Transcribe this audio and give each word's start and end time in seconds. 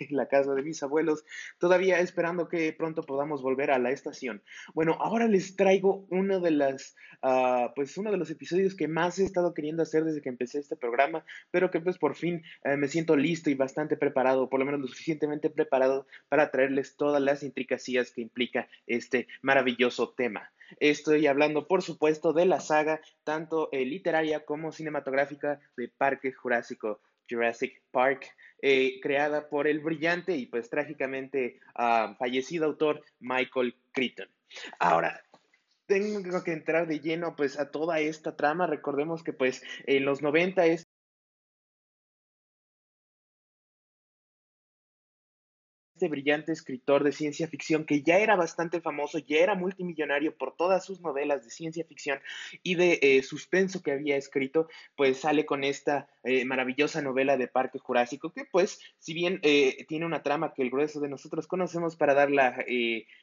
en 0.08 0.16
la 0.16 0.26
casa 0.26 0.54
de 0.54 0.62
mis 0.62 0.82
abuelos, 0.82 1.24
todavía 1.58 2.00
esperando 2.00 2.48
que 2.48 2.72
pronto 2.72 3.02
podamos 3.02 3.42
volver 3.42 3.70
a 3.70 3.78
la 3.78 3.90
estación. 3.90 4.42
Bueno, 4.74 4.96
ahora 5.00 5.28
les 5.28 5.56
traigo 5.56 6.06
uno 6.10 6.40
de 6.40 6.50
las, 6.50 6.96
uh, 7.22 7.72
pues 7.74 7.96
uno 7.98 8.10
de 8.10 8.16
los 8.16 8.30
episodios 8.30 8.74
que 8.74 8.88
más 8.88 9.18
he 9.18 9.24
estado 9.24 9.54
queriendo 9.54 9.82
hacer 9.82 10.04
desde 10.04 10.22
que 10.22 10.28
empecé 10.28 10.58
este 10.58 10.76
programa, 10.76 11.24
pero 11.50 11.70
que 11.70 11.80
pues 11.80 11.98
por 11.98 12.16
fin 12.16 12.42
uh, 12.64 12.76
me 12.76 12.88
siento 12.88 13.16
listo 13.16 13.50
y 13.50 13.54
bastante 13.54 13.96
preparado, 13.96 14.48
por 14.48 14.60
lo 14.60 14.66
menos 14.66 14.80
lo 14.80 14.88
suficientemente 14.88 15.50
preparado 15.50 16.06
para 16.28 16.50
traerles 16.50 16.96
todas 16.96 17.20
las 17.20 17.42
intricacias 17.42 18.10
que 18.10 18.22
implica 18.22 18.68
este 18.86 19.28
maravilloso 19.42 20.10
tema. 20.10 20.50
Estoy 20.78 21.26
hablando, 21.26 21.66
por 21.66 21.82
supuesto, 21.82 22.32
de 22.32 22.46
la 22.46 22.60
saga 22.60 23.00
tanto 23.24 23.68
eh, 23.72 23.84
literaria 23.84 24.44
como 24.44 24.70
cinematográfica 24.70 25.60
de 25.76 25.88
Parque 25.88 26.32
Jurásico, 26.32 27.00
Jurassic 27.30 27.82
Park, 27.90 28.26
eh, 28.60 29.00
creada 29.00 29.48
por 29.48 29.68
el 29.68 29.80
brillante 29.80 30.36
y 30.36 30.46
pues 30.46 30.68
trágicamente 30.68 31.60
uh, 31.78 32.14
fallecido 32.16 32.66
autor 32.66 33.02
Michael 33.20 33.76
Crichton. 33.92 34.28
Ahora, 34.78 35.22
tengo 35.86 36.44
que 36.44 36.52
entrar 36.52 36.86
de 36.86 37.00
lleno 37.00 37.34
pues 37.36 37.58
a 37.58 37.70
toda 37.70 38.00
esta 38.00 38.36
trama. 38.36 38.66
Recordemos 38.66 39.22
que 39.22 39.32
pues 39.32 39.62
en 39.86 40.04
los 40.04 40.22
90 40.22 40.66
es 40.66 40.89
este 46.00 46.08
brillante 46.08 46.52
escritor 46.52 47.04
de 47.04 47.12
ciencia 47.12 47.46
ficción 47.46 47.84
que 47.84 48.00
ya 48.00 48.16
era 48.16 48.34
bastante 48.34 48.80
famoso, 48.80 49.18
ya 49.18 49.36
era 49.36 49.54
multimillonario 49.54 50.34
por 50.34 50.56
todas 50.56 50.82
sus 50.82 51.02
novelas 51.02 51.44
de 51.44 51.50
ciencia 51.50 51.84
ficción 51.84 52.20
y 52.62 52.74
de 52.74 52.98
eh, 53.02 53.22
suspenso 53.22 53.82
que 53.82 53.92
había 53.92 54.16
escrito, 54.16 54.66
pues 54.96 55.18
sale 55.18 55.44
con 55.44 55.62
esta 55.62 56.08
eh, 56.24 56.46
maravillosa 56.46 57.02
novela 57.02 57.36
de 57.36 57.48
Parque 57.48 57.78
Jurásico 57.78 58.32
que 58.32 58.46
pues 58.46 58.80
si 58.98 59.12
bien 59.12 59.40
eh, 59.42 59.84
tiene 59.88 60.06
una 60.06 60.22
trama 60.22 60.54
que 60.54 60.62
el 60.62 60.70
grueso 60.70 61.00
de 61.00 61.10
nosotros 61.10 61.46
conocemos 61.46 61.96
para 61.96 62.14
dar 62.14 62.30
la 62.30 62.64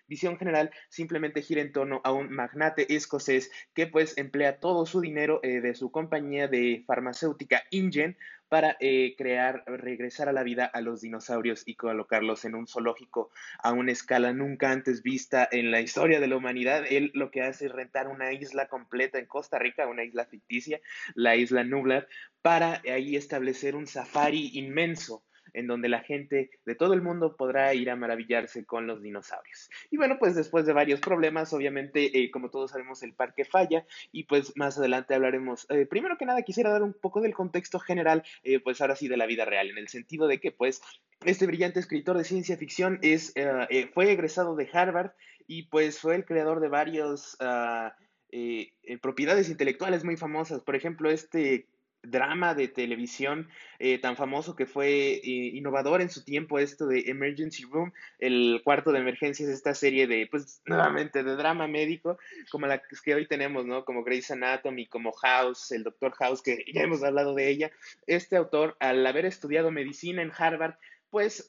visión 0.05 0.37
general, 0.37 0.69
simplemente 0.89 1.41
gira 1.41 1.61
en 1.61 1.71
torno 1.71 2.01
a 2.03 2.11
un 2.11 2.29
magnate 2.29 2.93
escocés 2.93 3.49
que 3.73 3.87
pues 3.87 4.15
emplea 4.19 4.59
todo 4.59 4.85
su 4.85 5.01
dinero 5.01 5.39
de 5.41 5.73
su 5.73 5.89
compañía 5.89 6.47
de 6.47 6.83
farmacéutica 6.85 7.63
InGen 7.71 8.17
para 8.49 8.77
eh, 8.79 9.15
crear, 9.17 9.63
regresar 9.67 10.29
a 10.29 10.33
la 10.33 10.43
vida 10.43 10.65
a 10.65 10.81
los 10.81 11.01
dinosaurios 11.01 11.63
y 11.65 11.75
colocarlos 11.75 12.45
en 12.45 12.55
un 12.55 12.67
zoológico 12.67 13.31
a 13.61 13.73
una 13.73 13.91
escala 13.91 14.33
nunca 14.33 14.71
antes 14.71 15.03
vista 15.03 15.47
en 15.51 15.71
la 15.71 15.81
historia 15.81 16.19
de 16.19 16.27
la 16.27 16.37
humanidad. 16.37 16.85
Él 16.89 17.11
lo 17.13 17.31
que 17.31 17.43
hace 17.43 17.67
es 17.67 17.71
rentar 17.71 18.07
una 18.07 18.31
isla 18.33 18.67
completa 18.67 19.19
en 19.19 19.25
Costa 19.25 19.59
Rica, 19.59 19.87
una 19.87 20.03
isla 20.03 20.25
ficticia, 20.25 20.79
la 21.15 21.35
isla 21.35 21.63
Nublar, 21.63 22.07
para 22.41 22.81
ahí 22.91 23.15
establecer 23.15 23.75
un 23.75 23.87
safari 23.87 24.51
inmenso 24.53 25.23
en 25.57 25.65
donde 25.65 25.89
la 25.89 26.01
gente 26.01 26.51
de 26.65 26.75
todo 26.75 26.93
el 26.93 27.01
mundo 27.01 27.35
podrá 27.35 27.73
ir 27.73 27.89
a 27.89 27.95
maravillarse 27.95 28.63
con 28.63 28.85
los 28.85 29.01
dinosaurios. 29.01 29.71
Y 29.89 29.97
bueno, 29.97 30.17
pues 30.19 30.35
después 30.35 30.67
de 30.67 30.73
varios 30.73 30.99
problemas, 30.99 31.51
obviamente, 31.51 32.19
eh, 32.19 32.29
como 32.29 32.51
todos 32.51 32.71
sabemos, 32.71 33.01
el 33.01 33.13
parque 33.13 33.43
falla 33.43 33.83
y 34.11 34.25
pues 34.25 34.55
más 34.55 34.77
adelante 34.77 35.15
hablaremos. 35.15 35.65
Eh, 35.69 35.87
primero 35.87 36.17
que 36.17 36.25
nada, 36.25 36.43
quisiera 36.43 36.69
dar 36.69 36.83
un 36.83 36.93
poco 36.93 37.21
del 37.21 37.33
contexto 37.33 37.79
general, 37.79 38.23
eh, 38.43 38.59
pues 38.59 38.81
ahora 38.81 38.95
sí 38.95 39.07
de 39.07 39.17
la 39.17 39.25
vida 39.25 39.45
real, 39.45 39.71
en 39.71 39.79
el 39.79 39.87
sentido 39.87 40.27
de 40.27 40.39
que 40.39 40.51
pues 40.51 40.79
este 41.25 41.47
brillante 41.47 41.79
escritor 41.79 42.19
de 42.19 42.23
ciencia 42.23 42.55
ficción 42.55 42.99
es, 43.01 43.33
eh, 43.35 43.89
fue 43.95 44.11
egresado 44.11 44.55
de 44.55 44.69
Harvard 44.71 45.13
y 45.47 45.63
pues 45.63 45.99
fue 45.99 46.15
el 46.15 46.25
creador 46.25 46.59
de 46.59 46.69
varios... 46.69 47.35
Uh, 47.41 47.89
propiedades 49.01 49.49
intelectuales 49.49 50.03
muy 50.03 50.17
famosas. 50.17 50.59
Por 50.59 50.75
ejemplo, 50.75 51.09
este 51.09 51.65
drama 52.09 52.53
de 52.55 52.67
televisión 52.67 53.49
eh, 53.79 53.99
tan 53.99 54.15
famoso 54.15 54.55
que 54.55 54.65
fue 54.65 55.13
eh, 55.13 55.21
innovador 55.23 56.01
en 56.01 56.09
su 56.09 56.23
tiempo, 56.23 56.59
esto 56.59 56.87
de 56.87 57.05
Emergency 57.07 57.63
Room, 57.63 57.93
el 58.19 58.61
cuarto 58.63 58.91
de 58.91 58.99
emergencias, 58.99 59.49
esta 59.49 59.73
serie 59.73 60.07
de, 60.07 60.27
pues, 60.29 60.61
nuevamente, 60.65 61.23
de 61.23 61.35
drama 61.35 61.67
médico, 61.67 62.17
como 62.51 62.67
la 62.67 62.81
que 62.81 63.15
hoy 63.15 63.27
tenemos, 63.27 63.65
¿no? 63.65 63.85
Como 63.85 64.03
Grey's 64.03 64.31
Anatomy, 64.31 64.87
como 64.87 65.11
House, 65.11 65.71
el 65.71 65.83
Doctor 65.83 66.13
House, 66.13 66.41
que 66.41 66.65
ya 66.73 66.81
hemos 66.81 67.03
hablado 67.03 67.35
de 67.35 67.49
ella. 67.49 67.71
Este 68.07 68.35
autor, 68.35 68.75
al 68.79 69.05
haber 69.05 69.25
estudiado 69.25 69.71
medicina 69.71 70.21
en 70.21 70.31
Harvard, 70.35 70.75
pues 71.09 71.47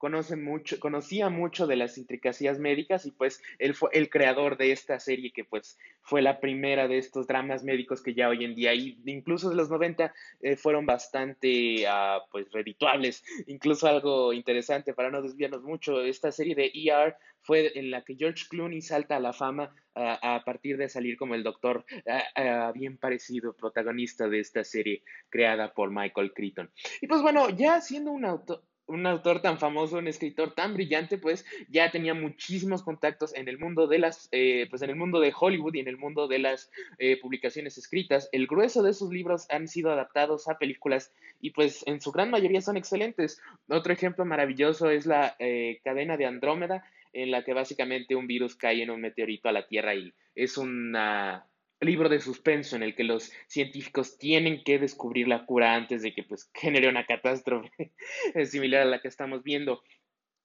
conoce 0.00 0.34
mucho, 0.34 0.80
conocía 0.80 1.28
mucho 1.28 1.66
de 1.66 1.76
las 1.76 1.98
intricacias 1.98 2.58
médicas 2.58 3.04
y 3.04 3.10
pues 3.10 3.42
él 3.58 3.74
fue 3.74 3.90
el 3.92 4.08
creador 4.08 4.56
de 4.56 4.72
esta 4.72 4.98
serie 4.98 5.30
que 5.30 5.44
pues 5.44 5.78
fue 6.00 6.22
la 6.22 6.40
primera 6.40 6.88
de 6.88 6.96
estos 6.96 7.26
dramas 7.26 7.64
médicos 7.64 8.02
que 8.02 8.14
ya 8.14 8.30
hoy 8.30 8.46
en 8.46 8.54
día, 8.54 8.72
y 8.72 8.98
incluso 9.04 9.50
de 9.50 9.56
los 9.56 9.68
90, 9.68 10.12
eh, 10.40 10.56
fueron 10.56 10.86
bastante 10.86 11.84
uh, 11.86 12.22
pues 12.32 12.50
redituables. 12.50 13.22
Incluso 13.46 13.86
algo 13.86 14.32
interesante 14.32 14.94
para 14.94 15.10
no 15.10 15.20
desviarnos 15.20 15.62
mucho, 15.62 16.02
esta 16.02 16.32
serie 16.32 16.54
de 16.54 16.72
ER 16.74 17.16
fue 17.42 17.78
en 17.78 17.90
la 17.90 18.02
que 18.02 18.16
George 18.16 18.46
Clooney 18.48 18.80
salta 18.80 19.16
a 19.16 19.20
la 19.20 19.34
fama 19.34 19.74
uh, 19.96 20.16
a 20.22 20.42
partir 20.46 20.78
de 20.78 20.88
salir 20.88 21.18
como 21.18 21.34
el 21.34 21.42
doctor 21.42 21.84
uh, 22.06 22.72
bien 22.72 22.96
parecido 22.96 23.52
protagonista 23.52 24.28
de 24.28 24.40
esta 24.40 24.64
serie 24.64 25.02
creada 25.28 25.74
por 25.74 25.90
Michael 25.90 26.32
Crichton. 26.32 26.70
Y 27.02 27.06
pues 27.06 27.20
bueno, 27.20 27.50
ya 27.50 27.82
siendo 27.82 28.12
un 28.12 28.24
autor 28.24 28.62
un 28.90 29.06
autor 29.06 29.40
tan 29.40 29.58
famoso, 29.58 29.98
un 29.98 30.08
escritor 30.08 30.54
tan 30.54 30.74
brillante, 30.74 31.16
pues 31.16 31.46
ya 31.68 31.90
tenía 31.90 32.12
muchísimos 32.12 32.82
contactos 32.82 33.34
en 33.34 33.48
el 33.48 33.58
mundo 33.58 33.86
de 33.86 33.98
las, 33.98 34.28
eh, 34.32 34.66
pues 34.68 34.82
en 34.82 34.90
el 34.90 34.96
mundo 34.96 35.20
de 35.20 35.32
Hollywood 35.38 35.74
y 35.74 35.80
en 35.80 35.88
el 35.88 35.96
mundo 35.96 36.26
de 36.28 36.40
las 36.40 36.70
eh, 36.98 37.18
publicaciones 37.20 37.78
escritas. 37.78 38.28
El 38.32 38.46
grueso 38.46 38.82
de 38.82 38.92
sus 38.92 39.12
libros 39.12 39.46
han 39.50 39.68
sido 39.68 39.92
adaptados 39.92 40.48
a 40.48 40.58
películas 40.58 41.12
y 41.40 41.50
pues 41.50 41.84
en 41.86 42.00
su 42.00 42.12
gran 42.12 42.30
mayoría 42.30 42.60
son 42.60 42.76
excelentes. 42.76 43.40
Otro 43.68 43.92
ejemplo 43.92 44.24
maravilloso 44.24 44.90
es 44.90 45.06
la 45.06 45.36
eh, 45.38 45.80
cadena 45.84 46.16
de 46.16 46.26
Andrómeda, 46.26 46.84
en 47.12 47.30
la 47.30 47.44
que 47.44 47.54
básicamente 47.54 48.14
un 48.14 48.26
virus 48.26 48.54
cae 48.56 48.82
en 48.82 48.90
un 48.90 49.00
meteorito 49.00 49.48
a 49.48 49.52
la 49.52 49.66
Tierra 49.66 49.94
y 49.94 50.12
es 50.34 50.56
una 50.58 51.46
libro 51.80 52.08
de 52.08 52.20
suspenso 52.20 52.76
en 52.76 52.82
el 52.82 52.94
que 52.94 53.04
los 53.04 53.32
científicos 53.46 54.18
tienen 54.18 54.62
que 54.64 54.78
descubrir 54.78 55.28
la 55.28 55.46
cura 55.46 55.74
antes 55.74 56.02
de 56.02 56.14
que 56.14 56.22
pues 56.22 56.50
genere 56.54 56.88
una 56.88 57.06
catástrofe 57.06 57.92
similar 58.46 58.82
a 58.82 58.86
la 58.86 59.00
que 59.00 59.08
estamos 59.08 59.42
viendo. 59.42 59.82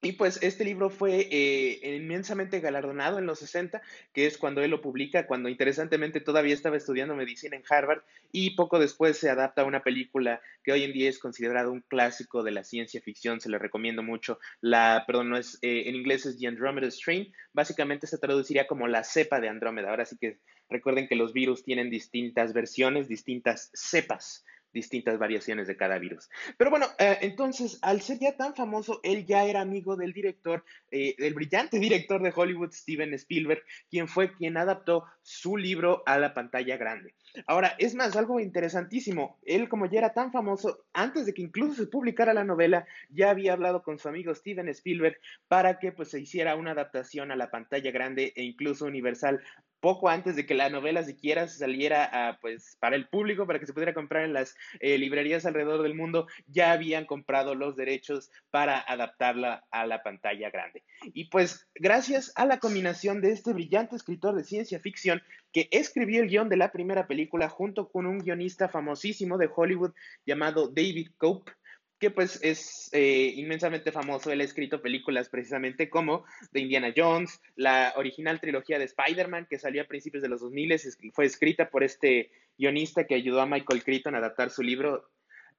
Y 0.01 0.11
pues 0.13 0.38
este 0.44 0.63
libro 0.63 0.91
fue 0.91 1.28
eh, 1.31 1.95
inmensamente 1.95 2.59
galardonado 2.59 3.17
en 3.17 3.25
los 3.25 3.39
60, 3.39 3.81
que 4.13 4.28
es 4.28 4.38
cuando 4.38 4.61
él 4.61 4.69
lo 4.69 4.81
publica, 4.81 5.25
cuando 5.25 5.50
interesantemente 5.50 6.22
todavía 6.22 6.53
estaba 6.53 6.78
estudiando 6.78 7.16
medicina 7.16 7.56
en 7.56 7.63
Harvard 7.67 8.03
y 8.31 8.51
poco 8.51 8.78
después 8.78 9.17
se 9.17 9.31
adapta 9.31 9.63
a 9.63 9.66
una 9.66 9.81
película 9.81 10.41
que 10.63 10.73
hoy 10.73 10.83
en 10.83 10.94
día 10.94 11.09
es 11.09 11.17
considerada 11.17 11.72
un 11.72 11.81
clásico 11.81 12.44
de 12.44 12.51
la 12.51 12.63
ciencia 12.63 13.01
ficción, 13.01 13.41
se 13.41 13.50
le 13.50 13.57
recomiendo 13.57 14.03
mucho. 14.03 14.39
La, 14.61 15.06
perdón, 15.07 15.29
no 15.29 15.38
es, 15.38 15.57
eh, 15.63 15.83
en 15.88 15.95
inglés 15.95 16.25
es 16.27 16.38
The 16.38 16.47
Andromeda 16.47 16.91
Strain, 16.91 17.33
básicamente 17.53 18.06
se 18.06 18.19
traduciría 18.19 18.67
como 18.67 18.88
la 18.88 19.03
cepa 19.03 19.39
de 19.39 19.50
Andrómeda. 19.50 19.89
Ahora 19.89 20.06
sí 20.06 20.17
que 20.19 20.38
recuerden 20.69 21.07
que 21.07 21.16
los 21.16 21.33
virus 21.33 21.63
tienen 21.63 21.89
distintas 21.89 22.53
versiones, 22.53 23.07
distintas 23.07 23.72
cepas 23.73 24.45
distintas 24.75 25.18
variaciones 25.18 25.66
de 25.68 25.78
cada 25.78 25.97
virus. 25.97 26.30
Pero 26.58 26.69
bueno, 26.69 26.86
eh, 27.00 27.18
entonces, 27.22 27.80
al 27.81 28.02
ser 28.02 28.19
ya 28.19 28.38
tan 28.38 28.53
famoso, 28.53 29.00
él 29.02 29.25
ya 29.25 29.46
era 29.46 29.62
amigo 29.62 29.96
del 29.96 30.13
director, 30.13 30.63
eh, 30.91 31.16
del 31.18 31.34
brillante 31.34 31.80
director 31.80 32.22
de 32.22 32.34
Hollywood, 32.36 32.72
Steven 32.72 33.13
Spielberg, 33.16 33.63
quien 33.90 34.08
fue 34.08 34.34
quien 34.36 34.58
adaptó 34.58 35.06
su 35.24 35.58
libro 35.58 36.03
a 36.06 36.19
la 36.19 36.34
pantalla 36.34 36.78
grande. 36.78 37.16
Ahora, 37.47 37.75
es 37.80 37.96
más, 37.96 38.16
algo 38.16 38.40
interesantísimo, 38.40 39.40
él 39.46 39.68
como 39.68 39.88
ya 39.88 40.00
era 40.00 40.13
tan 40.13 40.31
famoso, 40.31 40.86
antes 40.94 41.25
de 41.25 41.33
que 41.33 41.42
incluso 41.42 41.74
se 41.74 41.88
publicara 41.88 42.33
la 42.33 42.44
novela, 42.44 42.86
ya 43.10 43.30
había 43.30 43.54
hablado 43.54 43.81
con 43.81 43.98
su 43.98 44.07
amigo 44.10 44.36
Steven 44.36 44.69
Spielberg 44.69 45.18
para 45.48 45.80
que 45.80 45.92
pues 45.92 46.10
se 46.10 46.19
hiciera 46.19 46.56
una 46.56 46.71
adaptación 46.71 47.31
a 47.31 47.36
la 47.36 47.50
pantalla 47.50 47.92
grande 47.92 48.33
e 48.36 48.44
incluso 48.44 48.86
universal 48.86 49.42
poco 49.85 50.09
antes 50.09 50.35
de 50.35 50.47
que 50.47 50.55
la 50.55 50.71
novela 50.71 51.03
siquiera 51.03 51.47
saliera 51.47 52.05
a, 52.11 52.39
pues, 52.39 52.75
para 52.79 52.95
el 52.95 53.07
público, 53.07 53.45
para 53.45 53.59
que 53.59 53.67
se 53.67 53.73
pudiera 53.73 53.93
comprar 53.93 54.23
en 54.23 54.33
las 54.33 54.55
eh, 54.79 54.97
librerías 54.97 55.45
alrededor 55.45 55.83
del 55.83 55.93
mundo, 55.93 56.25
ya 56.47 56.71
habían 56.71 57.05
comprado 57.05 57.53
los 57.53 57.75
derechos 57.75 58.31
para 58.49 58.79
adaptarla 58.79 59.63
a 59.69 59.85
la 59.85 60.01
pantalla 60.01 60.49
grande. 60.49 60.81
Y 61.13 61.25
pues 61.25 61.67
gracias 61.75 62.31
a 62.35 62.47
la 62.47 62.57
combinación 62.57 63.21
de 63.21 63.31
este 63.31 63.53
brillante 63.53 63.95
escritor 63.95 64.35
de 64.35 64.43
ciencia 64.43 64.79
ficción 64.79 65.21
que 65.53 65.67
escribió 65.69 66.23
el 66.23 66.29
guion 66.29 66.49
de 66.49 66.57
la 66.57 66.71
primera 66.71 67.05
película 67.05 67.47
junto 67.47 67.87
con 67.87 68.07
un 68.07 68.17
guionista 68.17 68.67
famosísimo 68.67 69.37
de 69.37 69.51
Hollywood 69.55 69.91
llamado 70.25 70.67
David 70.67 71.11
Cope, 71.19 71.51
que 72.00 72.12
pues 72.12 72.39
es 72.44 72.89
eh, 72.92 73.33
inmensamente 73.36 73.92
famoso. 73.92 74.31
Él 74.31 74.42
ha 74.42 74.44
escrito 74.44 74.81
películas 74.81 75.30
precisamente 75.30 75.89
como 75.89 76.25
The 76.51 76.59
Indiana 76.59 76.94
Jones, 76.95 77.42
la 77.56 77.94
original 77.95 78.39
trilogía 78.39 78.80
de 78.80 78.86
Spider-Man 78.86 79.47
que 79.50 79.59
salió 79.59 79.81
a 79.81 79.88
principios 79.88 80.21
de 80.21 80.30
los 80.30 80.42
2000, 80.42 80.80
fue 81.13 81.25
escrita 81.25 81.69
por 81.69 81.83
este 81.83 82.31
guionista 82.57 83.06
que 83.06 83.15
ayudó 83.15 83.42
a 83.42 83.45
Michael 83.45 83.83
Crichton 83.83 84.15
a 84.15 84.19
adaptar 84.19 84.50
su 84.50 84.63
libro. 84.63 85.09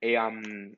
Eh, 0.03 0.19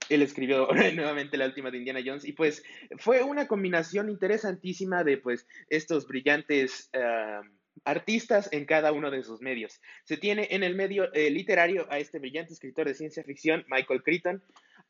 él 0.09 0.23
escribió 0.23 0.69
nuevamente 0.95 1.37
la 1.37 1.47
última 1.47 1.71
de 1.71 1.79
Indiana 1.79 2.01
Jones 2.05 2.25
y 2.25 2.33
pues 2.33 2.63
fue 2.99 3.25
una 3.25 3.49
combinación 3.49 4.09
interesantísima 4.11 5.05
de 5.05 5.19
pues 5.19 5.47
estos 5.69 6.07
brillantes... 6.07 6.91
Uh, 6.95 7.59
artistas 7.85 8.49
en 8.53 8.65
cada 8.65 8.93
uno 8.93 9.11
de 9.11 9.23
sus 9.23 9.41
medios. 9.41 9.81
Se 10.05 10.17
tiene 10.17 10.49
en 10.51 10.63
el 10.63 10.75
medio 10.75 11.13
eh, 11.13 11.31
literario 11.31 11.87
a 11.91 11.99
este 11.99 12.19
brillante 12.19 12.53
escritor 12.53 12.87
de 12.87 12.95
ciencia 12.95 13.23
ficción, 13.25 13.65
Michael 13.69 14.03
Crichton, 14.03 14.43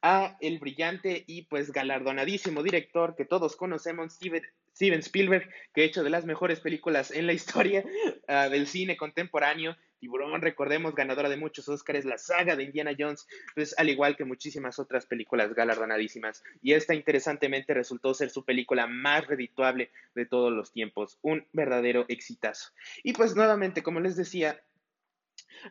a 0.02 0.36
el 0.40 0.58
brillante 0.58 1.24
y 1.26 1.42
pues 1.42 1.72
galardonadísimo 1.72 2.62
director 2.62 3.16
que 3.16 3.24
todos 3.24 3.56
conocemos, 3.56 4.14
Steven, 4.14 5.00
Spielberg, 5.00 5.48
que 5.74 5.82
ha 5.82 5.84
hecho 5.84 6.04
de 6.04 6.10
las 6.10 6.24
mejores 6.24 6.60
películas 6.60 7.10
en 7.10 7.26
la 7.26 7.32
historia 7.32 7.84
uh, 7.84 8.48
del 8.50 8.66
cine 8.66 8.96
contemporáneo. 8.96 9.76
Tiburón, 9.98 10.40
recordemos, 10.40 10.94
ganadora 10.94 11.28
de 11.28 11.36
muchos 11.36 11.68
Oscars, 11.68 12.04
la 12.04 12.18
saga 12.18 12.54
de 12.54 12.62
Indiana 12.62 12.92
Jones, 12.96 13.26
pues 13.56 13.76
al 13.78 13.88
igual 13.88 14.16
que 14.16 14.24
muchísimas 14.24 14.78
otras 14.78 15.06
películas 15.06 15.52
galardonadísimas. 15.54 16.44
Y 16.62 16.74
esta 16.74 16.94
interesantemente 16.94 17.74
resultó 17.74 18.14
ser 18.14 18.30
su 18.30 18.44
película 18.44 18.86
más 18.86 19.26
redituable 19.26 19.90
de 20.14 20.26
todos 20.26 20.52
los 20.52 20.70
tiempos, 20.70 21.18
un 21.22 21.44
verdadero 21.52 22.04
exitazo. 22.06 22.70
Y 23.02 23.12
pues 23.12 23.34
nuevamente, 23.34 23.82
como 23.82 23.98
les 23.98 24.14
decía, 24.14 24.62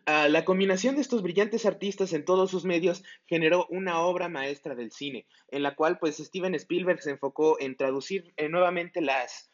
Uh, 0.06 0.30
la 0.30 0.46
combinación 0.46 0.96
de 0.96 1.02
estos 1.02 1.22
brillantes 1.22 1.66
artistas 1.66 2.14
en 2.14 2.26
todos 2.26 2.52
sus 2.52 2.66
medios 2.66 3.04
generó 3.26 3.68
una 3.70 4.02
obra 4.02 4.30
maestra 4.30 4.76
del 4.76 4.92
cine, 4.92 5.28
en 5.50 5.64
la 5.64 5.76
cual 5.76 5.98
pues 6.00 6.18
Steven 6.18 6.56
Spielberg 6.56 7.02
se 7.02 7.12
enfocó 7.12 7.60
en 7.60 7.76
traducir 7.76 8.34
eh, 8.38 8.50
nuevamente 8.50 9.02
las 9.02 9.50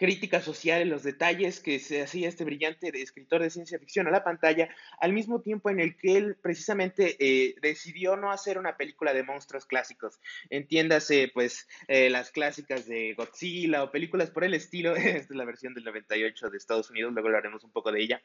crítica 0.00 0.40
social 0.40 0.80
en 0.80 0.88
los 0.88 1.02
detalles 1.02 1.60
que 1.60 1.78
se 1.78 2.00
hacía 2.00 2.30
este 2.30 2.42
brillante 2.42 2.88
escritor 3.02 3.42
de 3.42 3.50
ciencia 3.50 3.78
ficción 3.78 4.06
a 4.06 4.10
la 4.10 4.24
pantalla, 4.24 4.70
al 4.98 5.12
mismo 5.12 5.42
tiempo 5.42 5.68
en 5.68 5.78
el 5.78 5.94
que 5.98 6.16
él 6.16 6.38
precisamente 6.40 7.18
eh, 7.20 7.54
decidió 7.60 8.16
no 8.16 8.32
hacer 8.32 8.56
una 8.56 8.78
película 8.78 9.12
de 9.12 9.24
monstruos 9.24 9.66
clásicos. 9.66 10.18
Entiéndase, 10.48 11.30
pues, 11.34 11.68
eh, 11.86 12.08
las 12.08 12.30
clásicas 12.30 12.86
de 12.86 13.12
Godzilla 13.12 13.82
o 13.82 13.90
películas 13.90 14.30
por 14.30 14.42
el 14.42 14.54
estilo. 14.54 14.96
Esta 14.96 15.18
es 15.18 15.36
la 15.36 15.44
versión 15.44 15.74
del 15.74 15.84
98 15.84 16.48
de 16.48 16.56
Estados 16.56 16.88
Unidos, 16.88 17.12
luego 17.12 17.28
hablaremos 17.28 17.62
un 17.62 17.70
poco 17.70 17.92
de 17.92 18.00
ella. 18.00 18.22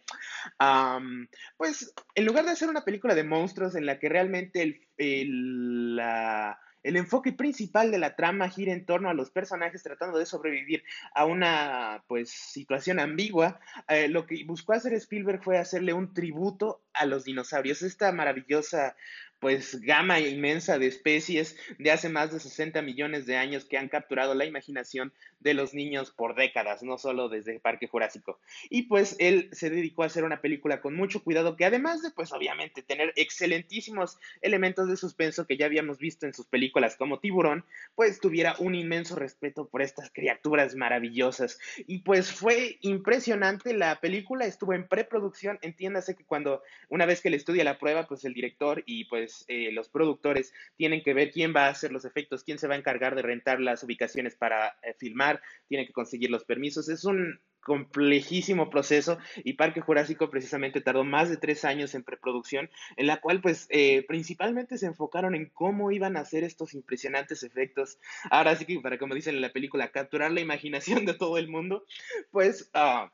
pues, 1.57 1.93
en 2.15 2.25
lugar 2.25 2.45
de 2.45 2.51
hacer 2.51 2.69
una 2.69 2.85
película 2.85 3.15
de 3.15 3.25
monstruos 3.25 3.75
en 3.75 3.85
la 3.85 3.99
que 3.99 4.07
realmente 4.07 4.61
el, 4.97 5.97
la 5.97 6.57
el 6.85 6.97
enfoque 6.97 7.33
principal 7.33 7.89
de 7.89 7.97
la 7.97 8.15
trama 8.15 8.47
gira 8.47 8.71
en 8.71 8.85
torno 8.85 9.09
a 9.09 9.15
los 9.15 9.31
personajes 9.31 9.81
tratando 9.81 10.19
de 10.19 10.27
sobrevivir 10.27 10.83
a 11.15 11.25
una 11.25 12.03
pues 12.07 12.29
situación 12.29 12.99
ambigua. 12.99 13.59
Eh, 13.87 14.07
lo 14.07 14.27
que 14.27 14.43
buscó 14.45 14.73
hacer 14.73 14.93
Spielberg 14.93 15.43
fue 15.43 15.57
hacerle 15.57 15.93
un 15.93 16.13
tributo 16.13 16.83
a 16.93 17.07
los 17.07 17.23
dinosaurios, 17.23 17.81
esta 17.81 18.11
maravillosa 18.11 18.95
pues 19.39 19.81
gama 19.81 20.19
inmensa 20.19 20.79
de 20.79 20.87
especies 20.87 21.55
de 21.77 21.91
hace 21.91 22.09
más 22.09 22.31
de 22.31 22.39
60 22.39 22.81
millones 22.81 23.25
de 23.25 23.37
años 23.37 23.65
que 23.65 23.77
han 23.77 23.89
capturado 23.89 24.33
la 24.33 24.45
imaginación 24.45 25.13
de 25.39 25.53
los 25.53 25.73
niños 25.73 26.11
por 26.11 26.35
décadas, 26.35 26.81
no 26.81 26.97
solo 26.97 27.29
desde 27.29 27.53
el 27.53 27.59
Parque 27.59 27.87
Jurásico. 27.87 28.39
Y 28.69 28.83
pues 28.83 29.15
él 29.19 29.49
se 29.51 29.69
dedicó 29.69 30.03
a 30.03 30.07
hacer 30.07 30.23
una 30.23 30.41
película 30.41 30.81
con 30.81 30.95
mucho 30.95 31.23
cuidado 31.23 31.55
que 31.55 31.65
además 31.65 32.01
de 32.01 32.09
pues 32.11 32.31
obviamente 32.33 32.81
tener 32.81 33.13
excelentísimos 33.15 34.17
elementos 34.41 34.89
de 34.89 34.97
suspenso 34.97 35.45
que 35.45 35.57
ya 35.57 35.67
habíamos 35.67 35.99
visto 35.99 36.25
en 36.25 36.33
sus 36.33 36.47
películas 36.47 36.95
como 36.95 37.19
Tiburón, 37.19 37.63
pues 37.93 38.19
tuviera 38.19 38.55
un 38.59 38.73
inmenso 38.73 39.15
respeto 39.15 39.67
por 39.67 39.81
estas 39.81 40.09
criaturas 40.11 40.75
maravillosas. 40.75 41.59
Y 41.87 41.99
pues 41.99 42.31
fue 42.31 42.77
impresionante, 42.81 43.73
la 43.73 43.99
película 43.99 44.45
estuvo 44.45 44.73
en 44.73 44.87
preproducción, 44.87 45.59
entiéndase 45.61 46.15
que 46.15 46.25
cuando 46.25 46.63
una 46.89 47.05
vez 47.05 47.21
que 47.21 47.29
le 47.29 47.37
estudia 47.37 47.63
la 47.63 47.77
prueba, 47.77 48.07
pues 48.07 48.25
el 48.25 48.33
director 48.33 48.83
y 48.85 49.05
pues 49.05 49.24
pues, 49.25 49.43
eh, 49.47 49.71
los 49.71 49.89
productores 49.89 50.53
tienen 50.77 51.01
que 51.01 51.15
ver 51.15 51.31
quién 51.31 51.51
va 51.51 51.65
a 51.65 51.69
hacer 51.69 51.91
los 51.91 52.05
efectos, 52.05 52.43
quién 52.43 52.59
se 52.59 52.67
va 52.67 52.75
a 52.75 52.77
encargar 52.77 53.15
de 53.15 53.23
rentar 53.23 53.59
las 53.59 53.81
ubicaciones 53.83 54.35
para 54.35 54.77
eh, 54.83 54.93
filmar, 54.99 55.41
tienen 55.67 55.87
que 55.87 55.93
conseguir 55.93 56.29
los 56.29 56.43
permisos. 56.43 56.89
Es 56.89 57.05
un 57.05 57.39
complejísimo 57.61 58.69
proceso 58.69 59.17
y 59.43 59.53
Parque 59.53 59.81
Jurásico 59.81 60.29
precisamente 60.29 60.79
tardó 60.79 61.03
más 61.03 61.31
de 61.31 61.37
tres 61.37 61.65
años 61.65 61.95
en 61.95 62.03
preproducción, 62.03 62.69
en 62.97 63.07
la 63.07 63.19
cual 63.19 63.41
pues 63.41 63.65
eh, 63.71 64.05
principalmente 64.07 64.77
se 64.77 64.85
enfocaron 64.85 65.33
en 65.33 65.49
cómo 65.49 65.91
iban 65.91 66.17
a 66.17 66.19
hacer 66.19 66.43
estos 66.43 66.75
impresionantes 66.75 67.41
efectos. 67.41 67.97
Ahora 68.29 68.55
sí 68.55 68.65
que 68.65 68.79
para 68.79 68.99
como 68.99 69.15
dicen 69.15 69.33
en 69.33 69.41
la 69.41 69.51
película, 69.51 69.91
capturar 69.91 70.31
la 70.31 70.41
imaginación 70.41 71.05
de 71.05 71.15
todo 71.15 71.39
el 71.39 71.47
mundo, 71.47 71.83
pues... 72.29 72.69
Uh, 72.75 73.09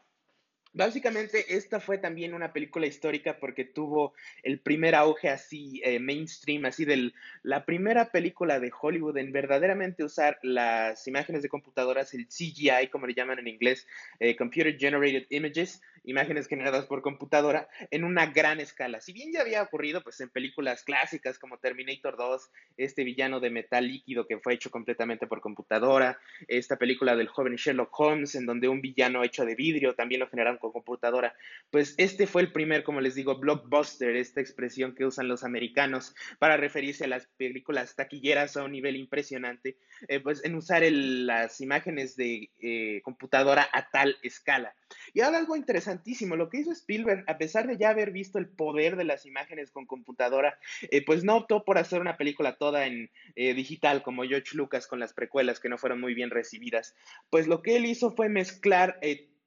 Básicamente, 0.73 1.57
esta 1.57 1.81
fue 1.81 1.97
también 1.97 2.33
una 2.33 2.53
película 2.53 2.87
histórica 2.87 3.37
porque 3.39 3.65
tuvo 3.65 4.13
el 4.41 4.61
primer 4.61 4.95
auge 4.95 5.27
así 5.27 5.81
eh, 5.83 5.99
mainstream, 5.99 6.63
así 6.63 6.85
de 6.85 7.11
la 7.43 7.65
primera 7.65 8.11
película 8.11 8.57
de 8.61 8.71
Hollywood 8.79 9.17
en 9.17 9.33
verdaderamente 9.33 10.05
usar 10.05 10.39
las 10.43 11.05
imágenes 11.07 11.41
de 11.41 11.49
computadoras, 11.49 12.13
el 12.13 12.27
CGI, 12.27 12.87
como 12.89 13.05
le 13.05 13.13
llaman 13.13 13.39
en 13.39 13.49
inglés, 13.49 13.85
eh, 14.21 14.37
Computer 14.37 14.77
Generated 14.77 15.25
Images, 15.29 15.81
imágenes 16.05 16.47
generadas 16.47 16.85
por 16.85 17.01
computadora, 17.01 17.67
en 17.91 18.05
una 18.05 18.27
gran 18.27 18.61
escala. 18.61 19.01
Si 19.01 19.11
bien 19.11 19.31
ya 19.33 19.41
había 19.41 19.61
ocurrido 19.61 20.01
pues, 20.01 20.21
en 20.21 20.29
películas 20.29 20.83
clásicas 20.83 21.37
como 21.37 21.57
Terminator 21.57 22.15
2, 22.15 22.49
este 22.77 23.03
villano 23.03 23.41
de 23.41 23.49
metal 23.49 23.87
líquido 23.87 24.25
que 24.25 24.39
fue 24.39 24.53
hecho 24.53 24.71
completamente 24.71 25.27
por 25.27 25.41
computadora, 25.41 26.17
esta 26.47 26.77
película 26.77 27.17
del 27.17 27.27
joven 27.27 27.55
Sherlock 27.55 27.99
Holmes, 27.99 28.35
en 28.35 28.45
donde 28.45 28.69
un 28.69 28.81
villano 28.81 29.23
hecho 29.23 29.45
de 29.45 29.55
vidrio 29.55 29.95
también 29.95 30.21
lo 30.21 30.29
generaron 30.29 30.60
computadora. 30.69 31.33
Pues 31.69 31.95
este 31.97 32.27
fue 32.27 32.41
el 32.41 32.51
primer, 32.51 32.83
como 32.83 33.01
les 33.01 33.15
digo, 33.15 33.39
blockbuster, 33.39 34.15
esta 34.15 34.41
expresión 34.41 34.93
que 34.93 35.05
usan 35.05 35.27
los 35.27 35.43
americanos 35.43 36.13
para 36.39 36.57
referirse 36.57 37.05
a 37.05 37.07
las 37.07 37.27
películas 37.37 37.95
taquilleras 37.95 38.57
a 38.57 38.63
un 38.63 38.71
nivel 38.71 38.95
impresionante, 38.95 39.77
eh, 40.07 40.19
pues 40.19 40.43
en 40.43 40.55
usar 40.55 40.83
las 40.83 41.61
imágenes 41.61 42.15
de 42.15 42.49
eh, 42.59 43.01
computadora 43.03 43.67
a 43.73 43.89
tal 43.89 44.17
escala. 44.23 44.75
Y 45.13 45.21
ahora 45.21 45.37
algo 45.37 45.55
interesantísimo, 45.55 46.35
lo 46.35 46.49
que 46.49 46.59
hizo 46.59 46.71
Spielberg, 46.71 47.23
a 47.27 47.37
pesar 47.37 47.67
de 47.67 47.77
ya 47.77 47.89
haber 47.89 48.11
visto 48.11 48.39
el 48.39 48.49
poder 48.49 48.97
de 48.97 49.05
las 49.05 49.25
imágenes 49.25 49.71
con 49.71 49.85
computadora, 49.85 50.59
eh, 50.89 51.03
pues 51.05 51.23
no 51.23 51.37
optó 51.37 51.63
por 51.63 51.77
hacer 51.77 52.01
una 52.01 52.17
película 52.17 52.57
toda 52.57 52.85
en 52.85 53.09
digital 53.35 54.03
como 54.03 54.23
George 54.23 54.55
Lucas 54.55 54.87
con 54.87 54.99
las 54.99 55.13
precuelas 55.13 55.59
que 55.59 55.69
no 55.69 55.77
fueron 55.77 56.01
muy 56.01 56.13
bien 56.13 56.29
recibidas. 56.29 56.95
Pues 57.29 57.47
lo 57.47 57.61
que 57.61 57.77
él 57.77 57.85
hizo 57.85 58.11
fue 58.11 58.29
mezclar 58.29 58.99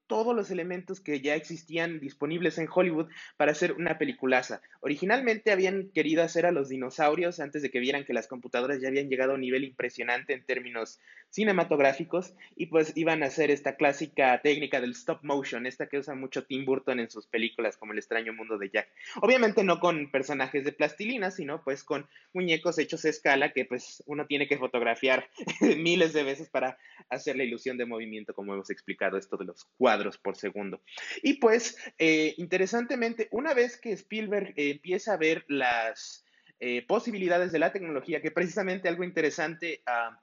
todos 0.06 0.36
los 0.36 0.50
elementos 0.50 1.00
que 1.00 1.20
ya 1.20 1.34
existían 1.34 1.98
disponibles 1.98 2.58
en 2.58 2.68
Hollywood 2.72 3.08
para 3.36 3.52
hacer 3.52 3.72
una 3.72 3.98
peliculaza. 3.98 4.60
Originalmente 4.80 5.50
habían 5.50 5.90
querido 5.90 6.22
hacer 6.22 6.46
a 6.46 6.52
los 6.52 6.68
dinosaurios 6.68 7.40
antes 7.40 7.62
de 7.62 7.70
que 7.70 7.80
vieran 7.80 8.04
que 8.04 8.12
las 8.12 8.26
computadoras 8.26 8.80
ya 8.80 8.88
habían 8.88 9.08
llegado 9.08 9.32
a 9.32 9.34
un 9.36 9.40
nivel 9.40 9.64
impresionante 9.64 10.34
en 10.34 10.44
términos 10.44 11.00
cinematográficos 11.30 12.34
y 12.54 12.66
pues 12.66 12.92
iban 12.96 13.22
a 13.22 13.26
hacer 13.26 13.50
esta 13.50 13.76
clásica 13.76 14.40
técnica 14.42 14.80
del 14.80 14.92
stop 14.92 15.20
motion, 15.22 15.66
esta 15.66 15.88
que 15.88 15.98
usa 15.98 16.14
mucho 16.14 16.44
Tim 16.44 16.64
Burton 16.64 17.00
en 17.00 17.10
sus 17.10 17.26
películas 17.26 17.76
como 17.76 17.92
El 17.92 17.98
extraño 17.98 18.32
mundo 18.32 18.58
de 18.58 18.70
Jack. 18.70 18.88
Obviamente 19.20 19.64
no 19.64 19.80
con 19.80 20.10
personajes 20.10 20.64
de 20.64 20.72
plastilina, 20.72 21.30
sino 21.30 21.64
pues 21.64 21.82
con 21.82 22.06
muñecos 22.32 22.78
hechos 22.78 23.04
a 23.04 23.08
escala 23.08 23.52
que 23.52 23.64
pues 23.64 24.02
uno 24.06 24.26
tiene 24.26 24.46
que 24.46 24.58
fotografiar 24.58 25.28
miles 25.78 26.12
de 26.12 26.24
veces 26.24 26.50
para 26.50 26.78
hacer 27.08 27.36
la 27.36 27.44
ilusión 27.44 27.78
de 27.78 27.86
movimiento 27.86 28.34
como 28.34 28.54
hemos 28.54 28.70
explicado 28.70 29.16
esto 29.16 29.36
de 29.36 29.46
los 29.46 29.64
cuadros 29.76 29.93
por 30.22 30.36
segundo. 30.36 30.82
Y 31.22 31.34
pues, 31.34 31.76
eh, 31.98 32.34
interesantemente, 32.38 33.28
una 33.30 33.54
vez 33.54 33.76
que 33.76 33.92
Spielberg 33.92 34.54
eh, 34.56 34.70
empieza 34.70 35.14
a 35.14 35.16
ver 35.16 35.44
las 35.48 36.24
eh, 36.60 36.84
posibilidades 36.86 37.52
de 37.52 37.58
la 37.58 37.72
tecnología, 37.72 38.20
que 38.20 38.30
precisamente 38.30 38.88
algo 38.88 39.04
interesante, 39.04 39.82
uh, 39.86 40.14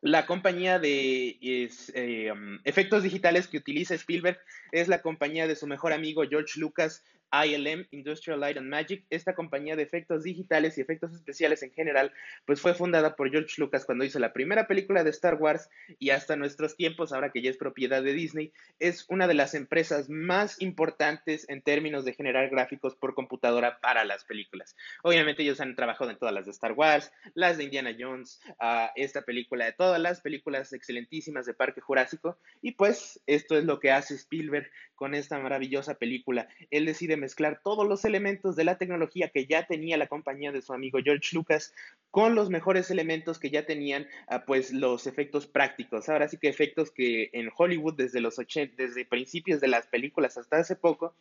la 0.00 0.26
compañía 0.26 0.78
de 0.78 1.70
um, 2.32 2.58
efectos 2.64 3.02
digitales 3.02 3.48
que 3.48 3.56
utiliza 3.56 3.94
Spielberg 3.94 4.38
es 4.72 4.88
la 4.88 5.00
compañía 5.00 5.46
de 5.46 5.56
su 5.56 5.66
mejor 5.66 5.94
amigo 5.94 6.24
George 6.28 6.60
Lucas, 6.60 7.02
ILM, 7.32 7.86
Industrial 7.90 8.38
Light 8.38 8.56
and 8.56 8.68
Magic, 8.68 9.04
esta 9.10 9.34
compañía 9.34 9.76
de 9.76 9.82
efectos 9.82 10.22
digitales 10.22 10.78
y 10.78 10.80
efectos 10.80 11.12
especiales 11.14 11.62
en 11.62 11.72
general, 11.72 12.12
pues 12.46 12.60
fue 12.60 12.74
fundada 12.74 13.16
por 13.16 13.30
George 13.30 13.54
Lucas 13.58 13.84
cuando 13.84 14.04
hizo 14.04 14.18
la 14.18 14.32
primera 14.32 14.66
película 14.66 15.04
de 15.04 15.10
Star 15.10 15.34
Wars 15.34 15.68
y 15.98 16.10
hasta 16.10 16.36
nuestros 16.36 16.76
tiempos, 16.76 17.12
ahora 17.12 17.32
que 17.32 17.42
ya 17.42 17.50
es 17.50 17.56
propiedad 17.56 18.02
de 18.02 18.12
Disney, 18.12 18.52
es 18.78 19.06
una 19.08 19.26
de 19.26 19.34
las 19.34 19.54
empresas 19.54 20.08
más 20.08 20.60
importantes 20.60 21.48
en 21.48 21.62
términos 21.62 22.04
de 22.04 22.14
generar 22.14 22.48
gráficos 22.50 22.94
por 22.94 23.14
computadora 23.14 23.80
para 23.80 24.04
las 24.04 24.24
películas. 24.24 24.76
Obviamente 25.02 25.42
ellos 25.42 25.60
han 25.60 25.74
trabajado 25.74 26.10
en 26.10 26.18
todas 26.18 26.34
las 26.34 26.44
de 26.46 26.52
Star 26.52 26.72
Wars, 26.72 27.12
las 27.34 27.58
de 27.58 27.64
Indiana 27.64 27.94
Jones, 27.98 28.40
uh, 28.60 28.88
esta 28.94 29.22
película, 29.22 29.64
de 29.64 29.72
todas 29.72 30.00
las 30.00 30.20
películas 30.20 30.72
excelentísimas 30.72 31.46
de 31.46 31.54
Parque 31.54 31.80
Jurásico 31.80 32.38
y 32.62 32.72
pues 32.72 33.20
esto 33.26 33.56
es 33.56 33.64
lo 33.64 33.80
que 33.80 33.90
hace 33.90 34.14
Spielberg 34.14 34.70
con 34.94 35.14
esta 35.14 35.38
maravillosa 35.38 35.94
película. 35.94 36.48
Él 36.70 36.86
decide 36.86 37.13
mezclar 37.16 37.60
todos 37.62 37.86
los 37.86 38.04
elementos 38.04 38.56
de 38.56 38.64
la 38.64 38.78
tecnología 38.78 39.28
que 39.28 39.46
ya 39.46 39.66
tenía 39.66 39.96
la 39.96 40.06
compañía 40.06 40.52
de 40.52 40.62
su 40.62 40.72
amigo 40.72 40.98
George 41.02 41.34
Lucas 41.34 41.74
con 42.10 42.34
los 42.34 42.50
mejores 42.50 42.90
elementos 42.90 43.38
que 43.38 43.50
ya 43.50 43.66
tenían 43.66 44.06
ah, 44.28 44.44
pues 44.44 44.72
los 44.72 45.06
efectos 45.06 45.46
prácticos. 45.46 46.08
Ahora 46.08 46.28
sí 46.28 46.36
que 46.36 46.48
efectos 46.48 46.90
que 46.90 47.30
en 47.32 47.50
Hollywood 47.56 47.94
desde 47.94 48.20
los 48.20 48.38
80, 48.38 48.74
desde 48.76 49.04
principios 49.04 49.60
de 49.60 49.68
las 49.68 49.86
películas 49.86 50.36
hasta 50.38 50.58
hace 50.58 50.76
poco 50.76 51.14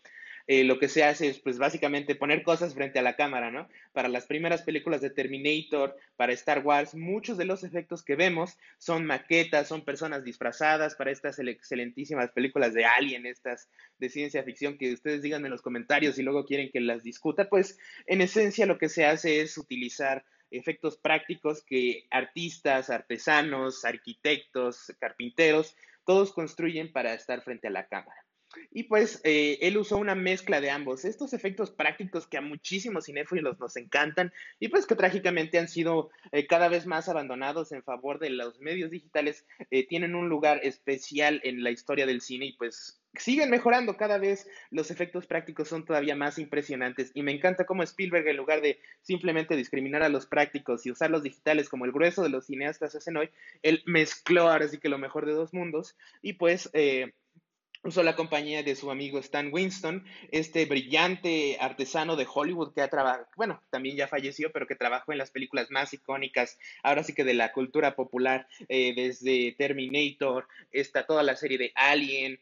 eh, 0.46 0.64
lo 0.66 0.78
que 0.78 0.90
se 0.90 1.04
hace 1.04 1.30
es 1.30 1.40
pues 1.40 1.58
básicamente 1.58 2.16
poner 2.16 2.44
cosas 2.44 2.74
frente 2.74 3.00
a 3.00 3.02
la 3.02 3.16
cámara, 3.16 3.50
¿no? 3.50 3.70
Para 3.94 4.10
las 4.10 4.26
primeras 4.26 4.62
películas 4.62 5.00
de 5.02 5.10
Terminator, 5.10 5.96
para 6.18 6.34
Star 6.34 6.60
Wars, 6.66 6.96
muchos 6.96 7.38
de 7.38 7.46
los 7.46 7.64
efectos 7.64 8.04
que 8.04 8.16
vemos 8.16 8.58
son 8.78 9.06
maquetas, 9.06 9.70
son 9.70 9.86
personas 9.86 10.24
disfrazadas 10.24 10.96
para 10.96 11.12
estas 11.12 11.40
excelentísimas 11.40 12.32
películas 12.32 12.74
de 12.74 12.86
Alien, 12.86 13.26
estas 13.26 13.70
de 14.00 14.10
ciencia 14.10 14.44
ficción 14.44 14.78
que 14.78 14.94
ustedes 14.94 15.22
digan 15.22 15.46
en 15.46 15.52
los 15.52 15.62
comentarios 15.62 16.18
y 16.20 16.24
luego 16.24 16.46
quieren 16.46 16.72
que 16.72 16.82
las 16.82 17.04
discuta, 17.04 17.48
pues 17.48 17.78
en 18.06 18.22
esencia 18.22 18.66
lo 18.66 18.78
que 18.78 18.90
se 18.90 19.06
hace 19.06 19.42
es 19.42 19.58
utilizar 19.58 20.26
efectos 20.52 20.98
prácticos 20.98 21.64
que 21.64 22.06
artistas, 22.12 22.90
artesanos, 22.90 23.86
arquitectos, 23.86 24.94
carpinteros, 25.00 25.76
todos 26.06 26.34
construyen 26.34 26.92
para 26.92 27.14
estar 27.14 27.42
frente 27.42 27.68
a 27.68 27.72
la 27.72 27.88
cámara. 27.88 28.23
Y 28.72 28.84
pues 28.84 29.22
eh, 29.24 29.58
él 29.62 29.78
usó 29.78 29.98
una 29.98 30.16
mezcla 30.16 30.62
de 30.62 30.70
ambos, 30.70 31.06
estos 31.06 31.34
efectos 31.34 31.72
prácticos 31.72 32.28
que 32.28 32.38
a 32.38 32.42
muchísimos 32.42 33.06
cinéfilos 33.06 33.60
nos 33.60 33.76
encantan 33.78 34.34
y 34.60 34.68
pues 34.70 34.86
que 34.86 34.96
trágicamente 34.96 35.60
han 35.60 35.68
sido 35.68 36.10
eh, 36.32 36.48
cada 36.48 36.68
vez 36.68 36.86
más 36.86 37.10
abandonados 37.10 37.72
en 37.72 37.84
favor 37.84 38.20
de 38.20 38.30
los 38.30 38.60
medios 38.60 38.92
digitales, 38.92 39.46
eh, 39.72 39.88
tienen 39.88 40.16
un 40.16 40.30
lugar 40.30 40.60
especial 40.64 41.42
en 41.44 41.64
la 41.64 41.72
historia 41.72 42.06
del 42.06 42.22
cine 42.22 42.48
y 42.48 42.54
pues 42.54 43.00
siguen 43.16 43.50
mejorando 43.50 43.96
cada 43.96 44.18
vez, 44.18 44.48
los 44.72 44.90
efectos 44.90 45.28
prácticos 45.28 45.68
son 45.68 45.86
todavía 45.86 46.16
más 46.16 46.40
impresionantes 46.40 47.12
y 47.14 47.22
me 47.22 47.32
encanta 47.32 47.66
cómo 47.66 47.84
Spielberg 47.84 48.28
en 48.28 48.38
lugar 48.38 48.62
de 48.62 48.80
simplemente 49.02 49.56
discriminar 49.56 50.02
a 50.02 50.10
los 50.10 50.26
prácticos 50.26 50.86
y 50.86 50.92
usar 50.92 51.12
los 51.12 51.24
digitales 51.24 51.70
como 51.70 51.86
el 51.86 51.92
grueso 51.92 52.24
de 52.24 52.30
los 52.30 52.48
cineastas 52.48 52.96
hacen 52.96 53.18
hoy, 53.18 53.30
él 53.62 53.84
mezcló 53.86 54.50
ahora 54.50 54.68
sí 54.68 54.80
que 54.80 54.90
lo 54.90 54.98
mejor 54.98 55.26
de 55.26 55.34
dos 55.34 55.54
mundos 55.54 55.96
y 56.22 56.34
pues 56.34 56.72
usó 57.84 58.04
la 58.04 58.16
compañía 58.16 58.63
de 58.63 58.75
su 58.75 58.90
amigo 58.92 59.20
Stan 59.20 59.50
Winston, 59.52 60.06
este 60.32 60.66
brillante 60.66 61.58
artesano 61.60 62.16
de 62.16 62.28
Hollywood 62.32 62.74
que 62.74 62.82
ha 62.82 62.88
trabajado, 62.88 63.28
bueno, 63.36 63.62
también 63.70 63.98
ya 63.98 64.08
falleció, 64.08 64.52
pero 64.52 64.68
que 64.68 64.75
trabajó 64.75 65.12
en 65.12 65.18
las 65.18 65.32
películas 65.32 65.70
más 65.70 65.94
icónicas, 65.94 66.58
ahora 66.82 67.04
sí 67.04 67.13
que 67.13 67.24
de 67.24 67.34
la 67.34 67.52
cultura 67.52 67.96
popular, 67.96 68.48
eh, 68.70 68.94
desde 68.96 69.54
Terminator, 69.58 70.48
está 70.72 71.06
toda 71.06 71.24
la 71.24 71.36
serie 71.36 71.58
de 71.58 71.72
Alien, 71.75 72.40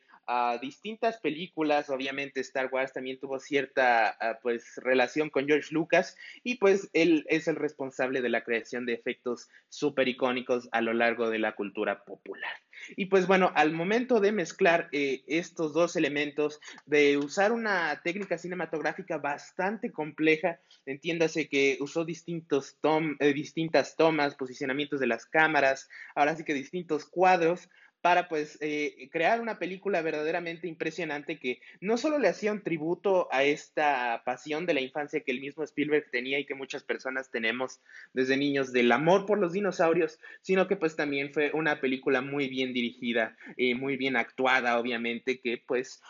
distintas 0.62 1.18
películas, 1.18 1.90
obviamente 1.90 2.40
Star 2.42 2.70
Wars 2.72 2.94
también 2.94 3.20
tuvo 3.20 3.40
cierta 3.40 4.10
ah, 4.20 4.40
pues 4.42 4.78
relación 4.78 5.30
con 5.30 5.46
George 5.46 5.74
Lucas 5.74 6.16
y 6.44 6.56
pues 6.56 6.90
él 6.94 7.26
es 7.28 7.48
el 7.48 7.56
responsable 7.56 8.22
de 8.22 8.30
la 8.30 8.44
creación 8.44 8.86
de 8.86 8.94
efectos 8.94 9.50
súper 9.70 10.08
icónicos 10.08 10.70
a 10.72 10.82
lo 10.82 10.94
largo 10.94 11.30
de 11.30 11.40
la 11.40 11.56
cultura 11.56 12.04
popular. 12.06 12.61
Y 12.96 13.06
pues 13.06 13.28
bueno, 13.28 13.52
al 13.56 13.72
momento 13.72 14.20
de 14.20 14.32
mezclar 14.32 14.90
eh, 14.92 15.24
estos 15.28 15.74
dos 15.74 15.96
elementos, 15.96 16.60
de 16.86 17.18
usar 17.18 17.52
una 17.52 18.02
técnica 18.04 18.38
cinematográfica 18.38 19.18
bastante 19.18 19.92
compleja, 19.92 20.60
entiéndase 20.86 21.48
que 21.48 21.78
usó 21.80 22.06
distintos 22.06 22.78
tom, 22.82 23.16
eh, 23.20 23.34
distintas 23.34 23.96
tomas, 23.96 24.36
posicionamientos 24.36 25.00
de 25.00 25.08
las 25.08 25.26
cámaras, 25.26 25.90
ahora 26.16 26.36
sí 26.36 26.44
que 26.44 26.54
distintos 26.54 27.06
cuadros, 27.06 27.70
para 28.02 28.28
pues 28.28 28.58
eh, 28.62 29.10
crear 29.12 29.42
una 29.42 29.60
película 29.60 30.02
verdaderamente 30.02 30.68
impresionante 30.68 31.40
que 31.40 31.62
no 31.80 31.98
solo 31.98 32.18
le 32.18 32.28
hacía 32.28 32.52
un 32.52 32.64
tributo 32.64 33.28
a 33.32 33.44
esta 33.44 34.24
pasión 34.26 34.66
de 34.66 34.74
la 34.74 34.82
infancia 34.82 35.22
que 35.22 35.32
el 35.32 35.42
mismo 35.42 35.64
Spielberg 35.64 36.10
tenía 36.12 36.40
y 36.40 36.46
que 36.46 36.56
muchas 36.56 36.84
personas 36.84 37.30
tenemos 37.30 37.80
desde 38.14 38.38
niños 38.38 38.74
del 38.74 38.92
amor 38.92 39.26
por 39.26 39.40
los 39.40 39.54
dinosaurios, 39.54 40.20
sino 40.42 40.68
que 40.68 40.76
pues 40.76 40.96
también 40.96 41.32
fue 41.32 41.52
una 41.54 41.80
película 41.80 42.22
muy 42.22 42.48
bien 42.48 42.74
dirigida, 42.74 43.38
y 43.58 43.76
muy 43.76 43.98
bien 43.98 44.16
actuada, 44.16 44.80
obviamente, 44.80 45.40
que 45.40 45.62
pues 45.66 46.02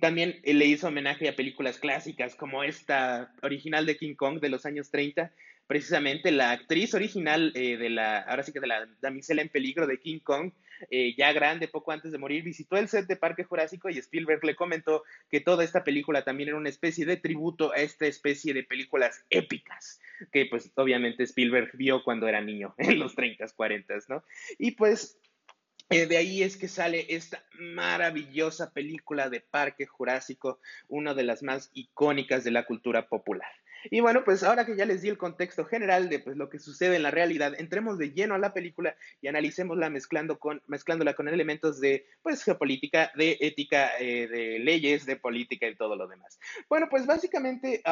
también 0.00 0.40
le 0.42 0.64
hizo 0.64 0.88
homenaje 0.88 1.28
a 1.28 1.36
películas 1.36 1.78
clásicas 1.78 2.34
como 2.36 2.64
esta 2.64 3.34
original 3.42 3.84
de 3.84 3.96
King 3.96 4.14
Kong 4.14 4.40
de 4.40 4.48
los 4.48 4.64
años 4.64 4.90
30 4.90 5.32
precisamente 5.66 6.30
la 6.30 6.50
actriz 6.50 6.94
original 6.94 7.52
eh, 7.54 7.76
de 7.76 7.90
la, 7.90 8.18
ahora 8.18 8.42
sí 8.42 8.52
que 8.52 8.60
de 8.60 8.66
la 8.66 8.88
damisela 9.00 9.42
en 9.42 9.48
peligro 9.48 9.86
de 9.86 9.98
King 9.98 10.20
Kong, 10.20 10.52
eh, 10.90 11.14
ya 11.16 11.32
grande, 11.32 11.68
poco 11.68 11.92
antes 11.92 12.12
de 12.12 12.18
morir, 12.18 12.42
visitó 12.42 12.76
el 12.76 12.88
set 12.88 13.06
de 13.06 13.16
Parque 13.16 13.44
Jurásico 13.44 13.88
y 13.88 13.98
Spielberg 13.98 14.44
le 14.44 14.56
comentó 14.56 15.04
que 15.30 15.40
toda 15.40 15.64
esta 15.64 15.84
película 15.84 16.24
también 16.24 16.48
era 16.50 16.58
una 16.58 16.68
especie 16.68 17.06
de 17.06 17.16
tributo 17.16 17.72
a 17.72 17.76
esta 17.76 18.06
especie 18.06 18.52
de 18.52 18.64
películas 18.64 19.24
épicas 19.30 20.00
que 20.32 20.46
pues 20.46 20.70
obviamente 20.76 21.24
Spielberg 21.24 21.70
vio 21.76 22.02
cuando 22.02 22.28
era 22.28 22.40
niño, 22.40 22.74
en 22.78 22.98
los 22.98 23.14
30, 23.14 23.46
40, 23.48 23.94
¿no? 24.08 24.24
Y 24.58 24.72
pues 24.72 25.18
eh, 25.90 26.06
de 26.06 26.16
ahí 26.16 26.42
es 26.42 26.56
que 26.56 26.68
sale 26.68 27.06
esta 27.08 27.44
maravillosa 27.58 28.72
película 28.72 29.28
de 29.28 29.40
Parque 29.40 29.86
Jurásico, 29.86 30.60
una 30.88 31.14
de 31.14 31.24
las 31.24 31.42
más 31.42 31.70
icónicas 31.74 32.44
de 32.44 32.50
la 32.50 32.64
cultura 32.64 33.08
popular. 33.08 33.50
Y 33.90 34.00
bueno, 34.00 34.24
pues 34.24 34.42
ahora 34.42 34.64
que 34.64 34.76
ya 34.76 34.86
les 34.86 35.02
di 35.02 35.08
el 35.08 35.18
contexto 35.18 35.64
general 35.64 36.08
de 36.08 36.18
pues, 36.18 36.36
lo 36.36 36.48
que 36.48 36.58
sucede 36.58 36.96
en 36.96 37.02
la 37.02 37.10
realidad, 37.10 37.54
entremos 37.58 37.98
de 37.98 38.12
lleno 38.12 38.34
a 38.34 38.38
la 38.38 38.52
película 38.52 38.96
y 39.20 39.28
analicémosla 39.28 39.90
mezclando 39.90 40.38
con, 40.38 40.62
mezclándola 40.66 41.14
con 41.14 41.28
elementos 41.28 41.80
de 41.80 42.06
pues, 42.22 42.42
geopolítica, 42.44 43.12
de 43.14 43.36
ética, 43.40 43.90
eh, 43.98 44.26
de 44.28 44.58
leyes, 44.58 45.06
de 45.06 45.16
política 45.16 45.68
y 45.68 45.76
todo 45.76 45.96
lo 45.96 46.06
demás. 46.06 46.38
Bueno, 46.68 46.88
pues 46.90 47.06
básicamente... 47.06 47.82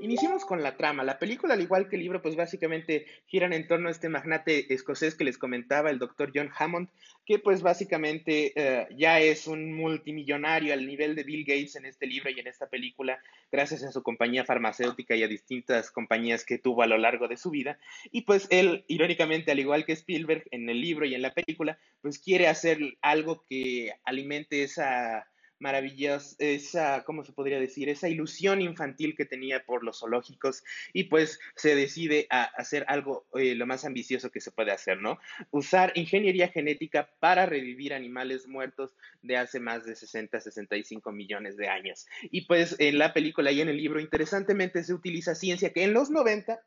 Iniciemos 0.00 0.44
con 0.44 0.62
la 0.62 0.76
trama. 0.76 1.04
La 1.04 1.18
película, 1.18 1.54
al 1.54 1.60
igual 1.60 1.88
que 1.88 1.96
el 1.96 2.02
libro, 2.02 2.22
pues 2.22 2.36
básicamente 2.36 3.06
giran 3.26 3.52
en 3.52 3.66
torno 3.66 3.88
a 3.88 3.90
este 3.90 4.08
magnate 4.08 4.72
escocés 4.72 5.14
que 5.14 5.24
les 5.24 5.38
comentaba, 5.38 5.90
el 5.90 5.98
doctor 5.98 6.32
John 6.34 6.50
Hammond, 6.56 6.88
que 7.26 7.38
pues 7.38 7.62
básicamente 7.62 8.52
eh, 8.56 8.86
ya 8.96 9.20
es 9.20 9.46
un 9.46 9.72
multimillonario 9.72 10.72
al 10.72 10.86
nivel 10.86 11.14
de 11.14 11.24
Bill 11.24 11.44
Gates 11.44 11.76
en 11.76 11.86
este 11.86 12.06
libro 12.06 12.30
y 12.30 12.40
en 12.40 12.46
esta 12.46 12.68
película, 12.68 13.20
gracias 13.50 13.82
a 13.84 13.92
su 13.92 14.02
compañía 14.02 14.44
farmacéutica 14.44 15.14
y 15.14 15.22
a 15.22 15.28
distintas 15.28 15.90
compañías 15.90 16.44
que 16.44 16.58
tuvo 16.58 16.82
a 16.82 16.86
lo 16.86 16.98
largo 16.98 17.28
de 17.28 17.36
su 17.36 17.50
vida. 17.50 17.78
Y 18.10 18.22
pues 18.22 18.46
él, 18.50 18.84
irónicamente, 18.88 19.52
al 19.52 19.60
igual 19.60 19.84
que 19.84 19.92
Spielberg 19.92 20.44
en 20.50 20.68
el 20.68 20.80
libro 20.80 21.06
y 21.06 21.14
en 21.14 21.22
la 21.22 21.34
película, 21.34 21.78
pues 22.00 22.18
quiere 22.18 22.48
hacer 22.48 22.78
algo 23.00 23.44
que 23.48 23.92
alimente 24.04 24.62
esa 24.62 25.26
maravillosa, 25.62 26.34
esa, 26.40 27.04
¿cómo 27.04 27.24
se 27.24 27.32
podría 27.32 27.60
decir? 27.60 27.88
Esa 27.88 28.08
ilusión 28.08 28.60
infantil 28.60 29.14
que 29.16 29.24
tenía 29.24 29.64
por 29.64 29.84
los 29.84 30.00
zoológicos 30.00 30.64
y 30.92 31.04
pues 31.04 31.38
se 31.54 31.74
decide 31.76 32.26
a 32.30 32.42
hacer 32.42 32.84
algo 32.88 33.24
eh, 33.34 33.54
lo 33.54 33.66
más 33.66 33.84
ambicioso 33.84 34.30
que 34.30 34.40
se 34.40 34.50
puede 34.50 34.72
hacer, 34.72 35.00
¿no? 35.00 35.18
Usar 35.52 35.92
ingeniería 35.94 36.48
genética 36.48 37.08
para 37.20 37.46
revivir 37.46 37.94
animales 37.94 38.48
muertos 38.48 38.96
de 39.22 39.36
hace 39.36 39.60
más 39.60 39.86
de 39.86 39.94
60, 39.94 40.40
65 40.40 41.12
millones 41.12 41.56
de 41.56 41.68
años. 41.68 42.06
Y 42.22 42.42
pues 42.46 42.74
en 42.80 42.98
la 42.98 43.14
película 43.14 43.52
y 43.52 43.60
en 43.60 43.68
el 43.68 43.76
libro, 43.76 44.00
interesantemente, 44.00 44.82
se 44.82 44.92
utiliza 44.92 45.36
ciencia 45.36 45.72
que 45.72 45.84
en 45.84 45.94
los 45.94 46.10
90 46.10 46.60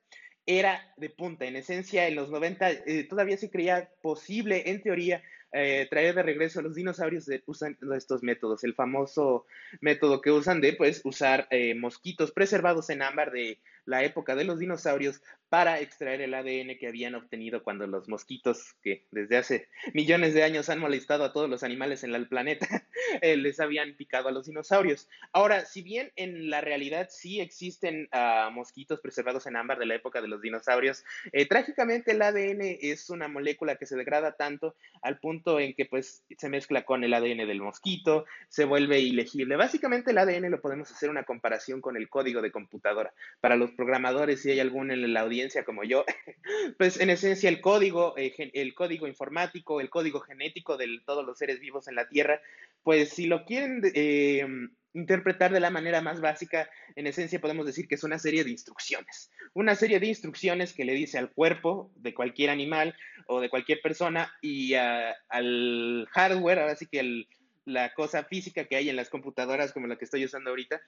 era 0.45 0.93
de 0.95 1.09
punta. 1.09 1.45
En 1.45 1.57
esencia, 1.57 2.07
en 2.07 2.15
los 2.15 2.29
90 2.29 2.71
eh, 2.71 3.03
todavía 3.09 3.37
se 3.37 3.49
creía 3.49 3.89
posible, 4.01 4.69
en 4.69 4.81
teoría, 4.81 5.21
eh, 5.55 5.87
traer 5.89 6.13
de 6.15 6.23
regreso 6.23 6.59
a 6.59 6.63
los 6.63 6.75
dinosaurios 6.75 7.29
usan 7.45 7.77
estos 7.95 8.23
métodos. 8.23 8.63
El 8.63 8.73
famoso 8.73 9.45
método 9.79 10.21
que 10.21 10.31
usan 10.31 10.59
de 10.59 10.73
pues, 10.73 11.01
usar 11.05 11.47
eh, 11.49 11.75
mosquitos 11.75 12.31
preservados 12.31 12.89
en 12.89 13.01
ámbar 13.01 13.31
de 13.31 13.57
la 13.85 14.03
época 14.03 14.35
de 14.35 14.43
los 14.43 14.59
dinosaurios 14.59 15.21
para 15.49 15.79
extraer 15.79 16.21
el 16.21 16.33
ADN 16.33 16.77
que 16.77 16.87
habían 16.87 17.15
obtenido 17.15 17.63
cuando 17.63 17.85
los 17.87 18.09
mosquitos, 18.09 18.75
que 18.81 19.05
desde 19.11 19.37
hace 19.37 19.69
millones 19.93 20.33
de 20.33 20.43
años 20.43 20.69
han 20.69 20.79
molestado 20.79 21.23
a 21.23 21.33
todos 21.33 21.49
los 21.49 21.63
animales 21.63 22.03
en 22.03 22.13
el 22.13 22.27
planeta, 22.27 22.67
eh, 23.21 23.37
les 23.37 23.59
habían 23.59 23.95
picado 23.95 24.27
a 24.27 24.31
los 24.31 24.47
dinosaurios. 24.47 25.07
Ahora, 25.31 25.65
si 25.65 25.81
bien 25.81 26.11
en 26.15 26.49
la 26.49 26.61
realidad 26.61 27.07
sí 27.09 27.39
existen 27.39 28.09
ah, 28.11 28.49
mosquitos 28.51 29.01
preservados 29.01 29.45
en 29.45 29.55
ámbar 29.55 29.77
de 29.77 29.85
la 29.85 29.95
época 29.95 30.21
de 30.21 30.27
los 30.27 30.41
dinosaurios, 30.41 31.05
eh, 31.31 31.45
trágicamente 31.45 32.11
el 32.11 32.21
ADN 32.21 32.77
es 32.81 33.09
una 33.09 33.27
molécula 33.27 33.75
que 33.75 33.85
se 33.85 33.95
degrada 33.95 34.33
tanto 34.33 34.75
al 35.01 35.19
punto 35.19 35.59
en 35.59 35.75
que 35.75 35.85
pues 35.85 36.23
se 36.37 36.49
mezcla 36.49 36.85
con 36.85 37.03
el 37.03 37.13
ADN 37.13 37.47
del 37.47 37.61
mosquito, 37.61 38.25
se 38.49 38.65
vuelve 38.65 38.99
ilegible. 38.99 39.55
Básicamente 39.55 40.11
el 40.11 40.17
ADN 40.17 40.49
lo 40.49 40.61
podemos 40.61 40.91
hacer 40.91 41.09
una 41.09 41.23
comparación 41.23 41.81
con 41.81 41.97
el 41.97 42.09
código 42.09 42.41
de 42.41 42.51
computadora. 42.51 43.13
Para 43.39 43.55
los 43.55 43.74
programadores, 43.75 44.41
si 44.41 44.51
hay 44.51 44.59
alguno 44.59 44.93
en 44.93 45.13
la 45.13 45.21
audiencia 45.21 45.63
como 45.63 45.83
yo, 45.83 46.05
pues 46.77 46.99
en 46.99 47.09
esencia 47.09 47.49
el 47.49 47.61
código, 47.61 48.17
eh, 48.17 48.33
el 48.53 48.73
código 48.73 49.07
informático, 49.07 49.81
el 49.81 49.89
código 49.89 50.19
genético 50.21 50.77
de 50.77 50.99
todos 51.05 51.25
los 51.25 51.37
seres 51.37 51.59
vivos 51.59 51.87
en 51.87 51.95
la 51.95 52.07
Tierra, 52.07 52.41
pues 52.83 53.09
si 53.09 53.27
lo 53.27 53.45
quieren 53.45 53.81
eh, 53.93 54.45
interpretar 54.93 55.51
de 55.51 55.59
la 55.59 55.69
manera 55.69 56.01
más 56.01 56.21
básica, 56.21 56.69
en 56.95 57.07
esencia 57.07 57.41
podemos 57.41 57.65
decir 57.65 57.87
que 57.87 57.95
es 57.95 58.03
una 58.03 58.17
serie 58.17 58.43
de 58.43 58.51
instrucciones. 58.51 59.29
Una 59.53 59.75
serie 59.75 59.99
de 59.99 60.07
instrucciones 60.07 60.73
que 60.73 60.85
le 60.85 60.93
dice 60.93 61.17
al 61.17 61.31
cuerpo 61.31 61.91
de 61.95 62.13
cualquier 62.13 62.49
animal 62.49 62.95
o 63.27 63.41
de 63.41 63.49
cualquier 63.49 63.81
persona 63.81 64.31
y 64.41 64.73
al 64.75 66.07
hardware, 66.11 66.59
ahora 66.59 66.75
sí 66.75 66.87
que 66.87 66.99
el 66.99 67.27
la 67.65 67.93
cosa 67.93 68.23
física 68.23 68.65
que 68.65 68.75
hay 68.75 68.89
en 68.89 68.95
las 68.95 69.09
computadoras 69.09 69.73
como 69.73 69.87
la 69.87 69.97
que 69.97 70.05
estoy 70.05 70.23
usando 70.23 70.49
ahorita, 70.49 70.81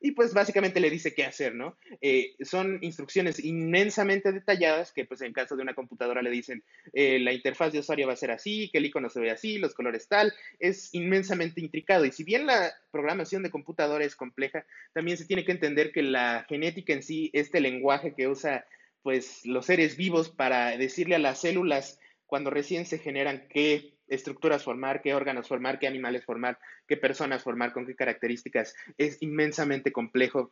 y 0.00 0.12
pues 0.12 0.34
básicamente 0.34 0.80
le 0.80 0.90
dice 0.90 1.14
qué 1.14 1.24
hacer, 1.24 1.54
¿no? 1.54 1.76
Eh, 2.00 2.34
son 2.40 2.78
instrucciones 2.82 3.42
inmensamente 3.44 4.32
detalladas 4.32 4.92
que 4.92 5.04
pues 5.04 5.20
en 5.22 5.32
caso 5.32 5.56
de 5.56 5.62
una 5.62 5.74
computadora 5.74 6.22
le 6.22 6.30
dicen 6.30 6.62
eh, 6.92 7.18
la 7.18 7.32
interfaz 7.32 7.72
de 7.72 7.80
usuario 7.80 8.06
va 8.06 8.14
a 8.14 8.16
ser 8.16 8.30
así, 8.30 8.70
que 8.70 8.78
el 8.78 8.86
icono 8.86 9.10
se 9.10 9.20
ve 9.20 9.30
así, 9.30 9.58
los 9.58 9.74
colores 9.74 10.08
tal, 10.08 10.32
es 10.58 10.92
inmensamente 10.94 11.60
intricado 11.60 12.04
y 12.04 12.12
si 12.12 12.24
bien 12.24 12.46
la 12.46 12.72
programación 12.90 13.42
de 13.42 13.50
computadora 13.50 14.04
es 14.04 14.16
compleja, 14.16 14.64
también 14.92 15.16
se 15.16 15.26
tiene 15.26 15.44
que 15.44 15.52
entender 15.52 15.92
que 15.92 16.02
la 16.02 16.44
genética 16.48 16.92
en 16.92 17.02
sí, 17.02 17.30
este 17.32 17.60
lenguaje 17.60 18.14
que 18.14 18.28
usa 18.28 18.64
pues 19.02 19.44
los 19.44 19.66
seres 19.66 19.96
vivos 19.96 20.28
para 20.28 20.76
decirle 20.76 21.16
a 21.16 21.18
las 21.18 21.40
células 21.40 21.98
cuando 22.32 22.48
recién 22.48 22.86
se 22.86 22.96
generan 22.96 23.46
qué 23.50 23.92
estructuras 24.08 24.64
formar, 24.64 25.02
qué 25.02 25.12
órganos 25.12 25.48
formar, 25.48 25.78
qué 25.78 25.86
animales 25.86 26.24
formar, 26.24 26.58
qué 26.88 26.96
personas 26.96 27.42
formar, 27.42 27.74
con 27.74 27.84
qué 27.84 27.94
características. 27.94 28.74
Es 28.96 29.20
inmensamente 29.20 29.92
complejo 29.92 30.50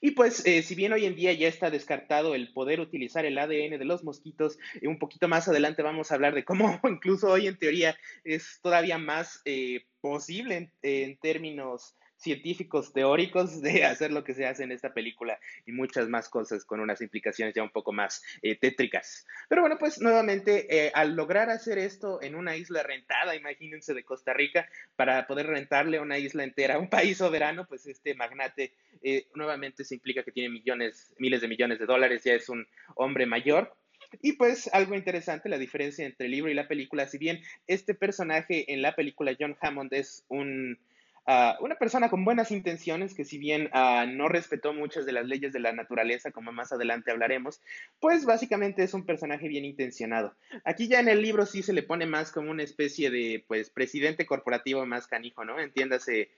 Y 0.00 0.10
pues, 0.10 0.44
eh, 0.44 0.64
si 0.64 0.74
bien 0.74 0.92
hoy 0.92 1.04
en 1.04 1.14
día 1.14 1.32
ya 1.34 1.46
está 1.46 1.70
descartado 1.70 2.34
el 2.34 2.52
poder 2.52 2.80
utilizar 2.80 3.24
el 3.24 3.38
ADN 3.38 3.78
de 3.78 3.84
los 3.84 4.02
mosquitos, 4.02 4.58
eh, 4.80 4.88
un 4.88 4.98
poquito 4.98 5.28
más 5.28 5.46
adelante 5.46 5.84
vamos 5.84 6.10
a 6.10 6.16
hablar 6.16 6.34
de 6.34 6.44
cómo 6.44 6.80
incluso 6.90 7.30
hoy 7.30 7.46
en 7.46 7.60
teoría 7.60 7.96
es 8.24 8.58
todavía 8.60 8.98
más 8.98 9.40
eh, 9.44 9.84
posible 10.00 10.56
en, 10.56 10.72
en 10.82 11.16
términos 11.18 11.94
científicos 12.22 12.92
teóricos 12.92 13.60
de 13.60 13.84
hacer 13.84 14.12
lo 14.12 14.24
que 14.24 14.34
se 14.34 14.46
hace 14.46 14.62
en 14.62 14.72
esta 14.72 14.94
película 14.94 15.38
y 15.66 15.72
muchas 15.72 16.08
más 16.08 16.28
cosas 16.28 16.64
con 16.64 16.80
unas 16.80 17.00
implicaciones 17.00 17.54
ya 17.54 17.62
un 17.62 17.70
poco 17.70 17.92
más 17.92 18.22
eh, 18.42 18.56
tétricas. 18.56 19.26
Pero 19.48 19.62
bueno, 19.62 19.76
pues 19.78 20.00
nuevamente, 20.00 20.86
eh, 20.86 20.92
al 20.94 21.14
lograr 21.14 21.50
hacer 21.50 21.78
esto 21.78 22.22
en 22.22 22.34
una 22.34 22.56
isla 22.56 22.82
rentada, 22.82 23.34
imagínense 23.34 23.92
de 23.94 24.04
Costa 24.04 24.32
Rica, 24.32 24.68
para 24.96 25.26
poder 25.26 25.46
rentarle 25.46 26.00
una 26.00 26.18
isla 26.18 26.44
entera 26.44 26.76
a 26.76 26.78
un 26.78 26.88
país 26.88 27.18
soberano, 27.18 27.66
pues 27.66 27.86
este 27.86 28.14
magnate 28.14 28.72
eh, 29.02 29.26
nuevamente 29.34 29.84
se 29.84 29.94
implica 29.96 30.22
que 30.22 30.32
tiene 30.32 30.48
millones, 30.48 31.12
miles 31.18 31.40
de 31.40 31.48
millones 31.48 31.78
de 31.78 31.86
dólares, 31.86 32.22
ya 32.24 32.34
es 32.34 32.48
un 32.48 32.66
hombre 32.94 33.26
mayor, 33.26 33.74
y 34.20 34.34
pues 34.34 34.68
algo 34.72 34.94
interesante, 34.94 35.48
la 35.48 35.58
diferencia 35.58 36.04
entre 36.04 36.26
el 36.26 36.32
libro 36.32 36.50
y 36.50 36.54
la 36.54 36.68
película, 36.68 37.06
si 37.06 37.18
bien 37.18 37.40
este 37.66 37.94
personaje 37.94 38.72
en 38.72 38.82
la 38.82 38.94
película 38.94 39.36
John 39.38 39.56
Hammond 39.60 39.92
es 39.94 40.24
un 40.28 40.78
Uh, 41.24 41.54
una 41.64 41.76
persona 41.76 42.10
con 42.10 42.24
buenas 42.24 42.50
intenciones 42.50 43.14
que 43.14 43.24
si 43.24 43.38
bien 43.38 43.70
uh, 43.72 44.06
no 44.08 44.28
respetó 44.28 44.72
muchas 44.72 45.06
de 45.06 45.12
las 45.12 45.24
leyes 45.24 45.52
de 45.52 45.60
la 45.60 45.72
naturaleza, 45.72 46.32
como 46.32 46.50
más 46.50 46.72
adelante 46.72 47.12
hablaremos, 47.12 47.60
pues 48.00 48.24
básicamente 48.24 48.82
es 48.82 48.92
un 48.92 49.06
personaje 49.06 49.46
bien 49.46 49.64
intencionado. 49.64 50.34
Aquí 50.64 50.88
ya 50.88 50.98
en 50.98 51.08
el 51.08 51.22
libro 51.22 51.46
sí 51.46 51.62
se 51.62 51.72
le 51.72 51.84
pone 51.84 52.06
más 52.06 52.32
como 52.32 52.50
una 52.50 52.64
especie 52.64 53.10
de, 53.10 53.44
pues, 53.46 53.70
presidente 53.70 54.26
corporativo 54.26 54.84
más 54.84 55.06
canijo, 55.06 55.44
¿no? 55.44 55.60
Entiéndase, 55.60 56.30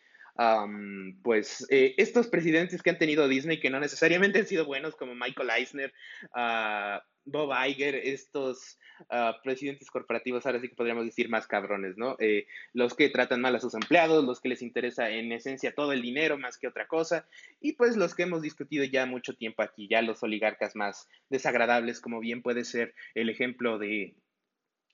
pues, 1.22 1.66
eh, 1.70 1.94
estos 1.96 2.28
presidentes 2.28 2.82
que 2.82 2.90
han 2.90 2.98
tenido 2.98 3.26
Disney 3.26 3.60
que 3.60 3.70
no 3.70 3.80
necesariamente 3.80 4.40
han 4.40 4.46
sido 4.46 4.66
buenos, 4.66 4.96
como 4.96 5.14
Michael 5.14 5.48
Eisner, 5.56 5.94
uh, 6.34 7.00
Bob 7.24 7.52
Iger, 7.66 7.94
estos 7.94 8.78
uh, 9.10 9.32
presidentes 9.42 9.90
corporativos, 9.90 10.44
ahora 10.46 10.60
sí 10.60 10.68
que 10.68 10.74
podríamos 10.74 11.04
decir 11.04 11.28
más 11.28 11.46
cabrones, 11.46 11.96
¿no? 11.96 12.16
Eh, 12.18 12.46
los 12.72 12.94
que 12.94 13.08
tratan 13.08 13.40
mal 13.40 13.56
a 13.56 13.60
sus 13.60 13.74
empleados, 13.74 14.24
los 14.24 14.40
que 14.40 14.48
les 14.48 14.62
interesa 14.62 15.10
en 15.10 15.32
esencia 15.32 15.74
todo 15.74 15.92
el 15.92 16.02
dinero 16.02 16.38
más 16.38 16.58
que 16.58 16.68
otra 16.68 16.86
cosa, 16.86 17.26
y 17.60 17.72
pues 17.72 17.96
los 17.96 18.14
que 18.14 18.24
hemos 18.24 18.42
discutido 18.42 18.84
ya 18.84 19.06
mucho 19.06 19.34
tiempo 19.34 19.62
aquí, 19.62 19.88
ya 19.88 20.02
los 20.02 20.22
oligarcas 20.22 20.76
más 20.76 21.08
desagradables, 21.30 22.00
como 22.00 22.20
bien 22.20 22.42
puede 22.42 22.64
ser 22.64 22.94
el 23.14 23.30
ejemplo 23.30 23.78
de 23.78 24.14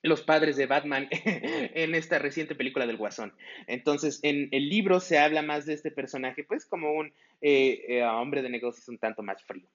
los 0.03 0.23
padres 0.23 0.57
de 0.57 0.65
Batman 0.65 1.07
en 1.11 1.95
esta 1.95 2.19
reciente 2.19 2.55
película 2.55 2.87
del 2.87 2.97
Guasón. 2.97 3.33
Entonces, 3.67 4.19
en 4.23 4.49
el 4.51 4.69
libro 4.69 4.99
se 4.99 5.19
habla 5.19 5.41
más 5.41 5.65
de 5.65 5.73
este 5.73 5.91
personaje, 5.91 6.43
pues 6.43 6.65
como 6.65 6.91
un 6.91 7.13
eh, 7.41 7.83
eh, 7.87 8.03
hombre 8.03 8.41
de 8.41 8.49
negocios 8.49 8.87
un 8.89 8.97
tanto 8.97 9.21
más 9.21 9.43
frío. 9.43 9.69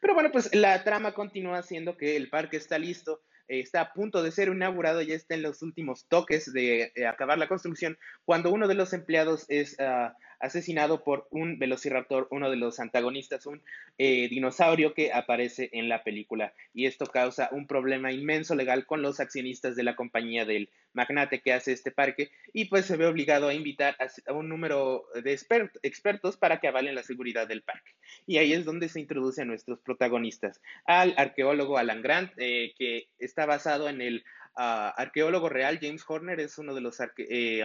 Pero 0.00 0.14
bueno, 0.14 0.30
pues 0.32 0.54
la 0.54 0.82
trama 0.84 1.12
continúa 1.12 1.62
siendo 1.62 1.96
que 1.96 2.16
el 2.16 2.28
parque 2.28 2.56
está 2.56 2.78
listo, 2.78 3.22
eh, 3.48 3.60
está 3.60 3.80
a 3.80 3.92
punto 3.92 4.22
de 4.22 4.30
ser 4.30 4.48
inaugurado, 4.48 5.02
ya 5.02 5.14
está 5.14 5.34
en 5.34 5.42
los 5.42 5.62
últimos 5.62 6.06
toques 6.06 6.52
de 6.52 6.92
eh, 6.94 7.06
acabar 7.06 7.38
la 7.38 7.48
construcción, 7.48 7.98
cuando 8.24 8.50
uno 8.50 8.68
de 8.68 8.74
los 8.74 8.92
empleados 8.92 9.44
es 9.48 9.76
uh, 9.78 10.12
asesinado 10.40 11.04
por 11.04 11.28
un 11.30 11.58
velociraptor, 11.58 12.26
uno 12.30 12.50
de 12.50 12.56
los 12.56 12.80
antagonistas, 12.80 13.46
un 13.46 13.62
eh, 13.98 14.28
dinosaurio 14.28 14.94
que 14.94 15.12
aparece 15.12 15.70
en 15.72 15.88
la 15.88 16.02
película. 16.02 16.54
Y 16.74 16.86
esto 16.86 17.06
causa 17.06 17.48
un 17.52 17.66
problema 17.66 18.12
inmenso 18.12 18.54
legal 18.54 18.86
con 18.86 19.02
los 19.02 19.20
accionistas 19.20 19.76
de 19.76 19.82
la 19.82 19.96
compañía 19.96 20.44
del 20.44 20.70
magnate 20.92 21.40
que 21.40 21.52
hace 21.52 21.72
este 21.72 21.90
parque 21.90 22.30
y 22.52 22.66
pues 22.66 22.86
se 22.86 22.96
ve 22.96 23.06
obligado 23.06 23.48
a 23.48 23.54
invitar 23.54 23.96
a, 24.26 24.32
un 24.32 24.48
número 24.48 25.04
de 25.22 25.32
expert, 25.32 25.76
expertos 25.82 26.36
para 26.36 26.58
que 26.58 26.68
avalen 26.68 26.94
la 26.94 27.02
seguridad 27.02 27.46
del 27.46 27.62
parque. 27.62 27.92
Y 28.26 28.38
ahí 28.38 28.52
es 28.52 28.64
donde 28.64 28.88
se 28.88 29.00
introduce 29.00 29.42
a 29.42 29.44
nuestros 29.44 29.80
protagonistas, 29.80 30.60
al 30.86 31.14
arqueólogo 31.16 31.78
Alan 31.78 32.02
Grant, 32.02 32.32
eh, 32.38 32.72
que 32.76 33.08
está 33.18 33.46
basado 33.46 33.88
en 33.88 34.00
el 34.00 34.24
uh, 34.56 34.90
arqueólogo 34.96 35.48
real 35.48 35.78
James 35.80 36.04
Horner, 36.06 36.40
es 36.40 36.58
uno 36.58 36.74
de 36.74 36.80
los 36.80 37.00
arque 37.00 37.26
eh, 37.30 37.64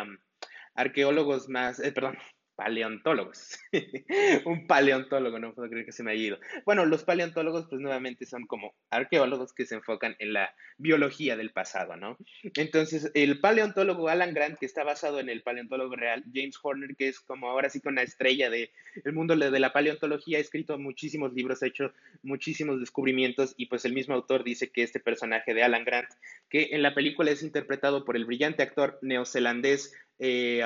arqueólogos 0.76 1.48
más, 1.48 1.80
perdón, 1.80 2.18
paleontólogos. 2.56 3.60
un 4.46 4.68
paleontólogo, 4.68 5.40
no 5.40 5.54
puedo 5.54 5.70
creer 5.70 5.86
que 5.86 5.92
se 5.92 6.04
me 6.04 6.12
haya 6.12 6.24
ido. 6.24 6.40
Bueno, 6.66 6.86
los 6.86 7.04
paleontólogos 7.04 7.68
pues 7.70 7.82
nuevamente 7.82 8.26
son 8.26 8.46
como 8.48 8.74
arqueólogos 8.90 9.54
que 9.54 9.66
se 9.66 9.76
enfocan 9.76 10.16
en 10.20 10.34
la 10.34 10.54
biología 10.78 11.36
del 11.38 11.52
pasado, 11.52 11.96
¿no? 11.96 12.18
Entonces, 12.56 13.12
el 13.14 13.40
paleontólogo 13.40 14.10
Alan 14.10 14.34
Grant, 14.34 14.58
que 14.58 14.66
está 14.66 14.84
basado 14.84 15.20
en 15.20 15.30
el 15.30 15.44
paleontólogo 15.44 15.96
real, 15.96 16.24
James 16.34 16.58
Horner, 16.62 16.96
que 16.96 17.10
es 17.10 17.20
como 17.20 17.50
ahora 17.50 17.70
sí 17.70 17.82
con 17.82 17.96
la 17.96 18.04
estrella 18.04 18.50
del 18.50 18.70
el 19.04 19.14
mundo 19.14 19.36
de 19.36 19.60
la 19.60 19.74
paleontología, 19.74 20.38
ha 20.38 20.42
escrito 20.42 20.78
muchísimos 20.78 21.34
libros, 21.34 21.62
ha 21.62 21.68
hecho 21.68 21.94
muchísimos 22.24 22.80
descubrimientos 22.80 23.54
y 23.58 23.66
pues 23.68 23.86
el 23.86 23.94
mismo 23.94 24.16
autor 24.16 24.44
dice 24.44 24.70
que 24.70 24.84
este 24.84 25.00
personaje 25.00 25.54
de 25.54 25.64
Alan 25.64 25.84
Grant, 25.84 26.10
que 26.50 26.70
en 26.72 26.82
la 26.82 26.94
película 26.94 27.32
es 27.32 27.44
interpretado 27.44 28.06
por 28.06 28.16
el 28.16 28.26
brillante 28.26 28.64
actor 28.64 28.98
neozelandés 29.02 29.94
eh, 30.20 30.62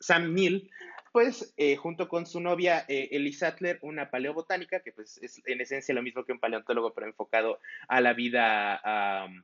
Sam 0.00 0.34
Neill, 0.34 0.70
pues 1.12 1.52
eh, 1.56 1.76
junto 1.76 2.08
con 2.08 2.26
su 2.26 2.40
novia 2.40 2.84
eh, 2.88 3.08
Elise 3.12 3.40
Sattler, 3.40 3.78
una 3.82 4.10
paleobotánica, 4.10 4.80
que 4.80 4.92
pues 4.92 5.18
es 5.22 5.42
en 5.46 5.60
esencia 5.60 5.94
lo 5.94 6.02
mismo 6.02 6.24
que 6.24 6.32
un 6.32 6.40
paleontólogo, 6.40 6.94
pero 6.94 7.06
enfocado 7.06 7.58
a 7.88 8.00
la 8.00 8.12
vida, 8.12 9.26
um, 9.26 9.42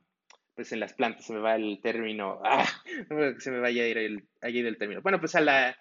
pues 0.55 0.71
en 0.71 0.79
las 0.79 0.93
plantas, 0.93 1.25
se 1.25 1.33
me 1.33 1.39
va 1.39 1.55
el 1.55 1.79
término, 1.81 2.41
ah, 2.43 2.65
se 3.39 3.51
me 3.51 3.59
vaya 3.59 3.83
a 3.83 3.87
ir 3.87 3.97
el, 3.97 4.27
a 4.41 4.77
término. 4.77 5.01
Bueno, 5.01 5.19
pues 5.19 5.35
a 5.35 5.41
la 5.41 5.77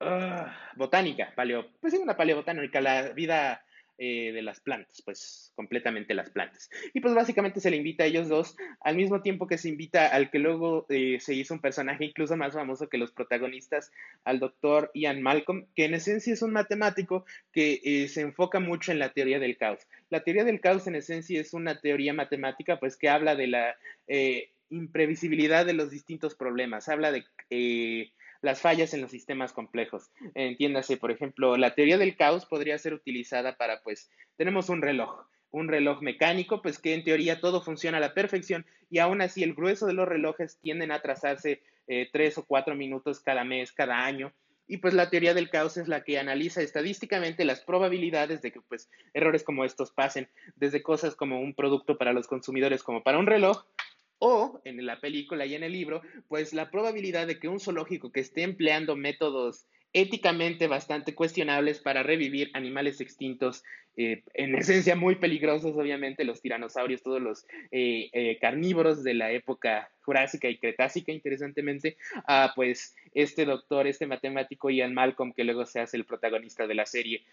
uh, 0.00 0.76
botánica, 0.76 1.32
paleo, 1.34 1.70
pues 1.80 1.92
sí, 1.92 1.98
una 1.98 2.16
paleobotánica, 2.16 2.80
la 2.80 3.10
vida 3.10 3.63
eh, 3.96 4.32
de 4.32 4.42
las 4.42 4.58
plantas, 4.58 5.02
pues 5.02 5.52
completamente 5.54 6.14
las 6.14 6.30
plantas. 6.30 6.68
Y 6.92 7.00
pues 7.00 7.14
básicamente 7.14 7.60
se 7.60 7.70
le 7.70 7.76
invita 7.76 8.02
a 8.02 8.06
ellos 8.08 8.28
dos, 8.28 8.56
al 8.80 8.96
mismo 8.96 9.22
tiempo 9.22 9.46
que 9.46 9.56
se 9.56 9.68
invita 9.68 10.08
al 10.08 10.32
que 10.32 10.40
luego 10.40 10.84
eh, 10.88 11.18
se 11.20 11.34
hizo 11.34 11.54
un 11.54 11.60
personaje 11.60 12.04
incluso 12.04 12.36
más 12.36 12.54
famoso 12.54 12.88
que 12.88 12.98
los 12.98 13.12
protagonistas, 13.12 13.92
al 14.24 14.40
doctor 14.40 14.90
Ian 14.94 15.22
Malcolm, 15.22 15.66
que 15.76 15.84
en 15.84 15.94
esencia 15.94 16.32
es 16.32 16.42
un 16.42 16.52
matemático 16.52 17.24
que 17.52 17.80
eh, 17.84 18.08
se 18.08 18.22
enfoca 18.22 18.58
mucho 18.58 18.90
en 18.90 18.98
la 18.98 19.12
teoría 19.12 19.38
del 19.38 19.56
caos. 19.56 19.86
La 20.10 20.24
teoría 20.24 20.42
del 20.42 20.60
caos 20.60 20.88
en 20.88 20.96
esencia 20.96 21.40
es 21.40 21.54
una 21.54 21.80
teoría 21.80 22.12
matemática, 22.12 22.80
pues 22.80 22.96
que 22.96 23.08
habla 23.08 23.36
de 23.36 23.46
la 23.46 23.76
imprevisibilidad 24.70 25.64
de 25.64 25.74
los 25.74 25.90
distintos 25.90 26.34
problemas, 26.34 26.88
habla 26.88 27.12
de 27.12 27.24
las 28.44 28.60
fallas 28.60 28.92
en 28.92 29.00
los 29.00 29.10
sistemas 29.10 29.54
complejos. 29.54 30.10
Entiéndase, 30.34 30.98
por 30.98 31.10
ejemplo, 31.10 31.56
la 31.56 31.74
teoría 31.74 31.96
del 31.96 32.14
caos 32.14 32.44
podría 32.44 32.76
ser 32.76 32.92
utilizada 32.92 33.56
para, 33.56 33.80
pues, 33.80 34.10
tenemos 34.36 34.68
un 34.68 34.82
reloj, 34.82 35.26
un 35.50 35.66
reloj 35.66 36.02
mecánico, 36.02 36.60
pues 36.60 36.78
que 36.78 36.92
en 36.92 37.04
teoría 37.04 37.40
todo 37.40 37.62
funciona 37.62 37.96
a 37.96 38.00
la 38.02 38.12
perfección 38.12 38.66
y 38.90 38.98
aún 38.98 39.22
así 39.22 39.42
el 39.42 39.54
grueso 39.54 39.86
de 39.86 39.94
los 39.94 40.06
relojes 40.06 40.58
tienden 40.60 40.92
a 40.92 41.00
trazarse 41.00 41.62
eh, 41.86 42.10
tres 42.12 42.36
o 42.36 42.44
cuatro 42.44 42.74
minutos 42.74 43.20
cada 43.20 43.44
mes, 43.44 43.72
cada 43.72 44.04
año. 44.04 44.30
Y 44.66 44.78
pues 44.78 44.92
la 44.92 45.08
teoría 45.08 45.32
del 45.32 45.48
caos 45.48 45.78
es 45.78 45.88
la 45.88 46.04
que 46.04 46.18
analiza 46.18 46.60
estadísticamente 46.60 47.46
las 47.46 47.60
probabilidades 47.60 48.42
de 48.42 48.52
que 48.52 48.60
pues 48.60 48.90
errores 49.14 49.42
como 49.42 49.64
estos 49.64 49.90
pasen, 49.90 50.28
desde 50.56 50.82
cosas 50.82 51.16
como 51.16 51.40
un 51.40 51.54
producto 51.54 51.96
para 51.96 52.12
los 52.12 52.26
consumidores 52.26 52.82
como 52.82 53.02
para 53.02 53.18
un 53.18 53.26
reloj, 53.26 53.64
o 54.26 54.62
en 54.64 54.86
la 54.86 55.00
película 55.00 55.44
y 55.44 55.54
en 55.54 55.64
el 55.64 55.72
libro, 55.72 56.00
pues 56.28 56.54
la 56.54 56.70
probabilidad 56.70 57.26
de 57.26 57.38
que 57.38 57.46
un 57.46 57.60
zoológico 57.60 58.10
que 58.10 58.20
esté 58.20 58.40
empleando 58.42 58.96
métodos 58.96 59.66
éticamente 59.92 60.66
bastante 60.66 61.14
cuestionables 61.14 61.78
para 61.78 62.02
revivir 62.02 62.50
animales 62.54 63.02
extintos, 63.02 63.62
eh, 63.98 64.24
en 64.32 64.54
esencia 64.56 64.96
muy 64.96 65.16
peligrosos, 65.16 65.76
obviamente, 65.76 66.24
los 66.24 66.40
tiranosaurios, 66.40 67.02
todos 67.02 67.20
los 67.20 67.44
eh, 67.70 68.08
eh, 68.14 68.38
carnívoros 68.40 69.04
de 69.04 69.12
la 69.12 69.30
época 69.30 69.90
jurásica 70.00 70.48
y 70.48 70.56
cretácica, 70.56 71.12
interesantemente, 71.12 71.98
ah, 72.26 72.54
pues 72.56 72.96
este 73.12 73.44
doctor, 73.44 73.86
este 73.86 74.06
matemático 74.06 74.70
Ian 74.70 74.94
Malcolm, 74.94 75.34
que 75.34 75.44
luego 75.44 75.66
se 75.66 75.80
hace 75.80 75.98
el 75.98 76.06
protagonista 76.06 76.66
de 76.66 76.74
la 76.74 76.86
serie, 76.86 77.24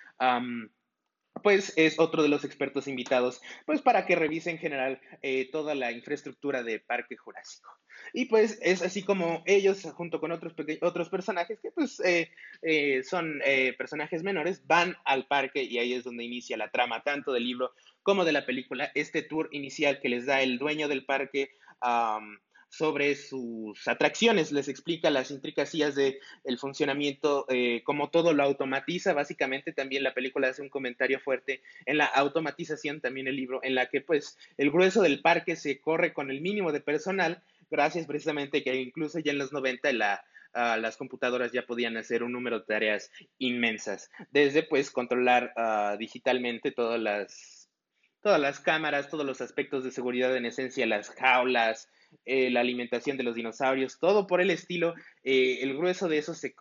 pues 1.41 1.73
es 1.75 1.99
otro 1.99 2.23
de 2.23 2.29
los 2.29 2.45
expertos 2.45 2.87
invitados, 2.87 3.41
pues 3.65 3.81
para 3.81 4.05
que 4.05 4.15
revise 4.15 4.49
en 4.49 4.57
general 4.57 5.01
eh, 5.21 5.49
toda 5.51 5.75
la 5.75 5.91
infraestructura 5.91 6.63
de 6.63 6.79
Parque 6.79 7.17
Jurásico. 7.17 7.69
Y 8.13 8.25
pues 8.25 8.59
es 8.61 8.81
así 8.81 9.03
como 9.03 9.43
ellos, 9.45 9.83
junto 9.93 10.19
con 10.19 10.31
otros, 10.31 10.53
otros 10.81 11.09
personajes 11.09 11.59
que 11.61 11.71
pues 11.71 11.99
eh, 12.01 12.31
eh, 12.61 13.03
son 13.03 13.41
personajes 13.77 14.23
menores, 14.23 14.65
van 14.65 14.95
al 15.05 15.27
parque 15.27 15.63
y 15.63 15.77
ahí 15.77 15.93
es 15.93 16.03
donde 16.03 16.23
inicia 16.23 16.57
la 16.57 16.71
trama 16.71 17.03
tanto 17.03 17.31
del 17.33 17.43
libro 17.43 17.73
como 18.03 18.25
de 18.25 18.31
la 18.31 18.45
película, 18.45 18.91
este 18.95 19.21
tour 19.21 19.49
inicial 19.51 19.99
que 19.99 20.09
les 20.09 20.25
da 20.25 20.41
el 20.41 20.57
dueño 20.57 20.87
del 20.87 21.05
parque 21.05 21.51
sobre 22.71 23.15
sus 23.15 23.85
atracciones, 23.85 24.53
les 24.53 24.69
explica 24.69 25.09
las 25.09 25.29
intricacias 25.29 25.93
del 25.93 26.19
el 26.45 26.57
funcionamiento, 26.57 27.45
eh, 27.49 27.81
como 27.83 28.09
todo 28.09 28.31
lo 28.33 28.43
automatiza, 28.43 29.13
básicamente 29.13 29.73
también 29.73 30.03
la 30.03 30.13
película 30.13 30.47
hace 30.47 30.61
un 30.61 30.69
comentario 30.69 31.19
fuerte 31.19 31.61
en 31.85 31.97
la 31.97 32.05
automatización, 32.05 33.01
también 33.01 33.27
el 33.27 33.35
libro, 33.35 33.59
en 33.61 33.75
la 33.75 33.87
que 33.87 33.99
pues 33.99 34.37
el 34.57 34.71
grueso 34.71 35.01
del 35.01 35.21
parque 35.21 35.57
se 35.57 35.81
corre 35.81 36.13
con 36.13 36.31
el 36.31 36.39
mínimo 36.39 36.71
de 36.71 36.79
personal, 36.79 37.43
gracias 37.69 38.07
precisamente 38.07 38.63
que 38.63 38.73
incluso 38.77 39.19
ya 39.19 39.33
en 39.33 39.39
los 39.39 39.51
90 39.51 39.91
la 39.91 40.23
ah, 40.53 40.77
las 40.77 40.95
computadoras 40.95 41.51
ya 41.51 41.65
podían 41.65 41.97
hacer 41.97 42.23
un 42.23 42.31
número 42.31 42.59
de 42.59 42.65
tareas 42.67 43.11
inmensas, 43.37 44.09
desde 44.31 44.63
pues 44.63 44.91
controlar 44.91 45.51
ah, 45.57 45.97
digitalmente 45.99 46.71
todas 46.71 47.01
las, 47.01 47.69
todas 48.21 48.39
las 48.39 48.61
cámaras, 48.61 49.09
todos 49.09 49.25
los 49.25 49.41
aspectos 49.41 49.83
de 49.83 49.91
seguridad 49.91 50.33
en 50.37 50.45
esencia, 50.45 50.85
las 50.85 51.09
jaulas, 51.09 51.89
eh, 52.25 52.49
la 52.49 52.59
alimentación 52.59 53.17
de 53.17 53.23
los 53.23 53.35
dinosaurios, 53.35 53.99
todo 53.99 54.27
por 54.27 54.41
el 54.41 54.51
estilo. 54.51 54.93
Eh, 55.23 55.59
el 55.61 55.75
grueso 55.75 56.07
de 56.07 56.17
eso 56.17 56.33
se, 56.33 56.53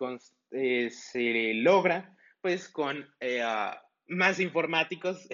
eh, 0.51 0.89
se 0.89 1.53
logra 1.55 2.15
pues 2.41 2.67
con 2.69 3.07
más 4.07 4.39
informáticos, 4.39 5.27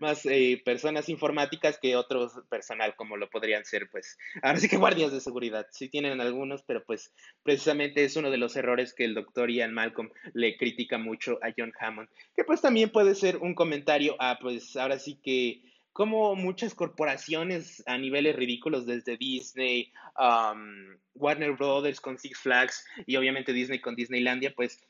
más 0.00 0.24
personas 0.64 1.08
informáticas 1.08 1.78
que 1.78 1.94
otros 1.94 2.32
personal, 2.50 2.96
como 2.96 3.16
lo 3.16 3.30
podrían 3.30 3.64
ser, 3.64 3.88
pues, 3.88 4.18
ahora 4.42 4.58
sí 4.58 4.68
que 4.68 4.76
guardias 4.76 5.12
de 5.12 5.20
seguridad. 5.20 5.68
Sí 5.70 5.88
tienen 5.88 6.20
algunos, 6.20 6.64
pero 6.64 6.84
pues 6.84 7.14
precisamente 7.44 8.04
es 8.04 8.16
uno 8.16 8.30
de 8.30 8.38
los 8.38 8.56
errores 8.56 8.92
que 8.94 9.04
el 9.04 9.14
doctor 9.14 9.50
Ian 9.50 9.72
Malcolm 9.72 10.10
le 10.34 10.56
critica 10.56 10.98
mucho 10.98 11.38
a 11.40 11.54
John 11.56 11.72
Hammond, 11.78 12.08
que 12.34 12.42
pues 12.42 12.60
también 12.60 12.90
puede 12.90 13.14
ser 13.14 13.36
un 13.36 13.54
comentario 13.54 14.16
a, 14.18 14.38
pues, 14.40 14.76
ahora 14.76 14.98
sí 14.98 15.20
que 15.22 15.62
como 15.92 16.34
muchas 16.36 16.74
corporaciones 16.74 17.82
a 17.86 17.98
niveles 17.98 18.36
ridículos, 18.36 18.86
desde 18.86 19.16
Disney, 19.16 19.92
Warner 21.14 21.52
Brothers 21.52 22.00
con 22.00 22.18
Six 22.18 22.38
Flags 22.38 22.84
y 23.06 23.16
obviamente 23.16 23.52
Disney 23.52 23.80
con 23.80 23.96
Disneylandia, 23.96 24.54
pues 24.54 24.80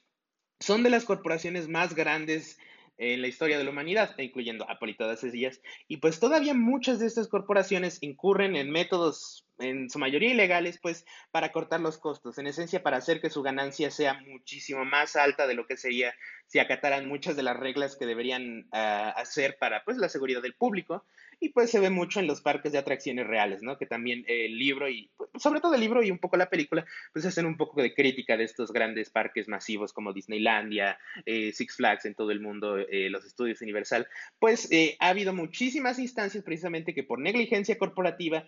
son 0.60 0.82
de 0.82 0.90
las 0.90 1.04
corporaciones 1.04 1.68
más 1.68 1.94
grandes 1.94 2.58
en 2.98 3.22
la 3.22 3.28
historia 3.28 3.56
de 3.56 3.64
la 3.64 3.70
humanidad, 3.70 4.14
incluyendo 4.18 4.68
Apple 4.68 4.90
y 4.90 4.96
todas 4.96 5.24
ellas. 5.24 5.62
Y 5.88 5.96
pues 5.96 6.20
todavía 6.20 6.52
muchas 6.52 6.98
de 6.98 7.06
estas 7.06 7.28
corporaciones 7.28 7.98
incurren 8.02 8.56
en 8.56 8.70
métodos 8.70 9.46
en 9.60 9.90
su 9.90 9.98
mayoría 9.98 10.30
ilegales, 10.30 10.78
pues 10.78 11.04
para 11.30 11.52
cortar 11.52 11.80
los 11.80 11.98
costos, 11.98 12.38
en 12.38 12.46
esencia 12.46 12.82
para 12.82 12.96
hacer 12.96 13.20
que 13.20 13.30
su 13.30 13.42
ganancia 13.42 13.90
sea 13.90 14.14
muchísimo 14.14 14.84
más 14.84 15.16
alta 15.16 15.46
de 15.46 15.54
lo 15.54 15.66
que 15.66 15.76
sería 15.76 16.14
si 16.46 16.58
acataran 16.58 17.06
muchas 17.06 17.36
de 17.36 17.42
las 17.42 17.56
reglas 17.56 17.96
que 17.96 18.06
deberían 18.06 18.66
ah, 18.72 19.10
hacer 19.16 19.56
para 19.58 19.84
pues 19.84 19.96
la 19.98 20.08
seguridad 20.08 20.42
del 20.42 20.54
público 20.54 21.04
y 21.38 21.50
pues 21.50 21.70
se 21.70 21.80
ve 21.80 21.90
mucho 21.90 22.20
en 22.20 22.26
los 22.26 22.42
parques 22.42 22.72
de 22.72 22.78
atracciones 22.78 23.26
reales, 23.26 23.62
¿no? 23.62 23.78
Que 23.78 23.86
también 23.86 24.24
el 24.26 24.58
libro 24.58 24.88
y 24.88 25.10
pues, 25.16 25.30
sobre 25.38 25.60
todo 25.60 25.74
el 25.74 25.80
libro 25.80 26.02
y 26.02 26.10
un 26.10 26.18
poco 26.18 26.36
la 26.36 26.50
película 26.50 26.84
pues 27.12 27.24
hacen 27.24 27.46
un 27.46 27.56
poco 27.56 27.80
de 27.80 27.94
crítica 27.94 28.36
de 28.36 28.44
estos 28.44 28.72
grandes 28.72 29.10
parques 29.10 29.48
masivos 29.48 29.92
como 29.92 30.12
Disneylandia, 30.12 30.98
eh, 31.24 31.52
Six 31.52 31.76
Flags 31.76 32.04
en 32.04 32.14
todo 32.14 32.30
el 32.30 32.40
mundo, 32.40 32.78
eh, 32.78 33.08
los 33.10 33.24
estudios 33.24 33.62
Universal, 33.62 34.06
pues 34.38 34.70
eh, 34.70 34.96
ha 35.00 35.08
habido 35.08 35.32
muchísimas 35.32 35.98
instancias 35.98 36.44
precisamente 36.44 36.94
que 36.94 37.04
por 37.04 37.18
negligencia 37.18 37.78
corporativa 37.78 38.44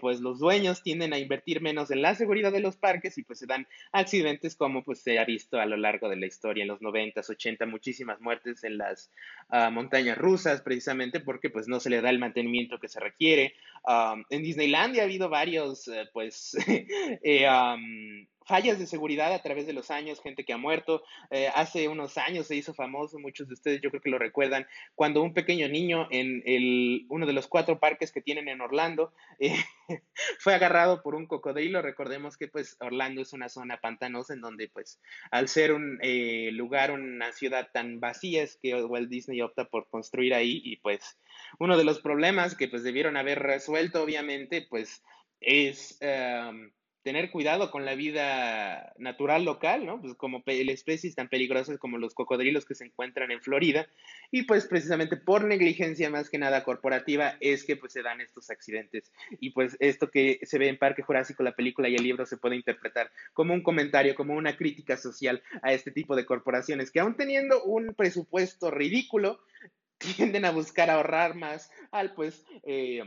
pues 0.00 0.20
los 0.20 0.38
dueños 0.38 0.53
tienden 0.82 1.12
a 1.12 1.18
invertir 1.18 1.60
menos 1.60 1.90
en 1.90 2.02
la 2.02 2.14
seguridad 2.14 2.52
de 2.52 2.60
los 2.60 2.76
parques 2.76 3.18
y 3.18 3.22
pues 3.22 3.38
se 3.38 3.46
dan 3.46 3.66
accidentes 3.92 4.56
como 4.56 4.84
pues 4.84 5.00
se 5.00 5.18
ha 5.18 5.24
visto 5.24 5.58
a 5.58 5.66
lo 5.66 5.76
largo 5.76 6.08
de 6.08 6.16
la 6.16 6.26
historia 6.26 6.62
en 6.62 6.68
los 6.68 6.80
90s, 6.80 7.28
80, 7.28 7.66
muchísimas 7.66 8.20
muertes 8.20 8.64
en 8.64 8.78
las 8.78 9.10
ah, 9.48 9.70
montañas 9.70 10.16
rusas 10.16 10.62
precisamente 10.62 11.20
porque 11.20 11.50
pues 11.50 11.68
no 11.68 11.80
se 11.80 11.90
le 11.90 12.00
da 12.00 12.10
el 12.10 12.18
mantenimiento 12.18 12.78
que 12.78 12.88
se 12.88 13.00
requiere. 13.00 13.54
en 14.30 14.42
Disneylandia 14.42 15.02
ha 15.02 15.06
habido 15.06 15.28
varios, 15.28 15.88
eh, 15.88 16.08
pues, 16.12 16.56
eh, 17.22 17.46
fallas 18.44 18.78
de 18.78 18.86
seguridad 18.86 19.32
a 19.32 19.42
través 19.42 19.66
de 19.66 19.72
los 19.72 19.90
años, 19.90 20.20
gente 20.22 20.44
que 20.44 20.52
ha 20.52 20.58
muerto. 20.58 21.02
Eh, 21.30 21.48
hace 21.54 21.88
unos 21.88 22.18
años 22.18 22.46
se 22.46 22.56
hizo 22.56 22.74
famoso, 22.74 23.18
muchos 23.18 23.48
de 23.48 23.54
ustedes 23.54 23.80
yo 23.80 23.90
creo 23.90 24.02
que 24.02 24.10
lo 24.10 24.18
recuerdan, 24.18 24.66
cuando 24.94 25.22
un 25.22 25.34
pequeño 25.34 25.68
niño 25.68 26.08
en 26.10 26.42
el, 26.44 27.06
uno 27.08 27.26
de 27.26 27.32
los 27.32 27.46
cuatro 27.46 27.78
parques 27.78 28.12
que 28.12 28.20
tienen 28.20 28.48
en 28.48 28.60
Orlando 28.60 29.12
eh, 29.38 29.56
fue 30.38 30.54
agarrado 30.54 31.02
por 31.02 31.14
un 31.14 31.26
cocodrilo. 31.26 31.82
Recordemos 31.82 32.36
que 32.36 32.48
pues 32.48 32.76
Orlando 32.80 33.22
es 33.22 33.32
una 33.32 33.48
zona 33.48 33.80
pantanosa 33.80 34.34
en 34.34 34.40
donde 34.40 34.68
pues 34.68 35.00
al 35.30 35.48
ser 35.48 35.72
un 35.72 35.98
eh, 36.02 36.50
lugar, 36.52 36.90
una 36.90 37.32
ciudad 37.32 37.68
tan 37.72 38.00
vacía 38.00 38.42
es 38.42 38.56
que 38.56 38.74
Walt 38.84 39.08
Disney 39.08 39.40
opta 39.40 39.64
por 39.64 39.88
construir 39.88 40.34
ahí 40.34 40.60
y 40.64 40.76
pues 40.76 41.18
uno 41.58 41.76
de 41.76 41.84
los 41.84 42.00
problemas 42.00 42.54
que 42.54 42.68
pues 42.68 42.82
debieron 42.82 43.16
haber 43.16 43.40
resuelto 43.40 44.02
obviamente 44.02 44.66
pues 44.68 45.02
es 45.40 45.98
tener 47.04 47.30
cuidado 47.30 47.70
con 47.70 47.84
la 47.84 47.94
vida 47.94 48.94
natural 48.96 49.44
local, 49.44 49.84
¿no? 49.84 50.00
Pues 50.00 50.14
como 50.14 50.42
especies 50.46 51.14
tan 51.14 51.28
peligrosas 51.28 51.78
como 51.78 51.98
los 51.98 52.14
cocodrilos 52.14 52.64
que 52.64 52.74
se 52.74 52.86
encuentran 52.86 53.30
en 53.30 53.42
Florida 53.42 53.86
y 54.30 54.44
pues 54.44 54.66
precisamente 54.66 55.18
por 55.18 55.44
negligencia 55.44 56.08
más 56.08 56.30
que 56.30 56.38
nada 56.38 56.64
corporativa 56.64 57.36
es 57.40 57.64
que 57.64 57.76
pues 57.76 57.92
se 57.92 58.02
dan 58.02 58.22
estos 58.22 58.50
accidentes 58.50 59.12
y 59.38 59.50
pues 59.50 59.76
esto 59.80 60.10
que 60.10 60.40
se 60.44 60.58
ve 60.58 60.68
en 60.68 60.78
Parque 60.78 61.02
Jurásico, 61.02 61.42
la 61.42 61.54
película 61.54 61.90
y 61.90 61.94
el 61.94 62.02
libro 62.02 62.24
se 62.24 62.38
puede 62.38 62.56
interpretar 62.56 63.10
como 63.34 63.52
un 63.52 63.62
comentario, 63.62 64.14
como 64.14 64.34
una 64.34 64.56
crítica 64.56 64.96
social 64.96 65.42
a 65.62 65.74
este 65.74 65.90
tipo 65.90 66.16
de 66.16 66.24
corporaciones 66.24 66.90
que 66.90 67.00
aún 67.00 67.16
teniendo 67.16 67.62
un 67.64 67.94
presupuesto 67.94 68.70
ridículo 68.70 69.40
tienden 70.16 70.46
a 70.46 70.52
buscar 70.52 70.88
ahorrar 70.88 71.34
más 71.34 71.70
al 71.92 72.14
pues 72.14 72.46
eh, 72.62 73.02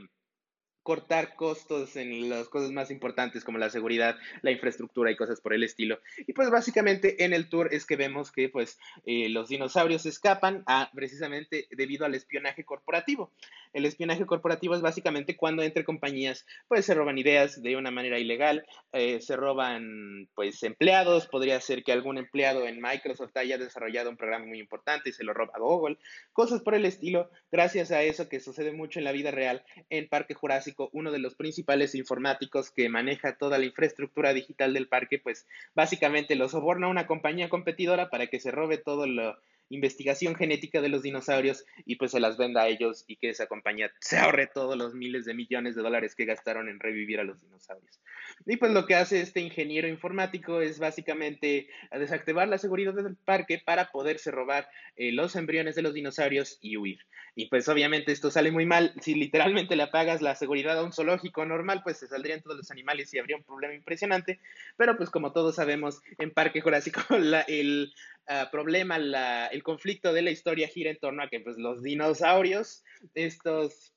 cortar 0.88 1.36
costos 1.36 1.98
en 1.98 2.30
las 2.30 2.48
cosas 2.48 2.72
más 2.72 2.92
importantes 2.92 3.44
como 3.44 3.58
la 3.58 3.70
seguridad, 3.70 4.16
la 4.42 4.52
infraestructura 4.52 5.12
y 5.12 5.18
cosas 5.18 5.42
por 5.42 5.54
el 5.54 5.66
estilo. 5.66 6.00
Y 6.26 6.32
pues 6.32 6.50
básicamente 6.50 7.26
en 7.26 7.34
el 7.34 7.50
tour 7.50 7.68
es 7.74 7.86
que 7.86 7.98
vemos 7.98 8.32
que 8.32 8.48
pues 8.48 8.80
eh, 9.06 9.28
los 9.28 9.50
dinosaurios 9.50 10.06
escapan 10.06 10.64
precisamente 10.96 11.68
debido 11.72 12.06
al 12.06 12.16
espionaje 12.16 12.64
corporativo. 12.64 13.34
El 13.78 13.86
espionaje 13.86 14.26
corporativo 14.26 14.74
es 14.74 14.82
básicamente 14.82 15.38
cuando 15.38 15.62
entre 15.62 15.84
compañías 15.84 16.48
pues 16.68 16.84
se 16.84 16.96
roban 16.96 17.20
ideas 17.20 17.62
de 17.62 17.76
una 17.76 17.92
manera 17.92 18.18
ilegal, 18.18 18.66
eh, 18.92 19.22
se 19.22 19.36
roban 19.36 20.28
pues 20.34 20.64
empleados, 20.64 21.28
podría 21.28 21.62
ser 21.62 21.84
que 21.84 21.92
algún 21.92 22.18
empleado 22.18 22.66
en 22.66 22.82
Microsoft 22.82 23.38
haya 23.38 23.60
desarrollado 23.60 24.10
un 24.10 24.18
programa 24.18 24.48
muy 24.48 24.60
importante 24.60 25.12
y 25.12 25.14
se 25.14 25.24
lo 25.24 25.32
roba 25.36 25.54
a 25.54 25.60
Google, 25.60 26.00
cosas 26.34 26.64
por 26.64 26.74
el 26.74 26.86
estilo, 26.86 27.30
gracias 27.52 27.92
a 27.92 28.02
eso 28.02 28.28
que 28.28 28.40
sucede 28.40 28.72
mucho 28.72 28.98
en 28.98 29.06
la 29.06 29.12
vida 29.12 29.30
real 29.30 29.64
en 29.92 30.10
Parque 30.10 30.34
Jurásico 30.34 30.90
uno 30.92 31.12
de 31.12 31.20
los 31.20 31.36
principales 31.36 31.94
informáticos 31.94 32.72
que 32.72 32.90
maneja 32.90 33.38
toda 33.38 33.60
la 33.60 33.66
infraestructura 33.66 34.34
digital 34.34 34.74
del 34.74 34.88
parque, 34.88 35.20
pues 35.20 35.46
básicamente 35.76 36.36
lo 36.36 36.50
soborna 36.50 36.88
a 36.88 36.90
una 36.90 37.06
compañía 37.06 37.48
competidora 37.48 38.10
para 38.10 38.26
que 38.26 38.40
se 38.40 38.50
robe 38.50 38.80
todo 38.80 39.06
lo 39.06 39.38
investigación 39.70 40.36
genética 40.36 40.82
de 40.82 40.90
los 40.90 41.04
dinosaurios 41.04 41.66
y 41.86 41.96
pues 41.96 42.12
se 42.12 42.20
las 42.20 42.38
venda 42.38 42.64
a 42.64 42.68
ellos 42.68 43.04
y 43.08 43.18
que 43.18 43.30
esa 43.30 43.48
compañía 43.48 43.92
se 44.00 44.18
ahorre 44.18 44.48
todos 44.48 44.78
los 44.78 44.94
miles 44.94 45.26
de 45.26 45.34
millones 45.34 45.76
de 45.76 45.82
dólares 45.82 46.16
que 46.16 46.26
gastaron 46.26 46.70
en 46.70 46.80
revivir 46.80 47.20
a 47.20 47.24
los 47.24 47.42
dinosaurios. 47.42 48.00
Y 48.46 48.58
pues 48.58 48.72
lo 48.72 48.86
que 48.86 48.96
hace 48.96 49.22
este 49.22 49.42
ingeniero 49.42 49.88
informático 49.88 50.62
es 50.62 50.80
básicamente 50.80 51.68
desactivar 51.92 52.48
la 52.48 52.58
seguridad 52.58 52.94
del 52.94 53.16
parque 53.16 53.62
para 53.64 53.92
poderse 53.92 54.32
robar 54.32 54.68
eh, 54.96 55.12
los 55.12 55.36
embriones 55.36 55.76
de 55.76 55.82
los 55.82 55.94
dinosaurios 55.94 56.58
y 56.62 56.78
huir. 56.78 57.00
Y 57.36 57.50
pues 57.50 57.70
obviamente 57.70 58.12
esto 58.12 58.32
sale 58.32 58.52
muy 58.52 58.66
mal. 58.66 58.94
Si 59.02 59.14
literalmente 59.14 59.76
le 59.76 59.84
apagas 59.84 60.22
la 60.22 60.36
seguridad 60.36 60.78
a 60.80 60.84
un 60.84 60.92
zoológico 60.92 61.46
normal, 61.46 61.82
pues 61.84 61.98
se 61.98 62.08
saldrían 62.08 62.42
todos 62.42 62.58
los 62.58 62.72
animales 62.72 63.14
y 63.14 63.20
habría 63.20 63.38
un 63.38 63.44
problema 63.44 63.76
impresionante. 63.76 64.40
Pero 64.76 64.98
pues 64.98 65.12
como 65.12 65.34
todos 65.34 65.56
sabemos, 65.56 66.02
en 66.18 66.32
Parque 66.32 66.62
Jurásico 66.62 67.02
el 67.48 67.94
ah, 68.28 68.50
problema, 68.52 68.98
el 68.98 69.64
conflicto 69.64 70.14
de 70.14 70.22
la 70.22 70.32
historia 70.32 70.68
gira 70.68 70.92
en 70.92 71.00
torno 71.00 71.24
a 71.24 71.30
que 71.30 71.40
pues 71.40 71.58
los 71.58 71.84
dinosaurios, 71.84 72.84
estas 73.14 73.92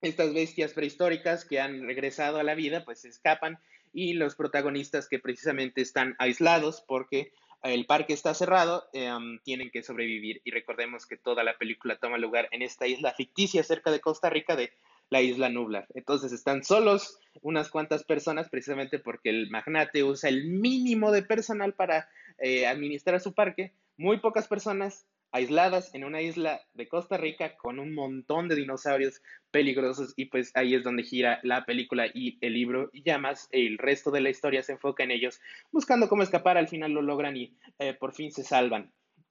bestias 0.00 0.72
prehistóricas 0.72 1.44
que 1.44 1.60
han 1.60 1.86
regresado 1.86 2.38
a 2.38 2.44
la 2.44 2.54
vida, 2.54 2.84
pues 2.84 3.04
escapan 3.04 3.58
y 3.92 4.14
los 4.14 4.34
protagonistas 4.34 5.08
que 5.08 5.18
precisamente 5.18 5.80
están 5.80 6.14
aislados 6.18 6.84
porque 6.86 7.32
el 7.62 7.86
parque 7.86 8.12
está 8.12 8.34
cerrado, 8.34 8.88
em, 8.92 9.40
tienen 9.42 9.70
que 9.70 9.82
sobrevivir. 9.82 10.40
Y 10.44 10.50
recordemos 10.50 11.06
que 11.06 11.16
toda 11.16 11.42
la 11.42 11.58
película 11.58 11.98
toma 11.98 12.18
lugar 12.18 12.48
en 12.52 12.62
esta 12.62 12.86
isla 12.86 13.14
ficticia 13.14 13.62
cerca 13.64 13.90
de 13.90 14.00
Costa 14.00 14.30
Rica 14.30 14.54
de 14.54 14.72
la 15.10 15.20
isla 15.22 15.48
Nublar. 15.48 15.86
Entonces 15.94 16.32
están 16.32 16.64
solos 16.64 17.18
unas 17.42 17.70
cuantas 17.70 18.04
personas 18.04 18.48
precisamente 18.48 18.98
porque 18.98 19.30
el 19.30 19.50
magnate 19.50 20.04
usa 20.04 20.28
el 20.28 20.48
mínimo 20.48 21.12
de 21.12 21.22
personal 21.22 21.74
para 21.74 22.08
eh, 22.38 22.66
administrar 22.66 23.20
su 23.20 23.34
parque, 23.34 23.72
muy 23.96 24.18
pocas 24.18 24.48
personas 24.48 25.06
aisladas 25.30 25.94
en 25.94 26.04
una 26.04 26.22
isla 26.22 26.62
de 26.72 26.88
Costa 26.88 27.16
Rica 27.16 27.56
con 27.56 27.78
un 27.78 27.94
montón 27.94 28.48
de 28.48 28.56
dinosaurios 28.56 29.20
peligrosos 29.50 30.14
y 30.16 30.26
pues 30.26 30.52
ahí 30.54 30.74
es 30.74 30.82
donde 30.82 31.02
gira 31.02 31.40
la 31.42 31.64
película 31.64 32.06
y 32.12 32.38
el 32.40 32.54
libro 32.54 32.88
y 32.92 33.02
ya 33.02 33.18
más 33.18 33.48
el 33.50 33.78
resto 33.78 34.10
de 34.10 34.20
la 34.20 34.30
historia 34.30 34.62
se 34.62 34.72
enfoca 34.72 35.04
en 35.04 35.10
ellos 35.10 35.40
buscando 35.70 36.08
cómo 36.08 36.22
escapar, 36.22 36.56
al 36.56 36.68
final 36.68 36.92
lo 36.92 37.02
logran 37.02 37.36
y 37.36 37.54
eh, 37.78 37.94
por 37.94 38.14
fin 38.14 38.32
se 38.32 38.42
salvan. 38.42 38.90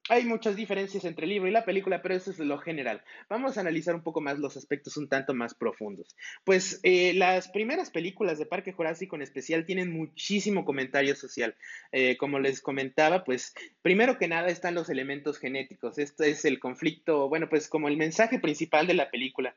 Hay 0.10 0.24
muchas 0.24 0.56
diferencias 0.56 1.04
entre 1.04 1.26
el 1.26 1.32
libro 1.32 1.50
y 1.50 1.52
la 1.52 1.66
película, 1.66 2.02
pero 2.02 2.16
eso 2.16 2.32
es 2.32 2.40
lo 2.40 2.58
general. 2.60 3.04
Vamos 3.30 3.58
a 3.58 3.62
analizar 3.62 3.94
un 3.94 4.04
poco 4.04 4.22
más 4.22 4.40
los 4.40 4.56
aspectos 4.56 4.96
un 4.96 5.10
tanto 5.10 5.34
más 5.34 5.54
profundos. 5.54 6.16
Pues 6.46 6.80
eh, 6.84 7.14
las 7.14 7.50
primeras 7.50 7.92
películas 7.92 8.40
de 8.40 8.46
Parque 8.46 8.72
Jurásico 8.72 9.18
en 9.18 9.22
especial 9.22 9.66
tienen 9.66 9.92
muchísimo 9.92 10.64
comentario 10.64 11.16
social. 11.16 11.56
Eh, 11.92 12.16
como 12.18 12.40
les 12.40 12.62
comentaba, 12.62 13.26
pues 13.26 13.54
primero 13.82 14.18
que 14.18 14.30
nada 14.30 14.48
están 14.48 14.76
los 14.76 14.90
elementos 14.90 15.40
genéticos. 15.40 15.98
Esto 15.98 16.24
es 16.24 16.46
el 16.46 16.60
conflicto, 16.60 17.28
bueno, 17.28 17.50
pues 17.50 17.68
como 17.68 17.90
el 17.90 17.98
mensaje 17.98 18.40
principal 18.40 18.88
de 18.88 18.94
la 18.94 19.12
película 19.12 19.56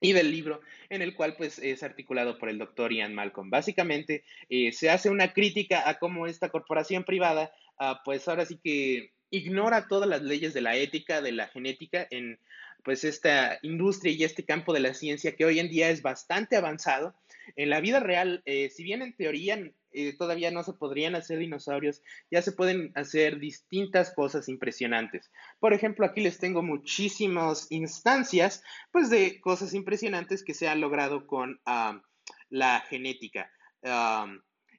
y 0.00 0.12
del 0.12 0.30
libro 0.30 0.60
en 0.90 1.02
el 1.02 1.14
cual 1.14 1.34
pues 1.36 1.58
es 1.58 1.82
articulado 1.82 2.38
por 2.38 2.48
el 2.48 2.58
doctor 2.58 2.92
Ian 2.92 3.14
Malcolm. 3.14 3.50
Básicamente 3.50 4.24
eh, 4.48 4.72
se 4.72 4.90
hace 4.90 5.10
una 5.10 5.32
crítica 5.32 5.88
a 5.88 5.98
cómo 5.98 6.26
esta 6.26 6.48
corporación 6.48 7.04
privada 7.04 7.52
ah, 7.78 8.00
pues 8.04 8.26
ahora 8.28 8.44
sí 8.44 8.58
que 8.62 9.12
ignora 9.30 9.88
todas 9.88 10.08
las 10.08 10.22
leyes 10.22 10.54
de 10.54 10.60
la 10.60 10.76
ética, 10.76 11.20
de 11.20 11.32
la 11.32 11.48
genética 11.48 12.06
en 12.10 12.38
pues 12.84 13.04
esta 13.04 13.58
industria 13.62 14.12
y 14.12 14.24
este 14.24 14.44
campo 14.44 14.72
de 14.72 14.80
la 14.80 14.94
ciencia 14.94 15.36
que 15.36 15.44
hoy 15.44 15.58
en 15.58 15.68
día 15.68 15.90
es 15.90 16.00
bastante 16.02 16.56
avanzado. 16.56 17.14
En 17.56 17.70
la 17.70 17.80
vida 17.80 18.00
real, 18.00 18.42
eh, 18.46 18.70
si 18.70 18.84
bien 18.84 19.02
en 19.02 19.14
teoría 19.16 19.58
eh, 19.92 20.16
todavía 20.16 20.50
no 20.50 20.62
se 20.62 20.74
podrían 20.74 21.14
hacer 21.14 21.38
dinosaurios, 21.38 22.02
ya 22.30 22.42
se 22.42 22.52
pueden 22.52 22.92
hacer 22.94 23.38
distintas 23.38 24.12
cosas 24.14 24.48
impresionantes. 24.48 25.30
Por 25.60 25.72
ejemplo, 25.72 26.04
aquí 26.06 26.20
les 26.20 26.38
tengo 26.38 26.62
muchísimas 26.62 27.66
instancias, 27.70 28.62
pues, 28.92 29.10
de 29.10 29.40
cosas 29.40 29.74
impresionantes 29.74 30.44
que 30.44 30.54
se 30.54 30.68
han 30.68 30.80
logrado 30.80 31.26
con 31.26 31.60
ah, 31.64 32.02
la 32.50 32.80
genética. 32.88 33.50
Ah, 33.82 34.30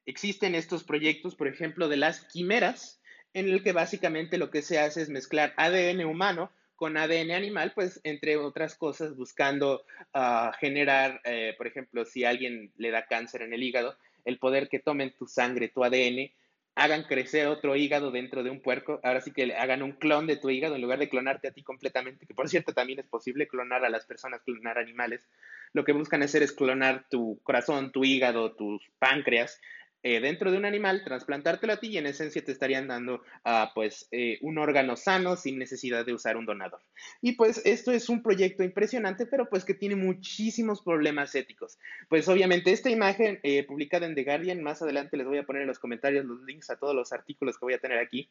existen 0.06 0.56
estos 0.56 0.84
proyectos, 0.84 1.36
por 1.36 1.48
ejemplo, 1.48 1.88
de 1.88 1.98
las 1.98 2.26
quimeras, 2.26 2.99
en 3.34 3.50
el 3.50 3.64
que 3.64 3.74
básicamente 3.74 4.38
lo 4.38 4.50
que 4.50 4.62
se 4.62 4.80
hace 4.80 5.02
es 5.02 5.10
mezclar 5.10 5.54
ADN 5.58 6.06
humano 6.06 6.52
con 6.76 6.96
ADN 6.96 7.32
animal, 7.32 7.74
pues 7.76 8.00
entre 8.04 8.38
otras 8.38 8.76
cosas 8.76 9.16
buscando 9.16 9.84
ah, 10.14 10.54
generar, 10.60 11.20
eh, 11.26 11.54
por 11.58 11.68
ejemplo, 11.68 12.06
si 12.06 12.24
alguien 12.24 12.72
le 12.78 12.90
da 12.90 13.06
cáncer 13.06 13.42
en 13.42 13.54
el 13.54 13.64
hígado, 13.64 13.98
el 14.24 14.40
poder 14.40 14.70
que 14.70 14.80
tomen 14.80 15.14
tu 15.18 15.28
sangre, 15.28 15.68
tu 15.68 15.84
ADN, 15.84 16.32
hagan 16.76 17.04
crecer 17.04 17.48
otro 17.48 17.76
hígado 17.76 18.12
dentro 18.12 18.44
de 18.44 18.50
un 18.50 18.62
puerco, 18.62 19.02
ahora 19.04 19.20
sí 19.20 19.32
que 19.32 19.54
hagan 19.54 19.84
un 19.84 19.92
clon 19.92 20.28
de 20.28 20.38
tu 20.38 20.50
hígado 20.50 20.76
en 20.76 20.82
lugar 20.82 21.00
de 21.00 21.10
clonarte 21.10 21.50
a 21.50 21.52
ti 21.52 21.62
completamente, 21.62 22.26
que 22.26 22.34
por 22.34 22.48
cierto 22.48 22.74
también 22.74 23.00
es 23.00 23.08
posible 23.08 23.50
clonar 23.50 23.84
a 23.84 23.90
las 23.90 24.06
personas, 24.06 24.42
clonar 24.44 24.78
animales. 24.78 25.28
Lo 25.74 25.84
que 25.84 25.92
buscan 25.92 26.24
hacer 26.24 26.42
es 26.42 26.54
clonar 26.54 27.06
tu 27.10 27.42
corazón, 27.44 27.92
tu 27.92 28.06
hígado, 28.06 28.54
tus 28.54 28.90
páncreas, 28.98 29.60
eh, 30.02 30.20
dentro 30.22 30.52
de 30.52 30.58
un 30.58 30.66
animal, 30.66 31.04
trasplantártelo 31.04 31.74
a 31.74 31.78
ti 31.78 31.88
y 31.88 31.98
en 31.98 32.06
esencia 32.06 32.44
te 32.44 32.52
estarían 32.52 32.88
dando 32.88 33.16
uh, 33.16 33.68
pues 33.76 34.08
eh, 34.12 34.40
un 34.42 34.58
órgano 34.58 34.96
sano 34.96 35.36
sin 35.36 35.60
necesidad 35.60 36.06
de 36.06 36.14
usar 36.14 36.38
un 36.38 36.46
donador. 36.46 36.82
Y 37.22 37.34
pues 37.34 37.62
esto 37.66 37.92
es 37.92 38.08
un 38.08 38.24
proyecto 38.24 38.64
impresionante, 38.64 39.26
pero 39.26 39.50
pues 39.50 39.66
que 39.66 39.74
tiene 39.74 39.96
muchísimos 39.96 40.82
problemas 40.82 41.36
éticos. 41.36 41.78
Pues 42.08 42.28
obviamente 42.30 42.72
esta 42.72 42.90
imagen 42.90 43.40
eh, 43.44 43.64
publicada 43.66 44.06
en 44.06 44.16
The 44.16 44.24
Guardian, 44.24 44.64
más 44.64 44.82
adelante 44.82 45.18
les 45.18 45.28
voy 45.28 45.38
a 45.38 45.46
poner 45.46 45.64
en 45.64 45.68
los 45.68 45.80
comentarios 45.80 46.26
los 46.26 46.42
links 46.44 46.70
a 46.70 46.78
todos 46.78 46.96
los 46.96 47.12
artículos 47.12 47.58
que 47.58 47.66
voy 47.66 47.74
a 47.74 47.80
tener 47.80 48.00
aquí, 48.00 48.30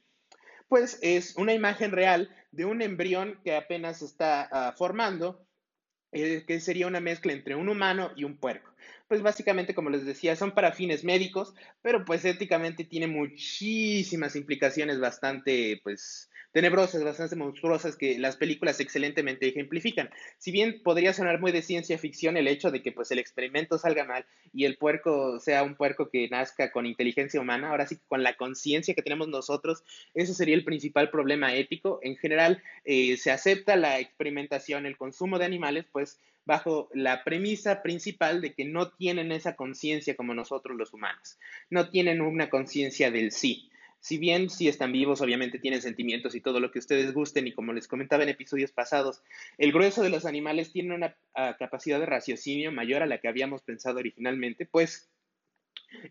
pues 0.69 0.99
es 1.03 1.37
una 1.37 1.55
imagen 1.55 1.93
real 1.93 2.31
de 2.51 2.65
un 2.65 2.83
embrión 2.83 3.39
que 3.43 3.57
apenas 3.57 4.03
está 4.03 4.49
uh, 4.53 4.77
formando 4.77 5.48
eh, 6.13 6.45
que 6.47 6.61
sería 6.61 6.87
una 6.87 7.01
mezcla 7.01 7.33
entre 7.33 7.55
un 7.55 7.69
humano 7.69 8.13
y 8.17 8.25
un 8.25 8.37
puerco. 8.37 8.75
Pues 9.09 9.23
básicamente, 9.23 9.75
como 9.75 9.91
les 9.91 10.05
decía, 10.05 10.37
son 10.37 10.53
para 10.53 10.73
fines 10.73 11.05
médicos, 11.05 11.55
pero 11.83 12.05
pues 12.05 12.25
éticamente 12.25 12.85
tiene 12.85 13.07
muchísimas 13.07 14.37
implicaciones 14.37 15.01
bastante, 15.01 15.81
pues, 15.83 16.31
tenebrosas, 16.53 17.05
bastante 17.05 17.37
monstruosas 17.37 17.97
que 17.97 18.19
las 18.19 18.37
películas 18.37 18.81
excelentemente 18.81 19.49
ejemplifican. 19.49 20.11
Si 20.39 20.51
bien 20.51 20.83
podría 20.83 21.13
sonar 21.13 21.41
muy 21.41 21.53
de 21.53 21.63
ciencia 21.63 21.99
ficción 21.99 22.37
el 22.37 22.49
hecho 22.49 22.71
de 22.71 22.83
que 22.83 22.93
pues 22.93 23.11
el 23.11 23.19
experimento 23.19 23.79
salga 23.79 24.05
mal 24.05 24.25
y 24.53 24.65
el 24.65 24.77
puerco 24.77 25.41
sea 25.41 25.63
un 25.63 25.77
puerco 25.77 26.09
que 26.09 26.29
nazca 26.29 26.73
con 26.73 26.87
inteligencia 26.87 27.41
humana, 27.41 27.71
ahora 27.71 27.87
sí 27.87 27.97
que 27.97 28.07
con 28.09 28.23
la 28.23 28.35
conciencia 28.37 28.95
que 28.95 29.03
tenemos 29.03 29.29
nosotros, 29.29 29.85
eso 30.15 30.35
sería 30.35 30.55
el 30.55 30.65
principal 30.65 31.11
problema 31.11 31.55
ético. 31.55 32.01
En 32.03 32.17
general, 32.17 32.63
eh, 32.85 33.17
se 33.17 33.31
acepta 33.31 33.77
la 33.77 33.99
experimentación, 34.01 34.87
el 34.87 34.97
consumo 34.97 35.39
de 35.39 35.45
animales, 35.45 35.85
pues 35.93 36.19
bajo 36.45 36.89
la 36.95 37.25
premisa 37.25 37.83
principal 37.83 38.41
de 38.41 38.55
que 38.55 38.65
no 38.65 38.91
tienen 38.91 39.33
esa 39.33 39.55
conciencia 39.55 40.17
como 40.17 40.33
nosotros 40.33 40.79
los 40.79 40.95
humanos, 40.95 41.39
no 41.69 41.91
tienen 41.91 42.23
una 42.23 42.49
conciencia 42.49 43.11
del 43.11 43.33
sí 43.33 43.69
si 44.01 44.19
bien 44.19 44.51
sí 44.51 44.69
están 44.69 44.93
vivos, 44.93 45.21
obviamente 45.21 45.59
tienen 45.59 45.83
sentimientos 45.83 46.35
y 46.35 46.41
todo 46.41 46.61
lo 46.61 46.71
que 46.71 46.79
ustedes 46.79 47.13
gusten, 47.13 47.47
y 47.47 47.53
como 47.53 47.73
les 47.73 47.89
comentaba 47.89 48.23
en 48.23 48.29
episodios 48.29 48.73
pasados, 48.73 49.23
el 49.59 49.73
grueso 49.73 50.03
de 50.03 50.11
los 50.11 50.25
animales 50.25 50.73
tiene 50.73 50.95
una 50.95 51.17
ah, 51.35 51.57
capacidad 51.59 51.99
de 51.99 52.07
raciocinio 52.07 52.73
mayor 52.73 53.03
a 53.03 53.07
la 53.07 53.19
que 53.19 53.29
habíamos 53.29 53.63
pensado 53.63 53.99
originalmente, 53.99 54.67
pues 54.67 55.11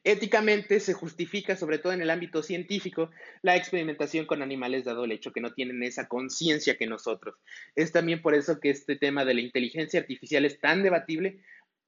Éticamente 0.04 0.80
se 0.80 0.94
justifica, 0.94 1.56
sobre 1.56 1.78
todo 1.78 1.94
en 1.94 2.02
el 2.02 2.10
ámbito 2.10 2.42
científico, 2.42 3.12
la 3.44 3.56
experimentación 3.56 4.26
con 4.26 4.42
animales 4.42 4.86
dado 4.86 5.06
el 5.06 5.12
hecho 5.12 5.32
que 5.32 5.42
no 5.42 5.54
tienen 5.54 5.84
esa 5.84 6.08
conciencia 6.08 6.78
que 6.78 6.88
nosotros. 6.88 7.36
Es 7.76 7.92
también 7.92 8.22
por 8.24 8.34
eso 8.34 8.60
que 8.60 8.72
este 8.72 8.96
tema 8.96 9.24
de 9.24 9.36
la 9.36 9.42
inteligencia 9.42 10.00
artificial 10.00 10.46
es 10.46 10.60
tan 10.60 10.82
debatible, 10.82 11.40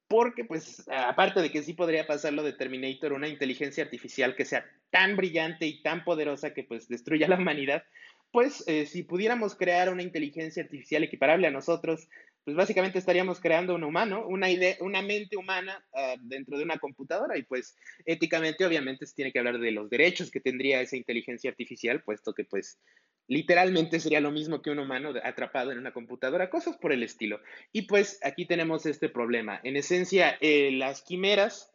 porque 0.10 0.44
pues 0.44 0.84
aparte 0.90 1.40
de 1.40 1.52
que 1.52 1.62
sí 1.62 1.74
podría 1.74 2.08
pasar 2.08 2.34
lo 2.34 2.42
de 2.42 2.54
Terminator, 2.54 3.14
una 3.14 3.28
inteligencia 3.28 3.84
artificial 3.84 4.36
que 4.36 4.44
sea 4.44 4.66
tan 4.90 5.16
brillante 5.16 5.68
y 5.68 5.84
tan 5.84 6.04
poderosa 6.04 6.54
que 6.54 6.64
pues 6.64 6.90
destruya 6.90 7.28
la 7.28 7.38
humanidad, 7.38 7.84
pues 8.32 8.64
eh, 8.68 8.88
si 8.88 9.04
pudiéramos 9.04 9.56
crear 9.56 9.94
una 9.94 10.02
inteligencia 10.02 10.64
artificial 10.64 11.04
equiparable 11.04 11.48
a 11.48 11.52
nosotros, 11.52 12.10
pues 12.50 12.58
básicamente 12.58 12.98
estaríamos 12.98 13.40
creando 13.40 13.76
un 13.76 13.84
humano, 13.84 14.26
una 14.26 14.50
idea, 14.50 14.76
una 14.80 15.04
mente 15.04 15.38
humana 15.38 15.86
uh, 15.94 16.18
dentro 16.20 16.58
de 16.58 16.64
una 16.64 16.80
computadora 16.80 17.38
y 17.38 17.44
pues 17.44 17.76
éticamente 18.06 18.66
obviamente 18.66 19.06
se 19.06 19.14
tiene 19.14 19.32
que 19.32 19.38
hablar 19.38 19.60
de 19.60 19.72
los 19.72 19.88
derechos 19.88 20.32
que 20.32 20.40
tendría 20.40 20.82
esa 20.82 20.98
inteligencia 20.98 21.52
artificial, 21.52 22.02
puesto 22.02 22.34
que 22.34 22.46
pues 22.46 22.80
literalmente 23.28 24.00
sería 24.00 24.20
lo 24.20 24.32
mismo 24.32 24.64
que 24.64 24.72
un 24.72 24.80
humano 24.80 25.14
atrapado 25.24 25.72
en 25.72 25.78
una 25.78 25.94
computadora, 25.94 26.50
cosas 26.50 26.76
por 26.78 26.92
el 26.92 27.04
estilo. 27.04 27.40
Y 27.72 27.84
pues 27.84 28.20
aquí 28.24 28.48
tenemos 28.48 28.88
este 28.88 29.10
problema. 29.10 29.62
En 29.64 29.76
esencia, 29.76 30.36
eh, 30.42 30.72
las 30.72 31.04
quimeras 31.04 31.72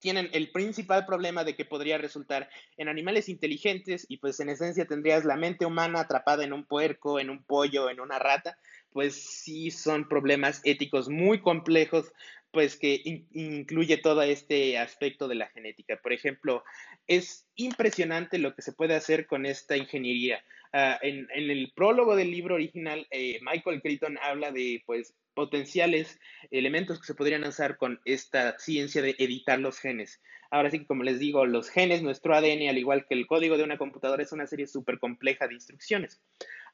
tienen 0.00 0.28
el 0.32 0.50
principal 0.50 1.06
problema 1.06 1.44
de 1.44 1.54
que 1.54 1.64
podría 1.64 1.98
resultar 1.98 2.50
en 2.76 2.88
animales 2.88 3.28
inteligentes 3.28 4.04
y 4.08 4.16
pues 4.16 4.40
en 4.40 4.48
esencia 4.48 4.86
tendrías 4.86 5.24
la 5.24 5.36
mente 5.36 5.64
humana 5.64 6.00
atrapada 6.00 6.42
en 6.42 6.52
un 6.52 6.66
puerco, 6.66 7.20
en 7.20 7.30
un 7.30 7.44
pollo, 7.44 7.88
en 7.88 8.00
una 8.00 8.18
rata, 8.18 8.58
pues 8.94 9.16
sí 9.16 9.72
son 9.72 10.08
problemas 10.08 10.60
éticos 10.64 11.08
muy 11.08 11.40
complejos, 11.40 12.12
pues 12.52 12.76
que 12.76 13.02
incluye 13.32 13.96
todo 13.96 14.22
este 14.22 14.78
aspecto 14.78 15.26
de 15.26 15.34
la 15.34 15.48
genética. 15.48 15.98
Por 16.00 16.12
ejemplo, 16.12 16.62
es 17.08 17.48
impresionante 17.56 18.38
lo 18.38 18.54
que 18.54 18.62
se 18.62 18.72
puede 18.72 18.94
hacer 18.94 19.26
con 19.26 19.46
esta 19.46 19.76
ingeniería. 19.76 20.44
Uh, 20.72 20.94
en, 21.02 21.28
en, 21.34 21.50
el 21.50 21.72
prólogo 21.74 22.14
del 22.14 22.30
libro 22.30 22.54
original, 22.54 23.06
eh, 23.10 23.40
Michael 23.42 23.82
Crichton 23.82 24.16
habla 24.22 24.52
de 24.52 24.82
pues 24.86 25.14
potenciales 25.34 26.20
elementos 26.52 27.00
que 27.00 27.06
se 27.06 27.14
podrían 27.14 27.44
usar 27.44 27.76
con 27.76 28.00
esta 28.04 28.56
ciencia 28.60 29.02
de 29.02 29.16
editar 29.18 29.58
los 29.58 29.80
genes. 29.80 30.20
Ahora 30.50 30.70
sí 30.70 30.78
que, 30.78 30.86
como 30.86 31.02
les 31.02 31.18
digo, 31.18 31.46
los 31.46 31.68
genes, 31.68 32.02
nuestro 32.02 32.36
ADN, 32.36 32.68
al 32.68 32.78
igual 32.78 33.06
que 33.08 33.14
el 33.14 33.26
código 33.26 33.56
de 33.56 33.64
una 33.64 33.76
computadora, 33.76 34.22
es 34.22 34.30
una 34.30 34.46
serie 34.46 34.68
súper 34.68 35.00
compleja 35.00 35.48
de 35.48 35.54
instrucciones. 35.54 36.20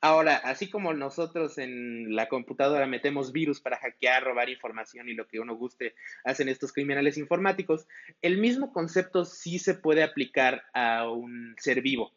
Ahora, 0.03 0.37
así 0.37 0.71
como 0.71 0.95
nosotros 0.95 1.59
en 1.59 2.15
la 2.17 2.29
computadora 2.29 2.87
metemos 2.87 3.33
virus 3.33 3.61
para 3.61 3.77
hackear, 3.77 4.25
robar 4.25 4.49
información 4.49 5.11
y 5.11 5.15
lo 5.15 5.29
que 5.29 5.41
uno 5.41 5.57
guste 5.57 5.95
hacen 6.25 6.49
estos 6.49 6.73
criminales 6.73 7.19
informáticos, 7.19 7.87
el 8.23 8.39
mismo 8.39 8.73
concepto 8.73 9.27
sí 9.27 9.59
se 9.59 9.75
puede 9.75 10.03
aplicar 10.03 10.63
a 10.73 11.11
un 11.11 11.55
ser 11.59 11.83
vivo. 11.83 12.15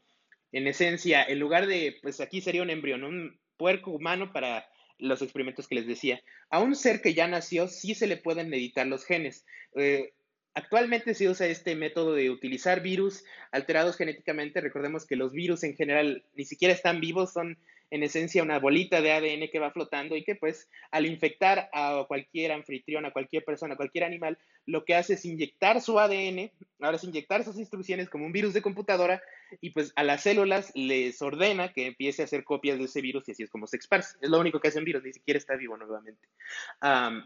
En 0.54 0.65
esencia, 0.67 1.24
en 1.24 1.39
lugar 1.39 1.67
de, 1.67 1.98
pues 2.02 2.22
aquí 2.22 2.39
sería 2.39 2.62
un 2.62 2.69
embrión, 2.69 3.04
un 3.04 3.38
puerco 3.58 3.91
humano 3.91 4.32
para 4.32 4.65
los 4.98 5.22
experimentos 5.22 5.67
que 5.67 5.76
les 5.76 5.88
decía. 5.88 6.22
A 6.50 6.60
un 6.60 6.76
ser 6.76 7.02
que 7.02 7.13
ya 7.13 7.28
nació 7.28 7.67
sí 7.67 7.96
se 7.96 8.08
le 8.08 8.15
pueden 8.15 8.54
editar 8.54 8.88
los 8.88 9.04
genes. 9.04 9.46
Eh, 9.76 10.13
actualmente 10.54 11.13
se 11.13 11.28
usa 11.28 11.48
este 11.48 11.76
método 11.76 12.13
de 12.13 12.30
utilizar 12.30 12.82
virus 12.82 13.26
alterados 13.52 13.98
genéticamente. 13.98 14.62
Recordemos 14.62 15.06
que 15.06 15.17
los 15.17 15.34
virus 15.34 15.63
en 15.63 15.76
general 15.76 16.24
ni 16.36 16.46
siquiera 16.46 16.74
están 16.74 17.02
vivos, 17.02 17.34
son 17.34 17.58
en 17.93 18.01
esencia 18.01 18.41
una 18.41 18.58
bolita 18.58 19.01
de 19.01 19.12
ADN 19.12 19.49
que 19.51 19.60
va 19.60 19.69
flotando 19.69 20.17
y 20.17 20.23
que 20.23 20.34
pues 20.34 20.67
al 20.89 21.06
infectar 21.06 21.69
a 21.71 22.03
cualquier 22.08 22.51
anfitrión, 22.51 23.06
a 23.06 23.12
cualquier 23.12 23.45
persona, 23.45 23.75
a 23.75 23.77
cualquier 23.77 24.03
animal, 24.03 24.39
lo 24.65 24.84
que 24.84 24.95
hace 24.95 25.13
es 25.13 25.25
inyectar 25.25 25.79
su 25.79 25.99
ADN, 25.99 26.49
ahora 26.82 26.97
es 26.97 27.03
inyectar 27.03 27.43
sus 27.43 27.60
instrucciones 27.60 28.10
como 28.10 28.25
un 28.25 28.32
virus 28.32 28.56
de 28.56 28.63
computadora 28.63 29.21
y 29.62 29.69
pues 29.69 29.93
a 29.95 30.01
las 30.01 30.23
células 30.23 30.71
les 30.73 31.21
ordena 31.21 31.71
que 31.71 31.86
empiece 31.86 32.23
a 32.23 32.25
hacer 32.25 32.43
copias 32.43 32.79
de 32.79 32.86
ese 32.86 32.99
virus 32.99 33.29
y 33.29 33.34
así 33.34 33.43
es 33.43 33.51
como 33.51 33.67
se 33.67 33.77
esparce. 33.77 34.17
Es 34.21 34.29
lo 34.32 34.39
único 34.39 34.60
que 34.60 34.69
hace 34.69 34.79
un 34.79 34.86
virus, 34.86 35.03
ni 35.03 35.13
siquiera 35.13 35.38
está 35.38 35.56
vivo 35.56 35.77
nuevamente. 35.77 36.27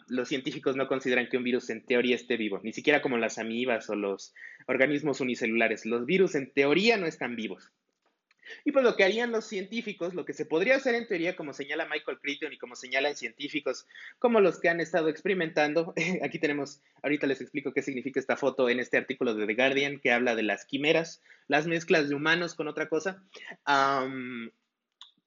Los 0.09 0.27
científicos 0.27 0.75
no 0.75 0.89
consideran 0.89 1.29
que 1.29 1.37
un 1.37 1.45
virus 1.45 1.69
en 1.69 1.85
teoría 1.85 2.15
esté 2.15 2.35
vivo, 2.35 2.59
ni 2.61 2.73
siquiera 2.73 3.01
como 3.01 3.17
las 3.17 3.37
amibas 3.37 3.89
o 3.89 3.95
los 3.95 4.33
organismos 4.67 5.21
unicelulares. 5.21 5.85
Los 5.85 6.05
virus 6.05 6.35
en 6.35 6.51
teoría 6.51 6.97
no 6.97 7.05
están 7.05 7.37
vivos. 7.37 7.71
Y 8.65 8.71
pues 8.71 8.83
lo 8.83 8.95
que 8.95 9.03
harían 9.03 9.31
los 9.31 9.45
científicos, 9.45 10.13
lo 10.13 10.25
que 10.25 10.33
se 10.33 10.45
podría 10.45 10.75
hacer 10.75 10.95
en 10.95 11.07
teoría, 11.07 11.35
como 11.35 11.53
señala 11.53 11.87
Michael 11.87 12.19
Crichton 12.19 12.53
y 12.53 12.57
como 12.57 12.75
señalan 12.75 13.15
científicos 13.15 13.85
como 14.19 14.39
los 14.39 14.59
que 14.59 14.69
han 14.69 14.79
estado 14.79 15.09
experimentando, 15.09 15.93
aquí 16.23 16.39
tenemos, 16.39 16.81
ahorita 17.03 17.27
les 17.27 17.41
explico 17.41 17.73
qué 17.73 17.81
significa 17.81 18.19
esta 18.19 18.37
foto 18.37 18.69
en 18.69 18.79
este 18.79 18.97
artículo 18.97 19.33
de 19.33 19.45
The 19.45 19.53
Guardian 19.53 19.99
que 19.99 20.11
habla 20.11 20.35
de 20.35 20.43
las 20.43 20.65
quimeras, 20.65 21.21
las 21.47 21.67
mezclas 21.67 22.09
de 22.09 22.15
humanos 22.15 22.55
con 22.55 22.67
otra 22.67 22.89
cosa. 22.89 23.23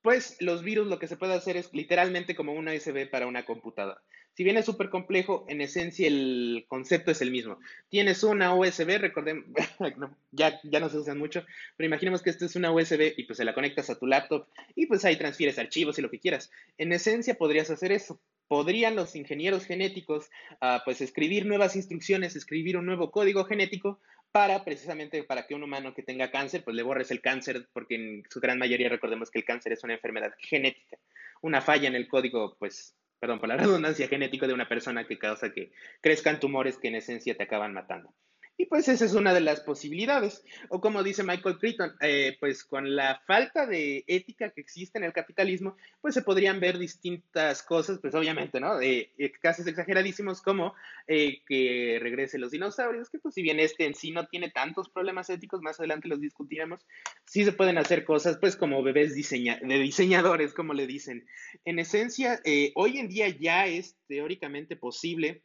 Pues 0.03 0.37
los 0.41 0.63
virus 0.63 0.87
lo 0.87 0.99
que 0.99 1.09
se 1.09 1.17
puede 1.17 1.35
hacer 1.35 1.57
es 1.57 1.73
literalmente 1.73 2.35
como 2.35 2.53
una 2.53 2.73
USB 2.73 3.09
para 3.09 3.27
una 3.27 3.45
computadora. 3.45 4.01
Si 4.35 4.45
bien 4.45 4.57
es 4.57 4.65
súper 4.65 4.91
complejo, 4.91 5.45
en 5.49 5.61
esencia 5.61 6.07
el 6.07 6.65
concepto 6.69 7.11
es 7.11 7.21
el 7.21 7.31
mismo. 7.31 7.59
Tienes 7.89 8.23
una 8.23 8.55
USB, 8.55 8.99
recordemos, 8.99 9.45
ya, 10.31 10.61
ya 10.63 10.81
no 10.81 10.89
se 10.89 10.99
usan 10.99 11.19
mucho, 11.19 11.45
pero 11.77 11.87
imaginemos 11.87 12.23
que 12.23 12.31
esto 12.31 12.47
es 12.47 12.57
una 12.57 12.73
USB 12.73 13.13
y 13.17 13.25
pues 13.25 13.37
se 13.37 13.45
la 13.45 13.55
conectas 13.55 13.91
a 13.91 13.99
tu 13.99 14.07
laptop 14.07 14.47
y 14.75 14.87
pues 14.87 15.05
ahí 15.05 15.17
transfieres 15.17 15.59
archivos 15.59 15.99
y 15.99 16.03
lo 16.03 16.11
que 16.11 16.21
quieras. 16.21 16.51
En 16.79 16.93
esencia 16.93 17.35
podrías 17.35 17.71
hacer 17.71 17.93
eso. 17.93 18.21
Podrían 18.49 18.97
los 18.97 19.15
ingenieros 19.15 19.65
genéticos 19.65 20.29
uh, 20.61 20.79
pues 20.85 21.01
escribir 21.01 21.47
nuevas 21.47 21.77
instrucciones, 21.77 22.35
escribir 22.35 22.77
un 22.77 22.87
nuevo 22.87 23.11
código 23.11 23.45
genético 23.45 24.01
para 24.33 24.65
precisamente 24.65 25.25
para 25.25 25.47
que 25.47 25.55
un 25.55 25.63
humano 25.63 25.95
que 25.95 26.03
tenga 26.03 26.31
cáncer, 26.31 26.63
pues 26.65 26.77
le 26.77 26.83
borres 26.83 27.11
el 27.11 27.21
cáncer, 27.21 27.69
porque 27.73 27.97
en 27.97 28.23
su 28.31 28.41
gran 28.41 28.59
mayoría 28.59 28.89
recordemos 28.89 29.31
que 29.31 29.41
el 29.41 29.45
cáncer 29.45 29.73
es 29.73 29.83
una 29.85 29.95
enfermedad 29.95 30.33
genética, 30.39 30.99
una 31.43 31.61
falla 31.61 31.89
en 31.89 31.95
el 31.95 32.09
código, 32.09 32.57
pues, 32.59 32.97
perdón 33.19 33.41
por 33.41 33.49
la 33.49 33.57
redundancia, 33.57 34.09
genético 34.09 34.47
de 34.47 34.55
una 34.55 34.69
persona 34.69 35.07
que 35.07 35.19
causa 35.19 35.53
que 35.53 35.73
crezcan 36.01 36.41
tumores 36.41 36.79
que 36.79 36.89
en 36.89 36.97
esencia 36.97 37.37
te 37.37 37.43
acaban 37.43 37.75
matando. 37.75 38.15
Y 38.61 38.67
pues 38.67 38.89
esa 38.89 39.07
es 39.07 39.15
una 39.15 39.33
de 39.33 39.41
las 39.41 39.61
posibilidades. 39.61 40.45
O 40.69 40.83
como 40.83 41.03
dice 41.03 41.23
Michael 41.23 41.57
Crichton, 41.59 41.95
eh, 42.03 42.37
pues 42.39 42.63
con 42.63 42.95
la 42.95 43.19
falta 43.27 43.65
de 43.65 44.05
ética 44.07 44.51
que 44.51 44.61
existe 44.61 44.99
en 44.99 45.05
el 45.05 45.15
capitalismo, 45.15 45.79
pues 46.03 46.13
se 46.13 46.21
podrían 46.21 46.61
ver 46.61 46.79
distintas 46.79 47.63
cosas, 47.63 48.01
pues 48.03 48.15
obviamente, 48.15 48.61
¿no? 48.61 48.79
Eh, 48.83 49.13
casos 49.41 49.67
exageradísimos 49.67 50.43
como 50.43 50.75
eh, 51.07 51.41
que 51.47 51.99
regrese 52.03 52.39
los 52.39 52.51
dinosaurios, 52.51 53.09
que 53.09 53.19
pues 53.19 53.35
si 53.35 53.41
bien 53.41 53.59
este 53.61 53.87
en 53.87 53.95
sí 53.95 54.11
no 54.11 54.27
tiene 54.27 54.51
tantos 54.51 54.91
problemas 54.91 55.31
éticos, 55.31 55.63
más 55.63 55.81
adelante 55.81 56.09
los 56.09 56.21
discutiremos, 56.21 56.87
sí 57.25 57.47
se 57.47 57.53
pueden 57.53 57.79
hacer 57.79 58.05
cosas 58.05 58.37
pues 58.37 58.57
como 58.57 58.83
bebés 58.83 59.15
de 59.15 59.79
diseñadores, 59.79 60.53
como 60.53 60.75
le 60.75 60.87
dicen. 60.87 61.27
En 61.65 61.79
esencia, 61.79 62.43
hoy 62.75 62.99
en 62.99 63.09
día 63.09 63.31
ya 63.31 63.67
es 63.67 63.97
teóricamente 64.07 64.77
posible 64.77 65.45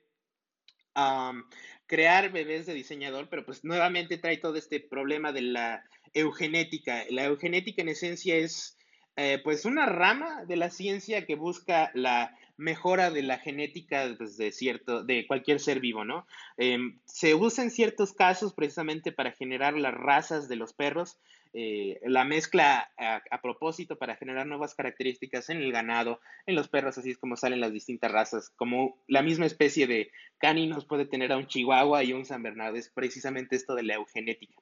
crear 1.88 2.32
bebés 2.32 2.66
de 2.66 2.74
diseñador, 2.74 3.30
pero 3.30 3.46
pues 3.46 3.64
nuevamente 3.64 4.18
trae 4.18 4.38
todo 4.38 4.56
este 4.56 4.80
problema 4.80 5.32
de 5.32 5.42
la 5.42 5.84
eugenética. 6.14 7.04
La 7.10 7.26
eugenética 7.26 7.82
en 7.82 7.90
esencia 7.90 8.36
es 8.36 8.75
eh, 9.18 9.40
pues 9.44 9.66
una 9.66 9.86
rama 9.86 10.44
de 10.46 10.58
la 10.58 10.70
ciencia 10.70 11.26
que 11.26 11.36
busca 11.36 11.92
la 11.94 12.36
mejora 12.58 13.12
de 13.12 13.24
la 13.24 13.38
genética 13.38 14.14
pues, 14.18 14.38
de 14.38 14.52
cierto, 14.52 15.04
de 15.04 15.26
cualquier 15.28 15.60
ser 15.60 15.80
vivo, 15.80 16.06
¿no? 16.06 16.26
Em, 16.58 17.00
se 17.06 17.36
usa 17.36 17.64
en 17.64 17.72
ciertos 17.72 18.14
casos 18.14 18.54
precisamente 18.54 19.12
para 19.12 19.32
generar 19.32 19.74
las 19.74 19.94
razas 19.94 20.48
de 20.48 20.56
los 20.56 20.74
perros, 20.74 21.18
eh, 21.54 22.02
la 22.04 22.26
mezcla 22.26 22.92
a, 22.98 23.42
propósito 23.42 23.98
para 23.98 24.18
generar 24.18 24.46
nuevas 24.46 24.76
características 24.76 25.50
en 25.50 25.62
el 25.62 25.72
ganado, 25.72 26.20
en 26.46 26.56
los 26.56 26.68
perros, 26.68 26.98
así 26.98 27.12
es 27.12 27.18
como 27.18 27.38
salen 27.38 27.62
las 27.62 27.72
distintas 27.72 28.12
razas, 28.12 28.50
como 28.50 29.02
la 29.08 29.22
misma 29.22 29.46
especie 29.46 29.88
de 29.88 30.12
caninos 30.38 30.86
puede 30.86 31.06
tener 31.06 31.32
a 31.32 31.38
un 31.38 31.48
chihuahua 31.48 32.04
y 32.04 32.12
un 32.12 32.26
san 32.26 32.44
bernardo, 32.44 32.78
es 32.78 32.90
precisamente 32.90 33.56
esto 33.56 33.76
de 33.76 33.84
la 33.84 33.96
eugenética. 33.96 34.62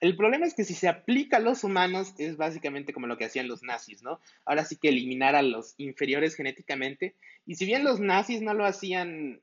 El 0.00 0.16
problema 0.16 0.46
es 0.46 0.54
que 0.54 0.64
si 0.64 0.74
se 0.74 0.88
aplica 0.88 1.38
a 1.38 1.40
los 1.40 1.64
humanos 1.64 2.14
es 2.18 2.36
básicamente 2.36 2.92
como 2.92 3.06
lo 3.06 3.16
que 3.18 3.24
hacían 3.24 3.48
los 3.48 3.62
nazis, 3.62 4.02
¿no? 4.02 4.20
Ahora 4.44 4.64
sí 4.64 4.76
que 4.76 4.88
eliminar 4.88 5.34
a 5.34 5.42
los 5.42 5.74
inferiores 5.78 6.34
genéticamente. 6.34 7.14
Y 7.46 7.56
si 7.56 7.66
bien 7.66 7.84
los 7.84 8.00
nazis 8.00 8.42
no 8.42 8.54
lo 8.54 8.64
hacían 8.64 9.40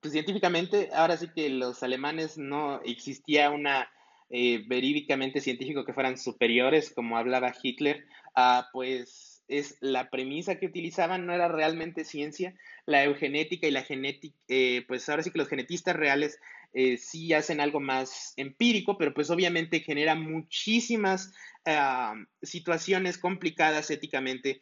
pues, 0.00 0.12
científicamente, 0.12 0.90
ahora 0.92 1.16
sí 1.16 1.28
que 1.34 1.48
los 1.48 1.82
alemanes 1.82 2.38
no 2.38 2.80
existía 2.82 3.50
una 3.50 3.88
eh, 4.30 4.62
verídicamente 4.66 5.40
científico 5.40 5.84
que 5.84 5.94
fueran 5.94 6.18
superiores, 6.18 6.92
como 6.92 7.16
hablaba 7.16 7.54
Hitler, 7.62 8.04
ah, 8.34 8.68
pues 8.72 9.42
es 9.48 9.78
la 9.80 10.10
premisa 10.10 10.56
que 10.56 10.66
utilizaban, 10.66 11.24
no 11.26 11.32
era 11.32 11.48
realmente 11.48 12.04
ciencia. 12.04 12.54
La 12.84 13.04
eugenética 13.04 13.66
y 13.66 13.70
la 13.70 13.82
genética, 13.82 14.36
eh, 14.48 14.84
pues 14.86 15.08
ahora 15.08 15.22
sí 15.22 15.30
que 15.30 15.38
los 15.38 15.48
genetistas 15.48 15.96
reales 15.96 16.38
eh, 16.78 16.96
sí 16.96 17.32
hacen 17.32 17.60
algo 17.60 17.80
más 17.80 18.34
empírico, 18.36 18.96
pero 18.96 19.12
pues 19.12 19.30
obviamente 19.30 19.80
genera 19.80 20.14
muchísimas 20.14 21.32
ah, 21.66 22.14
situaciones 22.40 23.18
complicadas 23.18 23.90
éticamente 23.90 24.60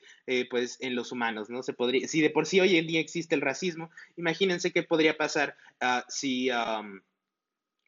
pues 0.50 0.78
en 0.80 0.94
los 0.96 1.12
humanos, 1.12 1.50
¿no? 1.50 1.62
Se 1.62 1.72
podría, 1.72 2.08
si 2.08 2.20
de 2.20 2.30
por 2.30 2.46
sí 2.46 2.58
hoy 2.58 2.76
en 2.76 2.86
día 2.86 3.00
existe 3.00 3.34
el 3.34 3.42
racismo, 3.42 3.90
imagínense 4.16 4.72
qué 4.72 4.82
podría 4.82 5.16
pasar 5.16 5.56
ah, 5.80 6.04
si 6.08 6.48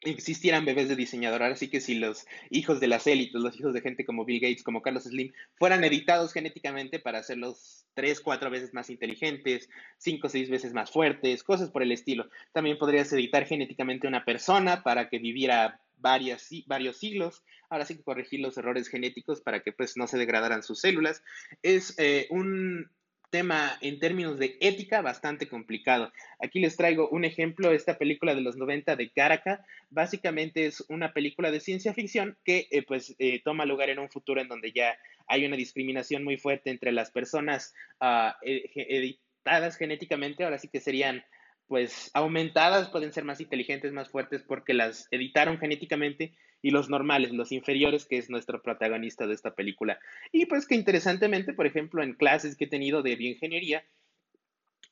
existieran 0.01 0.65
bebés 0.65 0.89
de 0.89 0.95
diseñador. 0.95 1.43
Así 1.43 1.69
que 1.69 1.81
si 1.81 1.95
los 1.95 2.25
hijos 2.49 2.79
de 2.79 2.87
las 2.87 3.07
élites, 3.07 3.41
los 3.41 3.59
hijos 3.59 3.73
de 3.73 3.81
gente 3.81 4.05
como 4.05 4.25
Bill 4.25 4.39
Gates, 4.39 4.63
como 4.63 4.81
Carlos 4.81 5.03
Slim, 5.03 5.31
fueran 5.55 5.83
editados 5.83 6.33
genéticamente 6.33 6.99
para 6.99 7.19
hacerlos 7.19 7.85
tres, 7.93 8.21
cuatro 8.21 8.49
veces 8.49 8.73
más 8.73 8.89
inteligentes, 8.89 9.69
cinco, 9.97 10.29
seis 10.29 10.49
veces 10.49 10.73
más 10.73 10.91
fuertes, 10.91 11.43
cosas 11.43 11.69
por 11.69 11.83
el 11.83 11.91
estilo. 11.91 12.29
También 12.53 12.77
podrías 12.77 13.11
editar 13.13 13.45
genéticamente 13.45 14.07
una 14.07 14.25
persona 14.25 14.83
para 14.83 15.09
que 15.09 15.19
viviera 15.19 15.81
varios 15.97 16.97
siglos. 16.97 17.43
Ahora 17.69 17.85
sí 17.85 17.97
que 17.97 18.03
corregir 18.03 18.39
los 18.39 18.57
errores 18.57 18.87
genéticos 18.87 19.41
para 19.41 19.61
que 19.61 19.73
pues 19.73 19.97
no 19.97 20.07
se 20.07 20.17
degradaran 20.17 20.63
sus 20.63 20.79
células. 20.79 21.21
Es 21.61 21.93
eh, 21.97 22.27
un 22.29 22.89
tema 23.29 23.77
en 23.81 23.99
términos 23.99 24.39
de 24.39 24.57
ética 24.59 25.01
bastante 25.01 25.47
complicado. 25.47 26.11
Aquí 26.39 26.59
les 26.59 26.75
traigo 26.75 27.09
un 27.09 27.25
ejemplo, 27.25 27.71
esta 27.71 27.97
película 27.97 28.35
de 28.35 28.41
los 28.41 28.57
90 28.57 28.95
de 28.95 29.11
Caraca, 29.11 29.65
básicamente 29.89 30.65
es 30.65 30.83
una 30.89 31.13
película 31.13 31.51
de 31.51 31.59
ciencia 31.59 31.93
ficción 31.93 32.37
que 32.43 32.67
eh, 32.71 32.83
pues 32.83 33.15
eh, 33.19 33.41
toma 33.43 33.65
lugar 33.65 33.89
en 33.89 33.99
un 33.99 34.09
futuro 34.09 34.41
en 34.41 34.47
donde 34.47 34.71
ya 34.71 34.97
hay 35.27 35.45
una 35.45 35.55
discriminación 35.55 36.23
muy 36.23 36.37
fuerte 36.37 36.71
entre 36.71 36.91
las 36.91 37.11
personas 37.11 37.73
uh, 38.01 38.31
editadas 38.41 39.77
genéticamente, 39.77 40.43
ahora 40.43 40.57
sí 40.57 40.67
que 40.67 40.79
serían 40.79 41.23
pues 41.67 42.09
aumentadas, 42.15 42.89
pueden 42.89 43.13
ser 43.13 43.25
más 43.25 43.39
inteligentes, 43.39 43.93
más 43.93 44.09
fuertes 44.09 44.41
porque 44.41 44.73
las 44.73 45.07
editaron 45.11 45.59
genéticamente 45.59 46.33
y 46.61 46.71
los 46.71 46.89
normales, 46.89 47.31
los 47.31 47.51
inferiores, 47.51 48.05
que 48.05 48.17
es 48.17 48.29
nuestro 48.29 48.61
protagonista 48.61 49.27
de 49.27 49.33
esta 49.33 49.55
película. 49.55 49.99
Y 50.31 50.45
pues 50.45 50.67
que 50.67 50.75
interesantemente, 50.75 51.53
por 51.53 51.65
ejemplo, 51.65 52.03
en 52.03 52.13
clases 52.13 52.55
que 52.55 52.65
he 52.65 52.69
tenido 52.69 53.01
de 53.01 53.15
bioingeniería, 53.15 53.83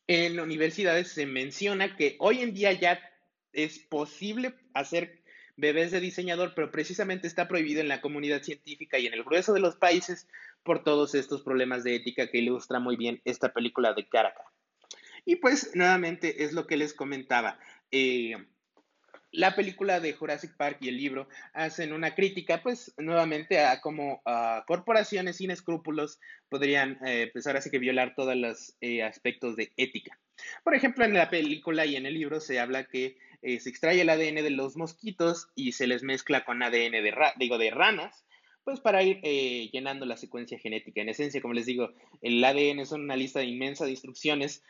en 0.08 0.39
universidades 0.39 1.10
se 1.10 1.25
menciona 1.25 1.97
que 1.97 2.15
hoy 2.19 2.41
en 2.41 2.53
día 2.53 2.71
ya 2.71 2.99
es 3.51 3.80
posible 3.80 4.53
hacer 4.73 5.21
bebés 5.58 5.91
de 5.91 5.99
diseñador, 5.99 6.53
pero 6.56 6.71
precisamente 6.71 7.27
está 7.27 7.47
prohibido 7.47 7.82
en 7.82 7.88
la 7.88 7.99
comunidad 7.99 8.43
científica 8.43 8.99
y 8.99 9.08
en 9.08 9.13
el 9.13 9.23
grueso 9.23 9.53
de 9.53 9.60
los 9.60 9.75
países 9.75 10.27
por 10.63 10.84
todos 10.84 11.15
estos 11.15 11.41
problemas 11.41 11.84
de 11.84 11.95
ética 11.95 12.30
que 12.30 12.38
ilustra 12.38 12.80
muy 12.80 12.95
bien 12.95 13.21
esta 13.25 13.51
película 13.51 13.93
de 13.93 14.08
Caracas. 14.08 14.45
Y 15.25 15.38
pues 15.38 15.71
nuevamente 15.75 16.43
es 16.43 16.53
lo 16.53 16.67
que 16.67 16.77
les 16.77 16.93
comentaba. 16.93 17.60
Eh, 17.91 18.38
la 19.31 19.55
película 19.55 19.99
de 19.99 20.13
Jurassic 20.13 20.55
Park 20.55 20.77
y 20.81 20.89
el 20.89 20.97
libro 20.97 21.27
hacen 21.53 21.93
una 21.93 22.15
crítica, 22.15 22.61
pues 22.63 22.93
nuevamente 22.97 23.59
a 23.59 23.81
cómo 23.81 24.21
corporaciones 24.67 25.37
sin 25.37 25.51
escrúpulos 25.51 26.19
podrían, 26.49 26.97
eh, 27.05 27.29
pues 27.33 27.47
ahora 27.47 27.61
sí 27.61 27.69
que 27.69 27.79
violar 27.79 28.13
todos 28.15 28.35
los 28.35 28.75
eh, 28.81 29.03
aspectos 29.03 29.55
de 29.55 29.73
ética. 29.77 30.17
Por 30.63 30.75
ejemplo, 30.75 31.03
en 31.05 31.13
la 31.13 31.29
película 31.29 31.85
y 31.85 31.95
en 31.95 32.05
el 32.05 32.13
libro 32.13 32.39
se 32.39 32.59
habla 32.59 32.85
que 32.85 33.17
eh, 33.41 33.59
se 33.59 33.69
extrae 33.69 34.01
el 34.01 34.09
ADN 34.09 34.35
de 34.35 34.49
los 34.49 34.77
mosquitos 34.77 35.49
y 35.55 35.73
se 35.73 35.87
les 35.87 36.03
mezcla 36.03 36.45
con 36.45 36.63
ADN 36.63 36.91
de, 36.91 37.13
digo, 37.37 37.57
de 37.57 37.71
ranas, 37.71 38.25
pues 38.67 38.82
para 38.82 39.01
ir 39.01 39.21
llenando 39.71 40.06
la 40.06 40.17
secuencia 40.17 40.60
genética. 40.60 40.99
En 40.99 41.08
esencia, 41.08 41.41
como 41.41 41.53
les 41.53 41.65
digo, 41.65 41.93
el 42.21 42.43
ADN 42.43 42.82
es 42.82 42.91
una 42.91 43.15
lista 43.15 43.41
inmensa 43.41 43.86
de 43.86 43.91
instrucciones 43.91 44.62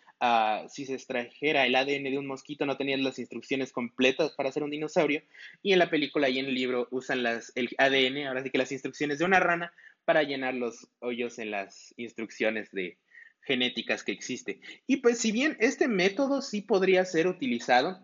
si 0.69 0.85
se 0.85 0.93
extrajera 0.93 1.65
el 1.65 1.75
ADN 1.75 2.03
de 2.03 2.19
un 2.19 2.27
mosquito, 2.27 2.67
no 2.67 2.77
tenían 2.77 3.03
las 3.03 3.17
instrucciones 3.17 3.71
completas 3.71 4.33
para 4.33 4.49
hacer 4.49 4.61
un 4.61 4.69
dinosaurio. 4.69 5.23
Y 5.63 5.73
en 5.73 5.79
la 5.79 5.89
película 5.89 6.29
y 6.29 6.37
en 6.37 6.45
el 6.45 6.53
libro 6.53 6.87
usan 6.91 7.23
las, 7.23 7.51
el 7.55 7.69
ADN, 7.79 8.27
ahora 8.27 8.43
sí 8.43 8.51
que 8.51 8.59
las 8.59 8.71
instrucciones 8.71 9.17
de 9.17 9.25
una 9.25 9.39
rana, 9.39 9.73
para 10.05 10.21
llenar 10.21 10.53
los 10.53 10.87
hoyos 10.99 11.39
en 11.39 11.49
las 11.49 11.95
instrucciones 11.97 12.69
de 12.69 12.99
genéticas 13.41 14.03
que 14.03 14.11
existe. 14.11 14.59
Y 14.85 14.97
pues 14.97 15.17
si 15.17 15.31
bien 15.31 15.57
este 15.59 15.87
método 15.87 16.43
sí 16.43 16.61
podría 16.61 17.03
ser 17.03 17.25
utilizado, 17.25 17.99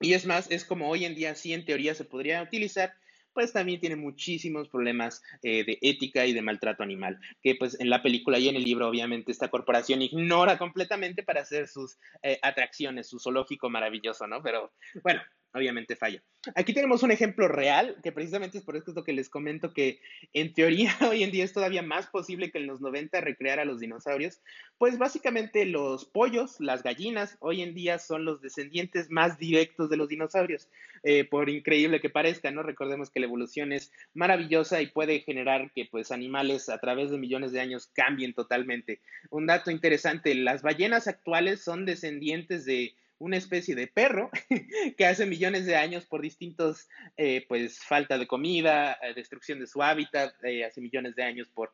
y 0.00 0.14
es 0.14 0.24
más, 0.24 0.50
es 0.50 0.64
como 0.64 0.88
hoy 0.88 1.04
en 1.04 1.14
día 1.14 1.34
sí 1.34 1.52
en 1.52 1.66
teoría 1.66 1.94
se 1.94 2.06
podría 2.06 2.42
utilizar, 2.42 2.94
pues 3.38 3.52
también 3.52 3.78
tiene 3.78 3.94
muchísimos 3.94 4.68
problemas 4.68 5.22
eh, 5.44 5.62
de 5.64 5.78
ética 5.80 6.26
y 6.26 6.32
de 6.32 6.42
maltrato 6.42 6.82
animal, 6.82 7.20
que 7.40 7.54
pues 7.54 7.78
en 7.78 7.88
la 7.88 8.02
película 8.02 8.36
y 8.40 8.48
en 8.48 8.56
el 8.56 8.64
libro 8.64 8.88
obviamente 8.88 9.30
esta 9.30 9.46
corporación 9.46 10.02
ignora 10.02 10.58
completamente 10.58 11.22
para 11.22 11.42
hacer 11.42 11.68
sus 11.68 11.98
eh, 12.24 12.40
atracciones, 12.42 13.08
su 13.08 13.20
zoológico 13.20 13.70
maravilloso, 13.70 14.26
¿no? 14.26 14.42
Pero 14.42 14.72
bueno, 15.04 15.22
obviamente 15.58 15.96
falla. 15.96 16.22
Aquí 16.54 16.72
tenemos 16.72 17.02
un 17.02 17.10
ejemplo 17.10 17.48
real, 17.48 17.96
que 18.02 18.12
precisamente 18.12 18.58
es 18.58 18.64
por 18.64 18.76
esto 18.76 19.04
que 19.04 19.12
les 19.12 19.28
comento 19.28 19.72
que 19.74 20.00
en 20.32 20.54
teoría 20.54 20.96
hoy 21.10 21.22
en 21.22 21.30
día 21.30 21.44
es 21.44 21.52
todavía 21.52 21.82
más 21.82 22.06
posible 22.06 22.50
que 22.50 22.58
en 22.58 22.66
los 22.66 22.80
90 22.80 23.20
recrear 23.20 23.60
a 23.60 23.64
los 23.64 23.80
dinosaurios. 23.80 24.40
Pues 24.78 24.98
básicamente 24.98 25.66
los 25.66 26.04
pollos, 26.04 26.56
las 26.60 26.82
gallinas, 26.82 27.36
hoy 27.40 27.62
en 27.62 27.74
día 27.74 27.98
son 27.98 28.24
los 28.24 28.40
descendientes 28.40 29.10
más 29.10 29.38
directos 29.38 29.90
de 29.90 29.96
los 29.96 30.08
dinosaurios. 30.08 30.68
Eh, 31.02 31.24
por 31.24 31.48
increíble 31.48 32.00
que 32.00 32.10
parezca, 32.10 32.50
¿no? 32.50 32.62
Recordemos 32.62 33.10
que 33.10 33.20
la 33.20 33.26
evolución 33.26 33.72
es 33.72 33.92
maravillosa 34.14 34.80
y 34.80 34.88
puede 34.88 35.20
generar 35.20 35.70
que 35.74 35.86
pues 35.90 36.10
animales 36.10 36.68
a 36.68 36.78
través 36.78 37.10
de 37.10 37.18
millones 37.18 37.52
de 37.52 37.60
años 37.60 37.88
cambien 37.94 38.34
totalmente. 38.34 39.00
Un 39.30 39.46
dato 39.46 39.70
interesante, 39.70 40.34
las 40.34 40.62
ballenas 40.62 41.08
actuales 41.08 41.62
son 41.62 41.84
descendientes 41.84 42.64
de 42.64 42.94
una 43.18 43.36
especie 43.36 43.74
de 43.74 43.86
perro 43.86 44.30
que 44.96 45.06
hace 45.06 45.26
millones 45.26 45.66
de 45.66 45.76
años 45.76 46.06
por 46.06 46.22
distintos, 46.22 46.88
eh, 47.16 47.44
pues, 47.48 47.80
falta 47.80 48.18
de 48.18 48.26
comida, 48.26 48.98
eh, 49.02 49.14
destrucción 49.14 49.58
de 49.58 49.66
su 49.66 49.82
hábitat, 49.82 50.32
eh, 50.44 50.64
hace 50.64 50.80
millones 50.80 51.14
de 51.16 51.22
años 51.22 51.48
por 51.48 51.72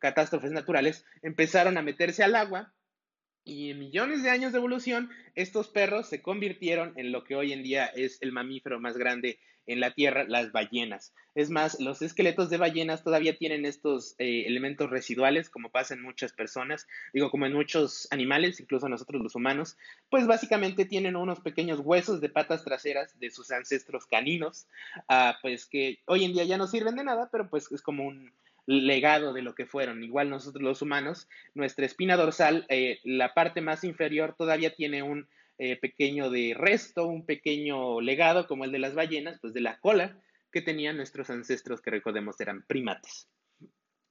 catástrofes 0.00 0.50
naturales, 0.50 1.06
empezaron 1.22 1.78
a 1.78 1.82
meterse 1.82 2.22
al 2.22 2.34
agua 2.34 2.74
y 3.44 3.70
en 3.70 3.78
millones 3.78 4.22
de 4.22 4.30
años 4.30 4.52
de 4.52 4.58
evolución, 4.58 5.10
estos 5.34 5.68
perros 5.68 6.08
se 6.08 6.22
convirtieron 6.22 6.92
en 6.96 7.12
lo 7.12 7.24
que 7.24 7.36
hoy 7.36 7.52
en 7.52 7.62
día 7.62 7.86
es 7.86 8.18
el 8.20 8.32
mamífero 8.32 8.80
más 8.80 8.96
grande 8.96 9.38
en 9.66 9.80
la 9.80 9.92
Tierra, 9.92 10.24
las 10.26 10.52
ballenas. 10.52 11.14
Es 11.34 11.48
más, 11.48 11.78
los 11.78 12.02
esqueletos 12.02 12.50
de 12.50 12.56
ballenas 12.56 13.04
todavía 13.04 13.36
tienen 13.36 13.64
estos 13.64 14.16
eh, 14.18 14.44
elementos 14.46 14.90
residuales, 14.90 15.48
como 15.48 15.70
pasa 15.70 15.94
en 15.94 16.02
muchas 16.02 16.32
personas, 16.32 16.88
digo, 17.12 17.30
como 17.30 17.46
en 17.46 17.52
muchos 17.52 18.08
animales, 18.10 18.58
incluso 18.58 18.88
nosotros 18.88 19.22
los 19.22 19.36
humanos, 19.36 19.76
pues 20.10 20.26
básicamente 20.26 20.86
tienen 20.86 21.14
unos 21.14 21.40
pequeños 21.40 21.80
huesos 21.80 22.20
de 22.20 22.30
patas 22.30 22.64
traseras 22.64 23.18
de 23.20 23.30
sus 23.30 23.52
ancestros 23.52 24.06
caninos, 24.06 24.66
ah, 25.08 25.38
pues 25.40 25.66
que 25.66 26.00
hoy 26.06 26.24
en 26.24 26.32
día 26.32 26.44
ya 26.44 26.58
no 26.58 26.66
sirven 26.66 26.96
de 26.96 27.04
nada, 27.04 27.28
pero 27.30 27.48
pues 27.48 27.70
es 27.70 27.80
como 27.80 28.06
un 28.06 28.32
legado 28.66 29.32
de 29.32 29.42
lo 29.42 29.54
que 29.54 29.66
fueron. 29.66 30.02
Igual 30.02 30.30
nosotros 30.30 30.62
los 30.62 30.82
humanos, 30.82 31.28
nuestra 31.54 31.86
espina 31.86 32.16
dorsal, 32.16 32.66
eh, 32.68 33.00
la 33.04 33.34
parte 33.34 33.60
más 33.60 33.84
inferior 33.84 34.34
todavía 34.36 34.74
tiene 34.74 35.02
un 35.02 35.28
eh, 35.58 35.76
pequeño 35.76 36.30
de 36.30 36.54
resto, 36.56 37.06
un 37.06 37.26
pequeño 37.26 38.00
legado 38.00 38.46
como 38.46 38.64
el 38.64 38.72
de 38.72 38.78
las 38.78 38.94
ballenas, 38.94 39.38
pues 39.40 39.52
de 39.52 39.60
la 39.60 39.78
cola 39.80 40.20
que 40.52 40.62
tenían 40.62 40.96
nuestros 40.96 41.30
ancestros 41.30 41.80
que 41.80 41.90
recordemos 41.90 42.40
eran 42.40 42.64
primates. 42.66 43.28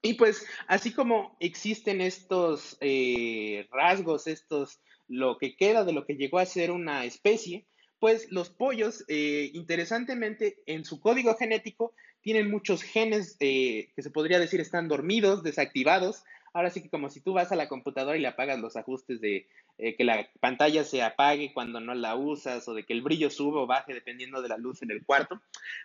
Y 0.01 0.13
pues 0.13 0.45
así 0.67 0.93
como 0.93 1.35
existen 1.39 1.99
estos 1.99 2.77
eh, 2.79 3.67
rasgos, 3.71 4.27
estos, 4.27 4.79
lo 5.07 5.37
que 5.37 5.55
queda 5.55 5.83
de 5.83 5.91
lo 5.91 6.05
que 6.05 6.15
llegó 6.15 6.39
a 6.39 6.45
ser 6.45 6.71
una 6.71 7.03
especie, 7.03 7.65
pues 7.99 8.31
los 8.31 8.49
pollos, 8.49 9.03
interesantemente, 9.09 10.61
en 10.65 10.85
su 10.85 11.01
código 11.01 11.35
genético 11.35 11.93
tienen 12.22 12.49
muchos 12.49 12.82
genes 12.82 13.38
eh, 13.39 13.91
que 13.95 14.01
se 14.01 14.11
podría 14.11 14.39
decir 14.39 14.59
están 14.59 14.88
dormidos, 14.88 15.43
desactivados. 15.43 16.24
Ahora 16.53 16.70
sí 16.70 16.82
que 16.82 16.89
como 16.89 17.09
si 17.09 17.22
tú 17.22 17.34
vas 17.34 17.51
a 17.51 17.55
la 17.55 17.70
computadora 17.70 18.17
y 18.17 18.22
le 18.22 18.28
apagas 18.28 18.59
los 18.59 18.76
ajustes 18.76 19.22
de 19.22 19.47
eh, 19.78 19.95
que 19.95 20.03
la 20.03 20.30
pantalla 20.39 20.84
se 20.84 21.01
apague 21.01 21.53
cuando 21.53 21.80
no 21.80 21.93
la 21.93 22.15
usas 22.15 22.67
o 22.67 22.74
de 22.74 22.84
que 22.84 22.93
el 22.93 23.01
brillo 23.01 23.30
sube 23.30 23.59
o 23.59 23.67
baje 23.67 23.93
dependiendo 23.93 24.41
de 24.41 24.49
la 24.49 24.57
luz 24.57 24.82
en 24.82 24.91
el 24.91 25.05
cuarto. 25.05 25.41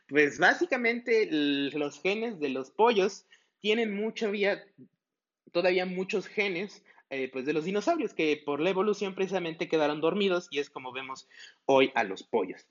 Pues 0.08 0.38
básicamente 0.38 1.28
los 1.30 2.00
genes 2.00 2.40
de 2.40 2.48
los 2.48 2.70
pollos 2.70 3.26
tienen 3.60 3.94
mucho 3.94 4.32
todavía 5.52 5.86
muchos 5.86 6.26
genes 6.26 6.82
eh, 7.10 7.30
pues 7.32 7.46
de 7.46 7.52
los 7.52 7.64
dinosaurios 7.64 8.12
que 8.12 8.42
por 8.44 8.60
la 8.60 8.70
evolución 8.70 9.14
precisamente 9.14 9.68
quedaron 9.68 10.00
dormidos 10.00 10.48
y 10.50 10.58
es 10.58 10.68
como 10.68 10.92
vemos 10.92 11.28
hoy 11.66 11.92
a 11.94 12.02
los 12.02 12.24
pollos. 12.24 12.66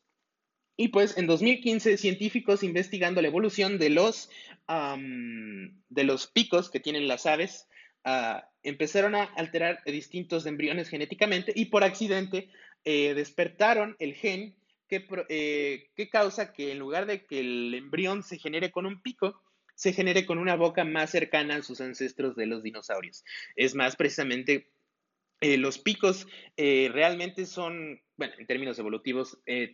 Y 0.76 0.88
pues 0.90 1.18
en 1.18 1.28
2015, 1.28 1.98
científicos 1.98 2.64
investigando 2.64 3.22
la 3.22 3.28
evolución 3.28 3.78
de 3.78 3.90
los, 3.90 4.30
de 4.68 6.04
los 6.04 6.28
picos 6.28 6.70
que 6.70 6.80
tienen 6.80 7.08
las 7.08 7.26
aves 7.26 7.68
ah, 8.04 8.50
empezaron 8.64 9.14
a 9.16 9.24
alterar 9.24 9.84
distintos 9.86 10.46
embriones 10.46 10.90
genéticamente 10.90 11.52
y 11.56 11.66
por 11.66 11.84
accidente 11.84 12.50
eh, 12.86 13.14
despertaron 13.14 13.96
el 14.00 14.16
gen 14.16 14.56
que, 14.88 15.06
eh, 15.30 15.90
que 15.96 16.10
causa 16.10 16.54
que 16.54 16.72
en 16.72 16.80
lugar 16.80 17.06
de 17.06 17.26
que 17.26 17.40
el 17.40 17.74
embrión 17.76 18.24
se 18.24 18.40
genere 18.40 18.72
con 18.72 18.86
un 18.86 19.02
pico, 19.02 19.42
se 19.76 19.94
genere 19.94 20.26
con 20.26 20.38
una 20.38 20.56
boca 20.56 20.84
más 20.84 21.12
cercana 21.12 21.56
a 21.56 21.64
sus 21.64 21.82
ancestros 21.82 22.36
de 22.36 22.46
los 22.46 22.64
dinosaurios. 22.64 23.24
Es 23.56 23.76
más, 23.76 23.96
precisamente 23.96 24.70
eh, 25.44 25.58
los 25.58 25.78
picos 25.78 26.26
eh, 26.56 26.90
realmente 26.94 27.46
son, 27.46 28.00
bueno, 28.16 28.34
en 28.38 28.48
términos 28.48 28.80
evolutivos, 28.80 29.42
eh, 29.46 29.74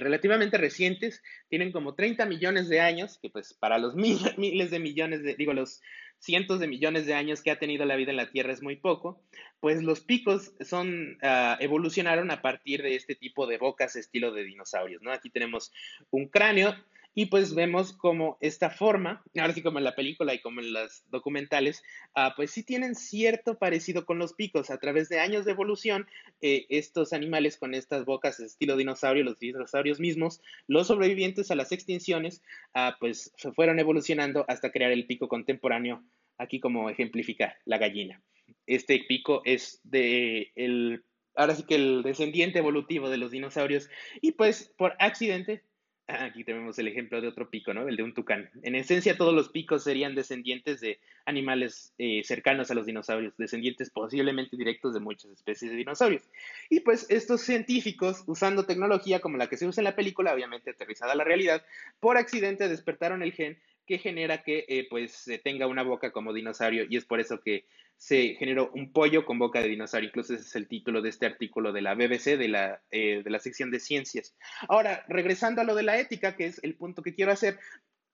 relativamente 0.00 0.58
recientes, 0.58 1.24
tienen 1.48 1.72
como 1.72 1.96
30 1.96 2.24
millones 2.26 2.68
de 2.68 2.78
años, 2.78 3.18
que 3.20 3.28
pues 3.28 3.52
para 3.52 3.78
los 3.78 3.96
miles 4.36 4.70
de 4.70 4.78
millones 4.78 5.24
de, 5.24 5.34
digo, 5.34 5.54
los 5.54 5.80
cientos 6.20 6.60
de 6.60 6.68
millones 6.68 7.04
de 7.06 7.14
años 7.14 7.42
que 7.42 7.50
ha 7.50 7.58
tenido 7.58 7.84
la 7.84 7.96
vida 7.96 8.12
en 8.12 8.16
la 8.16 8.30
Tierra 8.30 8.52
es 8.52 8.62
muy 8.62 8.76
poco, 8.76 9.20
pues 9.58 9.82
los 9.82 10.00
picos 10.00 10.52
son, 10.60 11.18
ah, 11.22 11.56
evolucionaron 11.58 12.30
a 12.30 12.40
partir 12.40 12.84
de 12.84 12.94
este 12.94 13.16
tipo 13.16 13.48
de 13.48 13.58
bocas 13.58 13.96
estilo 13.96 14.32
de 14.32 14.44
dinosaurios, 14.44 15.02
¿no? 15.02 15.10
Aquí 15.10 15.30
tenemos 15.30 15.72
un 16.10 16.28
cráneo 16.28 16.76
y 17.18 17.26
pues 17.26 17.52
vemos 17.52 17.94
como 17.94 18.38
esta 18.40 18.70
forma, 18.70 19.24
ahora 19.36 19.52
sí 19.52 19.60
como 19.60 19.78
en 19.78 19.84
la 19.84 19.96
película 19.96 20.34
y 20.34 20.40
como 20.40 20.60
en 20.60 20.72
los 20.72 21.02
documentales, 21.10 21.82
ah, 22.14 22.34
pues 22.36 22.52
sí 22.52 22.62
tienen 22.62 22.94
cierto 22.94 23.58
parecido 23.58 24.06
con 24.06 24.20
los 24.20 24.34
picos. 24.34 24.70
A 24.70 24.78
través 24.78 25.08
de 25.08 25.18
años 25.18 25.44
de 25.44 25.50
evolución, 25.50 26.06
eh, 26.40 26.66
estos 26.68 27.12
animales 27.12 27.56
con 27.56 27.74
estas 27.74 28.04
bocas 28.04 28.38
estilo 28.38 28.76
dinosaurio, 28.76 29.24
los 29.24 29.40
dinosaurios 29.40 29.98
mismos, 29.98 30.40
los 30.68 30.86
sobrevivientes 30.86 31.50
a 31.50 31.56
las 31.56 31.72
extinciones, 31.72 32.40
ah, 32.72 32.96
pues 33.00 33.32
se 33.36 33.50
fueron 33.50 33.80
evolucionando 33.80 34.44
hasta 34.46 34.70
crear 34.70 34.92
el 34.92 35.08
pico 35.08 35.26
contemporáneo, 35.26 36.04
aquí 36.38 36.60
como 36.60 36.88
ejemplifica 36.88 37.56
la 37.64 37.78
gallina. 37.78 38.22
Este 38.64 39.04
pico 39.08 39.42
es 39.44 39.80
de 39.82 40.52
el 40.54 41.02
ahora 41.34 41.56
sí 41.56 41.64
que 41.64 41.74
el 41.74 42.04
descendiente 42.04 42.60
evolutivo 42.60 43.10
de 43.10 43.16
los 43.16 43.32
dinosaurios 43.32 43.90
y 44.20 44.32
pues 44.32 44.72
por 44.76 44.94
accidente 45.00 45.64
Aquí 46.10 46.42
tenemos 46.42 46.78
el 46.78 46.88
ejemplo 46.88 47.20
de 47.20 47.28
otro 47.28 47.50
pico, 47.50 47.74
¿no? 47.74 47.86
El 47.86 47.96
de 47.96 48.02
un 48.02 48.14
tucán. 48.14 48.48
En 48.62 48.74
esencia, 48.74 49.18
todos 49.18 49.34
los 49.34 49.50
picos 49.50 49.84
serían 49.84 50.14
descendientes 50.14 50.80
de 50.80 50.98
animales 51.26 51.92
eh, 51.98 52.22
cercanos 52.24 52.70
a 52.70 52.74
los 52.74 52.86
dinosaurios, 52.86 53.36
descendientes 53.36 53.90
posiblemente 53.90 54.56
directos 54.56 54.94
de 54.94 55.00
muchas 55.00 55.32
especies 55.32 55.70
de 55.70 55.76
dinosaurios. 55.76 56.22
Y 56.70 56.80
pues 56.80 57.04
estos 57.10 57.42
científicos, 57.42 58.24
usando 58.26 58.64
tecnología 58.64 59.20
como 59.20 59.36
la 59.36 59.48
que 59.48 59.58
se 59.58 59.66
usa 59.66 59.82
en 59.82 59.84
la 59.84 59.96
película, 59.96 60.32
obviamente 60.32 60.70
aterrizada 60.70 61.12
a 61.12 61.16
la 61.16 61.24
realidad, 61.24 61.62
por 62.00 62.16
accidente 62.16 62.68
despertaron 62.68 63.22
el 63.22 63.34
gen 63.34 63.58
que 63.88 63.98
genera 63.98 64.42
que 64.42 64.66
eh, 64.68 64.86
pues 64.88 65.24
tenga 65.42 65.66
una 65.66 65.82
boca 65.82 66.12
como 66.12 66.34
dinosaurio 66.34 66.84
y 66.88 66.98
es 66.98 67.06
por 67.06 67.20
eso 67.20 67.40
que 67.40 67.64
se 67.96 68.36
generó 68.38 68.70
un 68.74 68.92
pollo 68.92 69.24
con 69.24 69.38
boca 69.38 69.62
de 69.62 69.68
dinosaurio. 69.68 70.08
Incluso 70.08 70.34
ese 70.34 70.44
es 70.44 70.54
el 70.54 70.68
título 70.68 71.00
de 71.00 71.08
este 71.08 71.24
artículo 71.24 71.72
de 71.72 71.80
la 71.80 71.94
BBC, 71.94 72.36
de 72.36 72.48
la, 72.48 72.82
eh, 72.90 73.22
de 73.24 73.30
la 73.30 73.40
sección 73.40 73.70
de 73.70 73.80
ciencias. 73.80 74.36
Ahora, 74.68 75.04
regresando 75.08 75.62
a 75.62 75.64
lo 75.64 75.74
de 75.74 75.82
la 75.82 75.98
ética, 75.98 76.36
que 76.36 76.44
es 76.44 76.62
el 76.62 76.76
punto 76.76 77.02
que 77.02 77.14
quiero 77.14 77.32
hacer, 77.32 77.58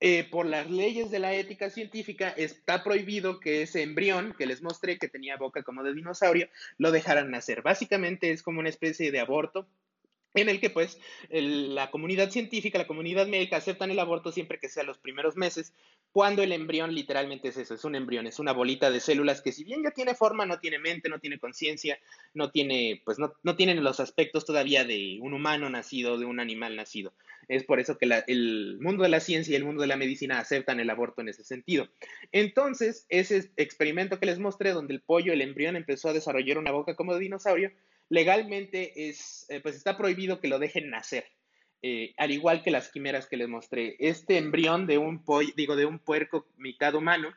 eh, 0.01 0.25
por 0.31 0.47
las 0.47 0.71
leyes 0.71 1.11
de 1.11 1.19
la 1.19 1.35
ética 1.35 1.71
científica 1.71 2.29
está 2.29 2.85
prohibido 2.85 3.41
que 3.41 3.63
ese 3.63 3.83
embrión 3.83 4.35
que 4.39 4.47
les 4.47 4.63
mostré, 4.63 4.99
que 4.99 5.09
tenía 5.09 5.37
boca 5.37 5.65
como 5.65 5.83
de 5.83 5.93
dinosaurio, 5.93 6.49
lo 6.79 6.93
dejaran 6.93 7.31
nacer. 7.31 7.63
Básicamente 7.63 8.31
es 8.31 8.43
como 8.43 8.61
una 8.61 8.69
especie 8.69 9.11
de 9.11 9.21
aborto 9.21 9.67
en 10.43 10.49
el 10.49 10.61
que 10.61 10.71
pues 10.71 10.99
la 11.31 11.91
comunidad 11.91 12.31
científica, 12.31 12.79
la 12.79 12.87
comunidad 12.87 13.27
médica 13.27 13.57
aceptan 13.57 13.91
el 13.91 13.99
aborto 13.99 14.33
siempre 14.33 14.59
que 14.59 14.69
sea 14.69 14.83
los 14.83 14.99
primeros 14.99 15.37
meses, 15.37 15.73
cuando 16.13 16.43
el 16.43 16.53
embrión 16.53 16.95
literalmente 16.95 17.49
es 17.49 17.57
eso, 17.57 17.75
es 17.75 17.85
un 17.85 17.95
embrión, 17.95 18.27
es 18.27 18.39
una 18.39 18.53
bolita 18.53 18.91
de 18.91 19.01
células 19.01 19.43
que 19.43 19.53
si 19.53 19.65
bien 19.65 19.83
ya 19.83 19.91
tiene 19.91 20.15
forma, 20.15 20.47
no 20.47 20.59
tiene 20.59 20.79
mente, 20.79 21.09
no 21.09 21.19
tiene 21.19 21.39
conciencia, 21.39 21.99
no 22.35 22.51
tiene, 22.51 23.03
pues 23.05 23.19
no, 23.19 23.33
no 23.43 23.57
tienen 23.57 23.83
los 23.83 24.01
aspectos 24.01 24.45
todavía 24.45 24.85
de 24.85 25.19
un 25.21 25.35
humano 25.35 25.71
nacido, 25.71 26.19
de 26.19 26.25
un 26.25 26.41
animal 26.41 26.77
nacido. 26.77 27.15
Es 27.49 27.65
por 27.65 27.81
eso 27.81 27.99
que 27.99 28.09
el 28.27 28.79
mundo 28.81 29.03
de 29.03 29.09
la 29.09 29.21
ciencia 29.21 29.53
y 29.53 29.57
el 29.57 29.65
mundo 29.65 29.83
de 29.83 29.89
la 29.89 29.97
medicina 29.97 30.39
aceptan 30.39 30.81
el 30.81 30.91
aborto 30.91 31.21
en 31.21 31.29
ese 31.29 31.45
sentido. 31.45 31.89
Entonces, 32.33 33.07
ese 33.09 33.51
experimento 33.57 34.19
que 34.19 34.27
les 34.27 34.39
mostré, 34.39 34.73
donde 34.73 34.95
el 34.95 35.01
pollo, 35.01 35.33
el 35.33 35.43
embrión 35.43 35.77
empezó 35.77 36.09
a 36.09 36.13
desarrollar 36.13 36.59
una 36.59 36.73
boca 36.73 36.97
como 36.97 37.15
de 37.15 37.21
dinosaurio, 37.21 37.71
legalmente 38.09 39.09
es, 39.09 39.47
eh, 39.49 39.61
pues 39.61 39.77
está 39.77 39.97
prohibido 39.97 40.41
que 40.41 40.49
lo 40.49 40.59
dejen 40.59 40.91
nacer. 40.91 41.27
Eh, 41.83 42.15
al 42.17 42.31
igual 42.31 42.63
que 42.63 42.71
las 42.71 42.91
quimeras 42.91 43.27
que 43.27 43.37
les 43.37 43.49
mostré. 43.49 43.97
Este 43.99 44.39
embrión 44.39 44.87
de 44.87 44.97
un 44.97 45.23
pollo, 45.23 45.53
digo, 45.55 45.77
de 45.77 45.85
un 45.85 45.99
puerco 45.99 46.47
mitad 46.57 46.95
humano, 46.95 47.29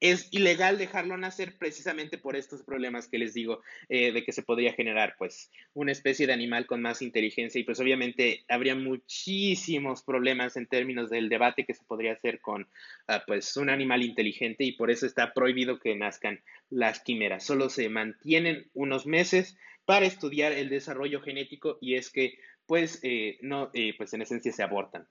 es 0.00 0.28
ilegal 0.30 0.78
dejarlo 0.78 1.16
nacer 1.16 1.58
precisamente 1.58 2.18
por 2.18 2.36
estos 2.36 2.62
problemas 2.62 3.08
que 3.08 3.18
les 3.18 3.34
digo 3.34 3.62
eh, 3.88 4.12
de 4.12 4.24
que 4.24 4.32
se 4.32 4.42
podría 4.42 4.72
generar 4.72 5.16
pues 5.18 5.50
una 5.74 5.92
especie 5.92 6.26
de 6.26 6.32
animal 6.32 6.66
con 6.66 6.80
más 6.80 7.02
inteligencia 7.02 7.60
y 7.60 7.64
pues 7.64 7.80
obviamente 7.80 8.44
habría 8.48 8.74
muchísimos 8.74 10.02
problemas 10.02 10.56
en 10.56 10.66
términos 10.66 11.10
del 11.10 11.28
debate 11.28 11.64
que 11.64 11.74
se 11.74 11.84
podría 11.84 12.12
hacer 12.12 12.40
con 12.40 12.68
ah, 13.08 13.24
pues 13.26 13.56
un 13.56 13.70
animal 13.70 14.02
inteligente 14.02 14.64
y 14.64 14.72
por 14.72 14.90
eso 14.90 15.06
está 15.06 15.32
prohibido 15.34 15.78
que 15.78 15.96
nazcan 15.96 16.40
las 16.70 17.00
quimeras 17.00 17.44
solo 17.44 17.68
se 17.68 17.88
mantienen 17.88 18.70
unos 18.74 19.06
meses 19.06 19.56
para 19.84 20.06
estudiar 20.06 20.52
el 20.52 20.68
desarrollo 20.68 21.22
genético 21.22 21.78
y 21.80 21.94
es 21.94 22.10
que 22.10 22.38
pues, 22.66 23.00
eh, 23.02 23.38
no, 23.40 23.70
eh, 23.72 23.94
pues 23.96 24.12
en 24.12 24.20
esencia 24.20 24.52
se 24.52 24.62
abortan. 24.62 25.08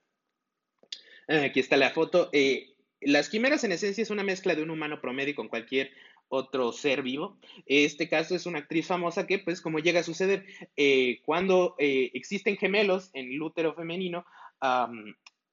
Aquí 1.26 1.58
está 1.58 1.76
la 1.76 1.90
foto. 1.90 2.30
Las 3.00 3.28
quimeras 3.28 3.64
en 3.64 3.72
esencia 3.72 4.02
es 4.02 4.10
una 4.10 4.22
mezcla 4.22 4.54
de 4.54 4.62
un 4.62 4.70
humano 4.70 5.00
promedio 5.00 5.34
con 5.34 5.48
cualquier 5.48 5.90
otro 6.28 6.72
ser 6.72 7.02
vivo. 7.02 7.38
Este 7.66 8.08
caso 8.08 8.34
es 8.34 8.46
una 8.46 8.58
actriz 8.58 8.86
famosa 8.86 9.26
que, 9.26 9.38
pues, 9.38 9.60
como 9.60 9.78
llega 9.78 10.00
a 10.00 10.04
suceder, 10.04 10.44
cuando 11.24 11.74
existen 11.78 12.56
gemelos 12.56 13.10
en 13.14 13.32
el 13.32 13.40
útero 13.40 13.74
femenino, 13.74 14.26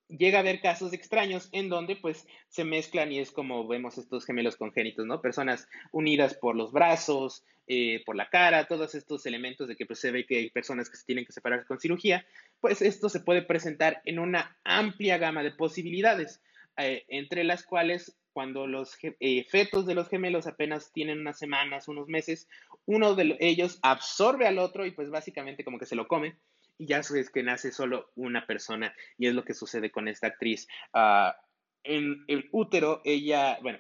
llega 0.08 0.38
a 0.38 0.42
haber 0.42 0.62
casos 0.62 0.94
extraños 0.94 1.50
en 1.52 1.70
donde 1.70 1.96
pues 1.96 2.28
se 2.50 2.64
mezclan 2.64 3.12
y 3.12 3.20
es 3.20 3.32
como 3.32 3.68
vemos 3.68 3.98
estos 3.98 4.26
gemelos 4.26 4.56
congénitos, 4.56 5.06
¿no? 5.06 5.22
Personas 5.22 5.68
unidas 5.92 6.36
por 6.36 6.56
los 6.56 6.72
brazos, 6.72 7.44
eh, 7.68 8.04
por 8.06 8.16
la 8.16 8.30
cara, 8.30 8.68
todos 8.68 8.94
estos 8.94 9.26
elementos 9.26 9.68
de 9.68 9.76
que 9.76 9.86
pues, 9.86 10.00
se 10.00 10.12
ve 10.12 10.26
que 10.26 10.38
hay 10.38 10.50
personas 10.52 10.90
que 10.90 10.98
se 10.98 11.06
tienen 11.06 11.26
que 11.26 11.34
separar 11.34 11.66
con 11.66 11.80
cirugía, 11.80 12.26
pues 12.60 12.82
esto 12.82 13.10
se 13.10 13.22
puede 13.22 13.42
presentar 13.42 14.02
en 14.06 14.20
una 14.20 14.58
amplia 14.64 15.18
gama 15.18 15.44
de 15.44 15.52
posibilidades, 15.52 16.42
eh, 16.78 17.06
entre 17.08 17.44
las 17.44 17.64
cuales 17.64 18.18
cuando 18.34 18.68
los 18.68 18.98
eh, 19.02 19.46
fetos 19.50 19.86
de 19.86 19.96
los 19.96 20.10
gemelos 20.10 20.46
apenas 20.46 20.92
tienen 20.92 21.20
unas 21.20 21.40
semanas, 21.40 21.88
unos 21.88 22.08
meses, 22.08 22.50
uno 22.86 23.16
de 23.16 23.38
ellos 23.40 23.80
absorbe 23.82 24.46
al 24.46 24.60
otro 24.60 24.86
y 24.86 24.92
pues 24.92 25.10
básicamente 25.10 25.64
como 25.64 25.80
que 25.80 25.86
se 25.86 25.96
lo 25.96 26.08
come 26.08 26.36
y 26.78 26.88
ya 26.88 27.00
es 27.00 27.30
que 27.30 27.44
nace 27.44 27.72
solo 27.72 28.12
una 28.16 28.46
persona 28.46 28.94
y 29.18 29.28
es 29.28 29.34
lo 29.34 29.46
que 29.46 29.54
sucede 29.54 29.92
con 29.92 30.08
esta 30.08 30.28
actriz. 30.28 30.68
Ah, 30.94 31.38
en 31.84 32.24
el 32.28 32.50
útero, 32.52 33.02
ella, 33.06 33.58
bueno, 33.62 33.80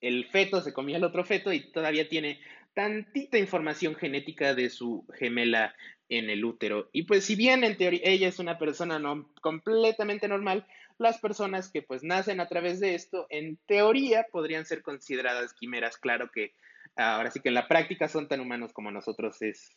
el 0.00 0.26
feto 0.30 0.62
se 0.62 0.72
comía 0.72 0.96
el 0.96 1.04
otro 1.04 1.24
feto 1.24 1.52
y 1.52 1.70
todavía 1.72 2.08
tiene 2.08 2.40
tantita 2.74 3.38
información 3.38 3.94
genética 3.94 4.54
de 4.54 4.70
su 4.70 5.06
gemela 5.18 5.74
en 6.08 6.30
el 6.30 6.44
útero. 6.44 6.88
Y 6.92 7.02
pues 7.02 7.24
si 7.24 7.36
bien 7.36 7.64
en 7.64 7.76
teoría 7.76 8.00
ella 8.04 8.28
es 8.28 8.38
una 8.38 8.58
persona 8.58 8.98
no, 8.98 9.30
completamente 9.42 10.28
normal, 10.28 10.66
las 11.00 11.18
personas 11.18 11.70
que 11.70 11.82
pues 11.82 12.02
nacen 12.02 12.40
a 12.40 12.48
través 12.48 12.78
de 12.78 12.94
esto, 12.94 13.26
en 13.30 13.58
teoría 13.66 14.26
podrían 14.30 14.66
ser 14.66 14.82
consideradas 14.82 15.54
quimeras. 15.54 15.96
Claro 15.96 16.30
que 16.30 16.54
ahora 16.94 17.30
sí 17.30 17.40
que 17.40 17.48
en 17.48 17.54
la 17.54 17.68
práctica 17.68 18.06
son 18.06 18.28
tan 18.28 18.40
humanos 18.40 18.72
como 18.72 18.90
nosotros, 18.90 19.40
es 19.40 19.76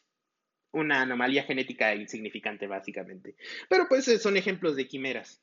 una 0.74 1.02
anomalía 1.02 1.44
genética 1.44 1.96
insignificante, 1.96 2.68
básicamente. 2.68 3.36
Pero 3.70 3.88
pues 3.88 4.08
eh, 4.10 4.20
son 4.20 4.36
ejemplos 4.36 4.76
de 4.76 4.88
quimeras, 4.88 5.42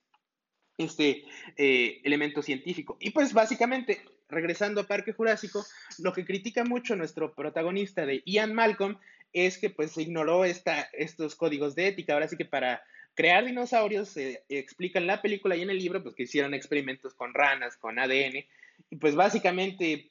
este 0.76 1.24
eh, 1.56 2.00
elemento 2.04 2.42
científico. 2.42 2.98
Y 3.00 3.10
pues 3.10 3.32
básicamente, 3.32 4.02
regresando 4.28 4.82
a 4.82 4.86
Parque 4.86 5.12
Jurásico, 5.12 5.64
lo 5.98 6.12
que 6.12 6.26
critica 6.26 6.64
mucho 6.64 6.94
nuestro 6.94 7.34
protagonista 7.34 8.04
de 8.04 8.22
Ian 8.26 8.54
Malcolm 8.54 8.98
es 9.32 9.56
que 9.56 9.70
pues 9.70 9.96
ignoró 9.96 10.44
esta, 10.44 10.82
estos 10.92 11.36
códigos 11.36 11.74
de 11.74 11.88
ética. 11.88 12.12
Ahora 12.12 12.28
sí 12.28 12.36
que 12.36 12.44
para 12.44 12.82
crear 13.20 13.44
dinosaurios 13.44 14.08
se 14.08 14.44
explica 14.48 14.98
en 14.98 15.06
la 15.06 15.20
película 15.20 15.54
y 15.54 15.60
en 15.60 15.68
el 15.68 15.76
libro 15.76 16.02
pues 16.02 16.14
que 16.14 16.22
hicieron 16.22 16.54
experimentos 16.54 17.12
con 17.12 17.34
ranas, 17.34 17.76
con 17.76 17.98
ADN, 17.98 18.46
y 18.88 18.96
pues 18.96 19.14
básicamente 19.14 20.08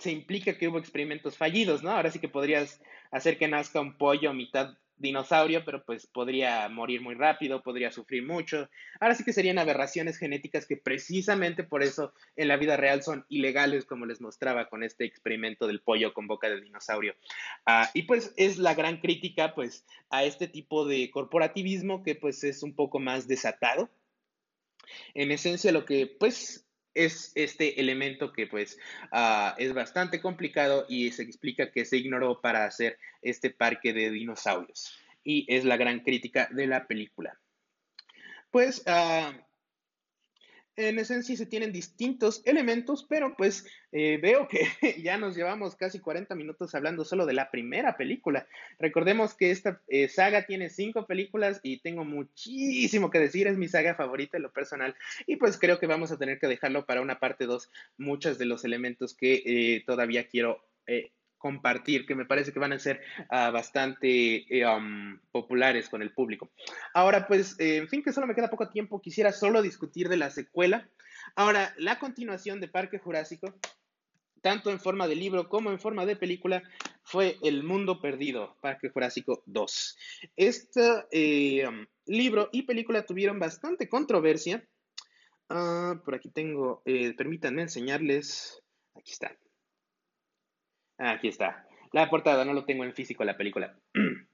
se 0.00 0.10
implica 0.10 0.58
que 0.58 0.66
hubo 0.66 0.80
experimentos 0.80 1.36
fallidos, 1.36 1.84
¿no? 1.84 1.92
Ahora 1.92 2.10
sí 2.10 2.18
que 2.18 2.28
podrías 2.28 2.82
hacer 3.12 3.38
que 3.38 3.46
nazca 3.46 3.80
un 3.80 3.96
pollo 3.96 4.34
mitad 4.34 4.74
dinosaurio, 5.00 5.64
pero 5.64 5.84
pues 5.84 6.06
podría 6.06 6.68
morir 6.68 7.00
muy 7.00 7.14
rápido, 7.14 7.62
podría 7.62 7.90
sufrir 7.90 8.22
mucho. 8.22 8.68
Ahora 9.00 9.14
sí 9.14 9.24
que 9.24 9.32
serían 9.32 9.58
aberraciones 9.58 10.18
genéticas 10.18 10.66
que 10.66 10.76
precisamente 10.76 11.64
por 11.64 11.82
eso 11.82 12.12
en 12.36 12.48
la 12.48 12.56
vida 12.56 12.76
real 12.76 13.02
son 13.02 13.24
ilegales, 13.28 13.84
como 13.86 14.06
les 14.06 14.20
mostraba 14.20 14.68
con 14.68 14.82
este 14.82 15.04
experimento 15.04 15.66
del 15.66 15.80
pollo 15.80 16.12
con 16.12 16.26
boca 16.26 16.48
de 16.48 16.60
dinosaurio. 16.60 17.14
Ah, 17.66 17.90
y 17.94 18.02
pues 18.02 18.32
es 18.36 18.58
la 18.58 18.74
gran 18.74 18.98
crítica 18.98 19.54
pues 19.54 19.84
a 20.10 20.24
este 20.24 20.46
tipo 20.46 20.86
de 20.86 21.10
corporativismo 21.10 22.02
que 22.02 22.14
pues 22.14 22.44
es 22.44 22.62
un 22.62 22.74
poco 22.74 23.00
más 23.00 23.26
desatado. 23.26 23.88
En 25.14 25.30
esencia 25.30 25.72
lo 25.72 25.84
que 25.84 26.06
pues 26.06 26.66
es 26.94 27.32
este 27.34 27.80
elemento 27.80 28.32
que 28.32 28.46
pues 28.46 28.78
ah, 29.12 29.54
es 29.58 29.72
bastante 29.72 30.20
complicado 30.20 30.86
y 30.88 31.10
se 31.12 31.22
explica 31.22 31.70
que 31.70 31.84
se 31.84 31.96
ignoró 31.96 32.40
para 32.40 32.64
hacer 32.64 32.98
este 33.22 33.50
parque 33.50 33.92
de 33.92 34.10
dinosaurios. 34.10 34.98
Y 35.22 35.46
es 35.54 35.64
la 35.64 35.76
gran 35.76 36.00
crítica 36.00 36.48
de 36.50 36.66
la 36.66 36.86
película. 36.86 37.38
Pues 38.50 38.84
uh, 38.86 39.32
en 40.88 40.98
esencia 40.98 41.36
se 41.36 41.46
tienen 41.46 41.72
distintos 41.72 42.42
elementos, 42.44 43.06
pero 43.08 43.34
pues 43.36 43.66
eh, 43.92 44.18
veo 44.20 44.48
que 44.48 44.60
ya 45.02 45.18
nos 45.18 45.36
llevamos 45.36 45.76
casi 45.76 46.00
40 46.00 46.34
minutos 46.34 46.74
hablando 46.74 47.04
solo 47.04 47.26
de 47.26 47.34
la 47.34 47.50
primera 47.50 47.96
película. 47.96 48.46
Recordemos 48.78 49.34
que 49.34 49.50
esta 49.50 49.80
eh, 49.88 50.08
saga 50.08 50.46
tiene 50.46 50.70
cinco 50.70 51.06
películas 51.06 51.60
y 51.62 51.78
tengo 51.78 52.04
muchísimo 52.04 53.10
que 53.10 53.18
decir, 53.18 53.46
es 53.46 53.58
mi 53.58 53.68
saga 53.68 53.94
favorita 53.94 54.36
en 54.36 54.44
lo 54.44 54.52
personal 54.52 54.94
y 55.26 55.36
pues 55.36 55.58
creo 55.58 55.78
que 55.78 55.86
vamos 55.86 56.10
a 56.12 56.18
tener 56.18 56.38
que 56.38 56.46
dejarlo 56.48 56.86
para 56.86 57.02
una 57.02 57.20
parte 57.20 57.46
2, 57.46 57.70
muchos 57.98 58.38
de 58.38 58.46
los 58.46 58.64
elementos 58.64 59.14
que 59.14 59.42
eh, 59.44 59.84
todavía 59.86 60.26
quiero 60.28 60.64
compartir, 61.40 62.06
que 62.06 62.14
me 62.14 62.26
parece 62.26 62.52
que 62.52 62.60
van 62.60 62.72
a 62.72 62.78
ser 62.78 63.00
ah, 63.30 63.50
bastante 63.50 64.46
eh, 64.54 64.66
um, 64.66 65.18
populares 65.32 65.88
con 65.88 66.02
el 66.02 66.12
público. 66.12 66.50
Ahora, 66.94 67.26
pues, 67.26 67.58
eh, 67.58 67.78
en 67.78 67.88
fin, 67.88 68.02
que 68.02 68.12
solo 68.12 68.28
me 68.28 68.34
queda 68.34 68.50
poco 68.50 68.68
tiempo, 68.68 69.00
quisiera 69.00 69.32
solo 69.32 69.62
discutir 69.62 70.08
de 70.08 70.18
la 70.18 70.30
secuela. 70.30 70.88
Ahora, 71.34 71.74
la 71.78 71.98
continuación 71.98 72.60
de 72.60 72.68
Parque 72.68 72.98
Jurásico, 72.98 73.54
tanto 74.42 74.70
en 74.70 74.78
forma 74.78 75.08
de 75.08 75.16
libro 75.16 75.48
como 75.48 75.70
en 75.70 75.80
forma 75.80 76.04
de 76.06 76.14
película, 76.14 76.62
fue 77.02 77.38
El 77.42 77.64
Mundo 77.64 78.00
Perdido, 78.00 78.56
Parque 78.60 78.90
Jurásico 78.90 79.42
2. 79.46 79.98
Este 80.36 81.06
eh, 81.10 81.66
um, 81.66 81.86
libro 82.04 82.50
y 82.52 82.62
película 82.62 83.06
tuvieron 83.06 83.38
bastante 83.38 83.88
controversia. 83.88 84.62
Ah, 85.48 86.00
por 86.04 86.14
aquí 86.14 86.30
tengo, 86.30 86.82
permítanme 87.16 87.62
enseñarles, 87.62 88.62
aquí 88.94 89.12
está. 89.12 89.34
Aquí 91.00 91.28
está. 91.28 91.66
La 91.92 92.10
portada, 92.10 92.44
no 92.44 92.52
lo 92.52 92.66
tengo 92.66 92.84
en 92.84 92.92
físico 92.92 93.24
la 93.24 93.38
película. 93.38 93.74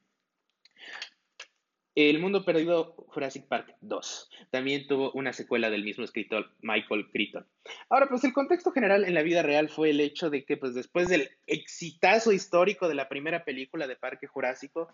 El 1.94 2.18
mundo 2.18 2.44
perdido 2.44 2.94
Jurassic 3.08 3.46
Park 3.46 3.74
2. 3.80 4.30
También 4.50 4.86
tuvo 4.86 5.12
una 5.12 5.32
secuela 5.32 5.70
del 5.70 5.84
mismo 5.84 6.04
escritor 6.04 6.50
Michael 6.60 7.08
Crichton. 7.10 7.46
Ahora, 7.88 8.08
pues 8.08 8.22
el 8.24 8.34
contexto 8.34 8.72
general 8.72 9.04
en 9.04 9.14
la 9.14 9.22
vida 9.22 9.42
real 9.42 9.70
fue 9.70 9.90
el 9.90 10.00
hecho 10.00 10.28
de 10.28 10.44
que, 10.44 10.58
pues 10.58 10.74
después 10.74 11.08
del 11.08 11.30
exitazo 11.46 12.32
histórico 12.32 12.88
de 12.88 12.96
la 12.96 13.08
primera 13.08 13.44
película 13.44 13.86
de 13.86 13.96
Parque 13.96 14.26
Jurásico, 14.26 14.92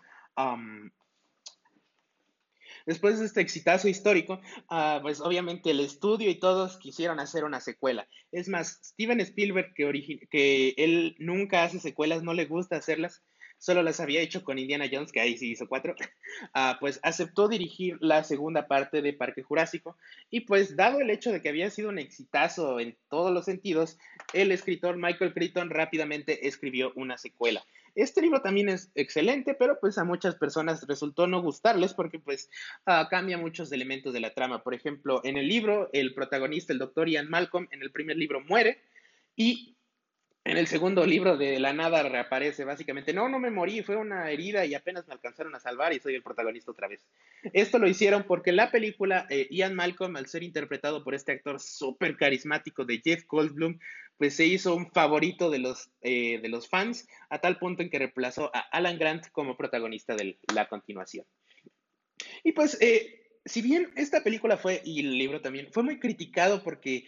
Después 2.85 3.19
de 3.19 3.25
este 3.25 3.41
exitazo 3.41 3.87
histórico, 3.87 4.41
ah, 4.69 4.99
pues 5.01 5.21
obviamente 5.21 5.71
el 5.71 5.79
estudio 5.79 6.29
y 6.29 6.35
todos 6.35 6.77
quisieron 6.77 7.19
hacer 7.19 7.43
una 7.45 7.59
secuela. 7.59 8.07
Es 8.31 8.49
más, 8.49 8.79
Steven 8.83 9.21
Spielberg, 9.21 9.73
que, 9.73 10.27
que 10.29 10.73
él 10.77 11.15
nunca 11.19 11.63
hace 11.63 11.79
secuelas, 11.79 12.23
no 12.23 12.33
le 12.33 12.45
gusta 12.45 12.75
hacerlas, 12.75 13.23
solo 13.63 13.81
las 13.81 14.01
había 14.01 14.19
hecho 14.19 14.43
con 14.43 14.59
Indiana 14.59 14.89
Jones, 14.91 15.13
que 15.13 15.21
ahí 15.21 15.37
sí 15.37 15.51
hizo 15.51 15.69
cuatro, 15.69 15.95
ah, 16.53 16.75
pues 16.81 16.99
aceptó 17.01 17.47
dirigir 17.47 17.97
la 18.01 18.25
segunda 18.25 18.67
parte 18.67 19.01
de 19.01 19.13
Parque 19.13 19.41
Jurásico. 19.41 19.97
Y 20.29 20.41
pues 20.41 20.75
dado 20.75 20.99
el 20.99 21.09
hecho 21.09 21.31
de 21.31 21.41
que 21.41 21.47
había 21.47 21.69
sido 21.69 21.87
un 21.87 21.97
exitazo 21.97 22.81
en 22.81 22.97
todos 23.09 23.31
los 23.31 23.45
sentidos, 23.45 23.97
el 24.33 24.51
escritor 24.51 24.97
Michael 24.97 25.33
Crichton 25.33 25.69
rápidamente 25.69 26.49
escribió 26.49 26.91
una 26.95 27.17
secuela. 27.17 27.63
Este 27.95 28.21
libro 28.21 28.41
también 28.41 28.69
es 28.69 28.91
excelente, 28.95 29.53
pero 29.53 29.79
pues 29.79 29.97
a 29.97 30.03
muchas 30.03 30.35
personas 30.35 30.85
resultó 30.87 31.27
no 31.27 31.41
gustarles 31.41 31.93
porque 31.93 32.19
pues 32.19 32.49
uh, 32.87 33.07
cambia 33.09 33.37
muchos 33.37 33.71
elementos 33.71 34.13
de 34.13 34.19
la 34.19 34.33
trama. 34.33 34.63
Por 34.63 34.73
ejemplo, 34.73 35.21
en 35.23 35.37
el 35.37 35.47
libro, 35.47 35.89
el 35.93 36.13
protagonista, 36.13 36.73
el 36.73 36.79
doctor 36.79 37.07
Ian 37.07 37.29
Malcolm, 37.29 37.67
en 37.71 37.81
el 37.81 37.91
primer 37.91 38.17
libro 38.17 38.41
muere 38.41 38.81
y 39.35 39.75
en 40.45 40.57
el 40.57 40.67
segundo 40.67 41.05
libro 41.05 41.37
de 41.37 41.57
la 41.57 41.71
nada 41.71 42.03
reaparece 42.03 42.65
básicamente, 42.65 43.13
no, 43.13 43.29
no 43.29 43.39
me 43.39 43.49
morí, 43.49 43.81
fue 43.81 43.95
una 43.95 44.29
herida 44.29 44.65
y 44.65 44.75
apenas 44.75 45.07
me 45.07 45.13
alcanzaron 45.13 45.55
a 45.55 45.59
salvar 45.59 45.93
y 45.93 45.99
soy 45.99 46.15
el 46.15 46.23
protagonista 46.23 46.71
otra 46.71 46.89
vez. 46.89 47.05
Esto 47.53 47.79
lo 47.79 47.87
hicieron 47.87 48.23
porque 48.23 48.51
la 48.51 48.69
película 48.69 49.25
eh, 49.29 49.47
Ian 49.51 49.73
Malcolm, 49.73 50.17
al 50.17 50.27
ser 50.27 50.43
interpretado 50.43 51.03
por 51.03 51.15
este 51.15 51.31
actor 51.31 51.61
súper 51.61 52.17
carismático 52.17 52.83
de 52.83 52.99
Jeff 53.01 53.23
Goldblum, 53.25 53.79
pues 54.17 54.35
se 54.35 54.45
hizo 54.45 54.75
un 54.75 54.91
favorito 54.91 55.49
de 55.49 55.59
los, 55.59 55.89
eh, 56.01 56.39
de 56.41 56.49
los 56.49 56.69
fans 56.69 57.07
a 57.29 57.39
tal 57.39 57.57
punto 57.57 57.81
en 57.81 57.89
que 57.89 57.99
reemplazó 57.99 58.51
a 58.55 58.59
Alan 58.71 58.97
Grant 58.97 59.29
como 59.31 59.57
protagonista 59.57 60.15
de 60.15 60.37
la 60.53 60.67
continuación. 60.67 61.25
Y 62.43 62.51
pues, 62.53 62.77
eh, 62.81 63.39
si 63.45 63.61
bien 63.61 63.91
esta 63.95 64.23
película 64.23 64.57
fue, 64.57 64.81
y 64.85 65.01
el 65.01 65.17
libro 65.17 65.41
también, 65.41 65.69
fue 65.71 65.83
muy 65.83 65.99
criticado 65.99 66.63
porque 66.63 67.05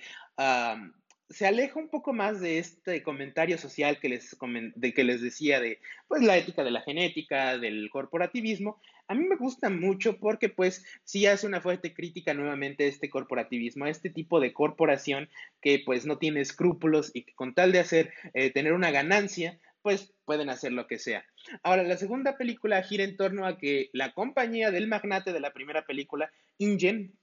se 1.30 1.48
aleja 1.48 1.80
un 1.80 1.90
poco 1.90 2.14
más 2.14 2.40
de 2.40 2.60
este 2.60 3.02
comentario 3.02 3.58
social 3.58 4.00
que 4.00 4.10
les, 4.10 4.36
de, 4.76 4.94
que 4.94 5.04
les 5.04 5.22
decía 5.22 5.60
de 5.60 5.80
pues, 6.08 6.22
la 6.22 6.38
ética 6.38 6.64
de 6.64 6.72
la 6.72 6.82
genética, 6.82 7.58
del 7.58 7.90
corporativismo. 7.90 8.80
A 9.08 9.14
mí 9.14 9.26
me 9.28 9.36
gusta 9.36 9.70
mucho 9.70 10.18
porque 10.18 10.50
pues 10.50 10.84
sí 11.04 11.26
hace 11.26 11.46
una 11.46 11.62
fuerte 11.62 11.94
crítica 11.94 12.34
nuevamente 12.34 12.86
a 12.86 12.88
este 12.88 13.10
corporativismo, 13.10 13.86
a 13.86 13.90
este 13.90 14.10
tipo 14.10 14.40
de 14.40 14.54
corporación 14.54 15.30
que 15.62 15.82
pues 15.86 16.06
no 16.06 16.18
tiene 16.18 16.42
escrúpulos 16.42 17.12
y 17.14 17.24
que 17.24 17.34
con 17.36 17.54
tal 17.54 17.72
de 17.72 17.80
hacer, 17.80 18.14
eh, 18.34 18.52
tener 18.52 18.74
una 18.74 18.92
ganancia, 18.92 19.60
pues 19.84 20.16
pueden 20.26 20.50
hacer 20.50 20.74
lo 20.74 20.88
que 20.88 20.98
sea. 20.98 21.24
Ahora, 21.62 21.84
la 21.84 21.98
segunda 21.98 22.38
película 22.38 22.82
gira 22.82 23.04
en 23.04 23.18
torno 23.18 23.46
a 23.46 23.60
que 23.60 23.92
la 23.94 24.14
compañía 24.14 24.72
del 24.72 24.88
magnate 24.88 25.32
de 25.32 25.40
la 25.40 25.54
primera 25.54 25.86
película, 25.86 26.32
InGen, 26.58 27.14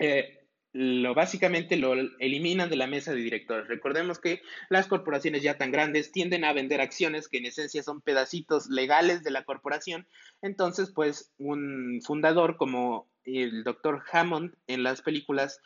eh, 0.00 0.43
lo 0.74 1.14
básicamente 1.14 1.76
lo 1.76 1.94
eliminan 2.18 2.68
de 2.68 2.74
la 2.74 2.88
mesa 2.88 3.12
de 3.12 3.22
directores. 3.22 3.68
Recordemos 3.68 4.18
que 4.18 4.42
las 4.68 4.88
corporaciones 4.88 5.40
ya 5.42 5.56
tan 5.56 5.70
grandes 5.70 6.10
tienden 6.10 6.44
a 6.44 6.52
vender 6.52 6.80
acciones 6.80 7.28
que 7.28 7.38
en 7.38 7.46
esencia 7.46 7.84
son 7.84 8.00
pedacitos 8.00 8.66
legales 8.68 9.22
de 9.22 9.30
la 9.30 9.44
corporación. 9.44 10.08
Entonces, 10.42 10.90
pues 10.92 11.32
un 11.38 12.00
fundador 12.04 12.56
como 12.56 13.08
el 13.24 13.62
doctor 13.62 14.02
Hammond 14.12 14.52
en 14.66 14.82
las 14.82 15.00
películas 15.00 15.60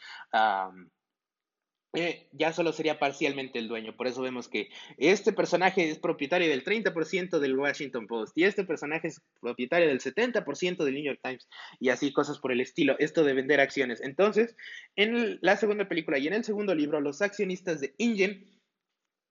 eh, 1.95 2.28
ya 2.32 2.53
solo 2.53 2.72
sería 2.72 2.99
parcialmente 2.99 3.59
el 3.59 3.66
dueño. 3.66 3.97
Por 3.97 4.07
eso 4.07 4.20
vemos 4.20 4.49
que 4.49 4.68
este 4.99 5.32
personaje 5.32 5.89
es 5.89 5.99
propietario 5.99 6.49
del 6.49 6.62
30% 6.62 7.39
del 7.39 7.59
Washington 7.59 8.07
Post 8.07 8.36
y 8.36 8.45
este 8.45 8.64
personaje 8.64 9.09
es 9.09 9.22
propietario 9.41 9.89
del 9.89 10.01
70% 10.01 10.84
del 10.84 10.95
New 10.95 11.05
York 11.05 11.20
Times 11.22 11.49
y 11.80 11.89
así 11.89 12.12
cosas 12.12 12.39
por 12.39 12.53
el 12.53 12.61
estilo. 12.61 12.97
Esto 12.99 13.24
de 13.24 13.32
vender 13.32 13.61
acciones. 13.61 14.03
Entonces, 14.03 14.55
en 14.97 15.39
la 15.41 15.57
segunda 15.57 15.89
película 15.89 16.18
y 16.18 16.26
en 16.26 16.34
el 16.34 16.45
segundo 16.45 16.74
libro, 16.74 17.01
los 17.01 17.22
accionistas 17.22 17.80
de 17.80 17.95
InGen 17.97 18.58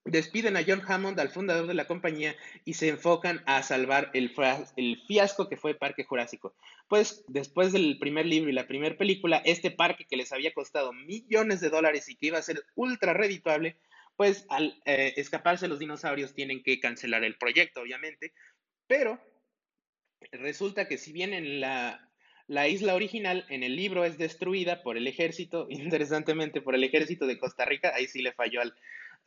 Despiden 0.07 0.55
a 0.55 0.63
John 0.65 0.81
Hammond, 0.87 1.19
al 1.19 1.29
fundador 1.29 1.67
de 1.67 1.73
la 1.73 1.85
compañía, 1.85 2.35
y 2.63 2.75
se 2.75 2.87
enfocan 2.87 3.43
a 3.45 3.61
salvar 3.61 4.09
el, 4.13 4.33
fiasco 5.05 5.49
que 5.49 5.57
fue 5.57 5.75
Parque 5.75 6.05
Jurásico. 6.05 6.55
Pues 6.87 7.25
después 7.27 7.73
del 7.73 7.99
primer 7.99 8.25
libro 8.25 8.49
y 8.49 8.53
la 8.53 8.67
primera 8.67 8.95
película, 8.95 9.41
este 9.43 9.69
parque 9.69 10.05
que 10.09 10.15
les 10.15 10.31
había 10.31 10.53
costado 10.53 10.93
millones 10.93 11.59
de 11.59 11.69
dólares 11.69 12.07
y 12.07 12.15
que 12.15 12.27
iba 12.27 12.37
a 12.37 12.43
ser 12.43 12.63
ultra 12.75 13.13
redituable, 13.13 13.75
pues 14.15 14.45
al 14.49 14.81
eh, 14.85 15.13
escaparse 15.17 15.67
los 15.67 15.79
dinosaurios 15.79 16.33
tienen 16.33 16.63
que 16.63 16.79
cancelar 16.79 17.25
el 17.25 17.37
proyecto, 17.37 17.81
obviamente. 17.81 18.33
Pero 18.87 19.19
resulta 20.31 20.87
que 20.87 20.97
si 20.97 21.11
bien 21.11 21.33
en 21.33 21.59
la, 21.59 22.09
la 22.47 22.69
isla 22.69 22.95
original, 22.95 23.45
en 23.49 23.61
el 23.63 23.75
libro 23.75 24.05
es 24.05 24.17
destruida 24.17 24.83
por 24.83 24.95
el 24.95 25.05
ejército, 25.05 25.67
interesantemente 25.69 26.61
por 26.61 26.75
el 26.75 26.85
ejército 26.85 27.27
de 27.27 27.37
Costa 27.37 27.65
Rica, 27.65 27.91
ahí 27.93 28.07
sí 28.07 28.21
le 28.21 28.31
falló 28.31 28.61
al, 28.61 28.73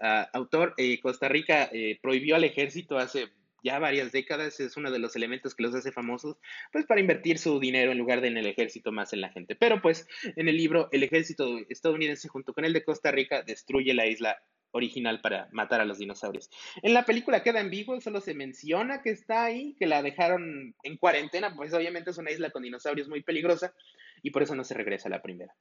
autor, 0.01 0.74
eh, 0.76 1.01
Costa 1.01 1.28
Rica 1.28 1.68
eh, 1.72 1.98
prohibió 2.03 2.36
al 2.36 2.44
ejército 2.44 2.98
hace 2.98 3.28
ya 3.62 3.78
varias 3.78 4.11
décadas, 4.11 4.59
es 4.59 4.76
uno 4.76 4.90
de 4.90 4.98
los 4.98 5.16
elementos 5.16 5.55
que 5.55 5.62
los 5.62 5.74
hace 5.74 5.92
famosos, 5.92 6.38
pues 6.72 6.86
para 6.86 7.01
invertir 7.01 7.38
su 7.38 7.61
dinero 7.61 7.92
en 7.92 7.98
lugar 7.98 8.22
de 8.22 8.28
en 8.28 8.38
el 8.38 8.46
ejército 8.46 8.90
más 8.90 9.12
en 9.12 9.20
la 9.20 9.30
gente. 9.30 9.55
Pero 9.55 9.82
pues 9.82 10.07
en 10.24 10.48
el 10.48 10.57
libro 10.57 10.88
el 10.92 11.03
ejército 11.03 11.59
estadounidense 11.68 12.28
junto 12.28 12.55
con 12.55 12.64
el 12.64 12.72
de 12.72 12.84
Costa 12.84 13.11
Rica 13.11 13.42
destruye 13.42 13.92
la 13.92 14.07
isla 14.07 14.38
original 14.72 15.20
para 15.20 15.48
matar 15.53 15.80
a 15.80 15.84
los 15.84 15.98
dinosaurios. 15.98 16.48
En 16.82 16.94
la 16.94 17.05
película 17.05 17.42
queda 17.42 17.62
vivo, 17.62 18.01
solo 18.01 18.20
se 18.20 18.34
menciona 18.34 19.03
que 19.03 19.11
está 19.11 19.44
ahí, 19.44 19.74
que 19.78 19.86
la 19.86 20.03
dejaron 20.03 20.74
en 20.82 20.96
cuarentena, 20.96 21.55
pues 21.55 21.74
obviamente 21.74 22.11
es 22.11 22.18
una 22.18 22.30
isla 22.30 22.51
con 22.51 22.62
dinosaurios 22.62 23.09
muy 23.09 23.22
peligrosa 23.22 23.74
y 24.22 24.30
por 24.30 24.42
eso 24.42 24.55
no 24.55 24.64
se 24.64 24.74
regresa 24.74 25.09
a 25.09 25.11
la 25.11 25.22
primera. 25.22 25.55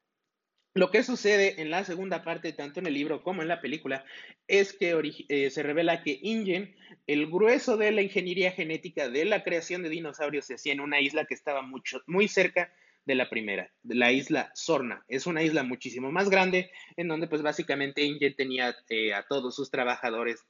Lo 0.76 0.92
que 0.92 1.04
sucede 1.04 1.62
en 1.62 1.72
la 1.72 1.84
segunda 1.84 2.24
parte, 2.24 2.54
tanto 2.54 2.80
en 2.80 2.86
el 2.86 2.94
libro 2.94 3.24
como 3.24 3.42
en 3.42 3.48
la 3.48 3.60
película, 3.60 4.06
es 4.48 4.72
que 4.74 4.94
eh, 5.28 5.50
se 5.50 5.64
revela 5.64 6.04
que 6.04 6.20
InGen, 6.22 6.76
el 7.08 7.28
grueso 7.28 7.76
de 7.76 7.92
la 7.92 8.02
ingeniería 8.02 8.52
genética 8.52 9.10
de 9.10 9.26
la 9.26 9.44
creación 9.44 9.82
de 9.82 9.90
dinosaurios, 9.90 10.46
se 10.46 10.56
hacía 10.56 10.74
en 10.74 10.82
una 10.82 11.02
isla 11.02 11.26
que 11.26 11.34
estaba 11.34 11.64
mucho, 11.64 12.02
muy 12.06 12.28
cerca 12.28 12.72
de 13.06 13.16
la 13.16 13.30
primera, 13.30 13.72
de 13.82 13.96
la 13.96 14.12
isla 14.12 14.52
Sorna. 14.54 15.04
Es 15.08 15.26
una 15.26 15.42
isla 15.42 15.64
muchísimo 15.64 16.12
más 16.12 16.30
grande, 16.30 16.70
en 16.98 17.08
donde 17.08 17.28
pues 17.28 17.42
básicamente 17.42 18.04
InGen 18.04 18.36
tenía 18.36 18.76
eh, 18.90 19.14
a 19.16 19.26
todos 19.28 19.56
sus 19.56 19.72
trabajadores 19.72 20.46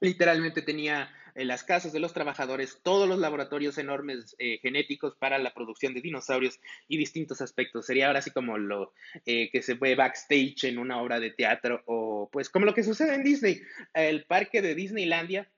Literalmente 0.00 0.62
tenía 0.62 1.10
en 1.34 1.48
las 1.48 1.64
casas 1.64 1.92
de 1.92 2.00
los 2.00 2.12
trabajadores 2.12 2.80
todos 2.82 3.08
los 3.08 3.18
laboratorios 3.18 3.78
enormes 3.78 4.36
eh, 4.38 4.58
genéticos 4.62 5.16
para 5.16 5.38
la 5.38 5.52
producción 5.52 5.94
de 5.94 6.00
dinosaurios 6.00 6.60
y 6.88 6.96
distintos 6.96 7.40
aspectos. 7.40 7.86
Sería 7.86 8.06
ahora 8.06 8.20
así 8.20 8.30
como 8.30 8.56
lo 8.56 8.92
eh, 9.26 9.50
que 9.50 9.62
se 9.62 9.74
ve 9.74 9.94
backstage 9.94 10.64
en 10.64 10.78
una 10.78 11.00
obra 11.00 11.20
de 11.20 11.30
teatro 11.30 11.82
o 11.86 12.28
pues 12.30 12.48
como 12.48 12.66
lo 12.66 12.74
que 12.74 12.84
sucede 12.84 13.14
en 13.14 13.24
Disney. 13.24 13.60
El 13.92 14.24
parque 14.26 14.62
de 14.62 14.74
Disneylandia, 14.74 15.50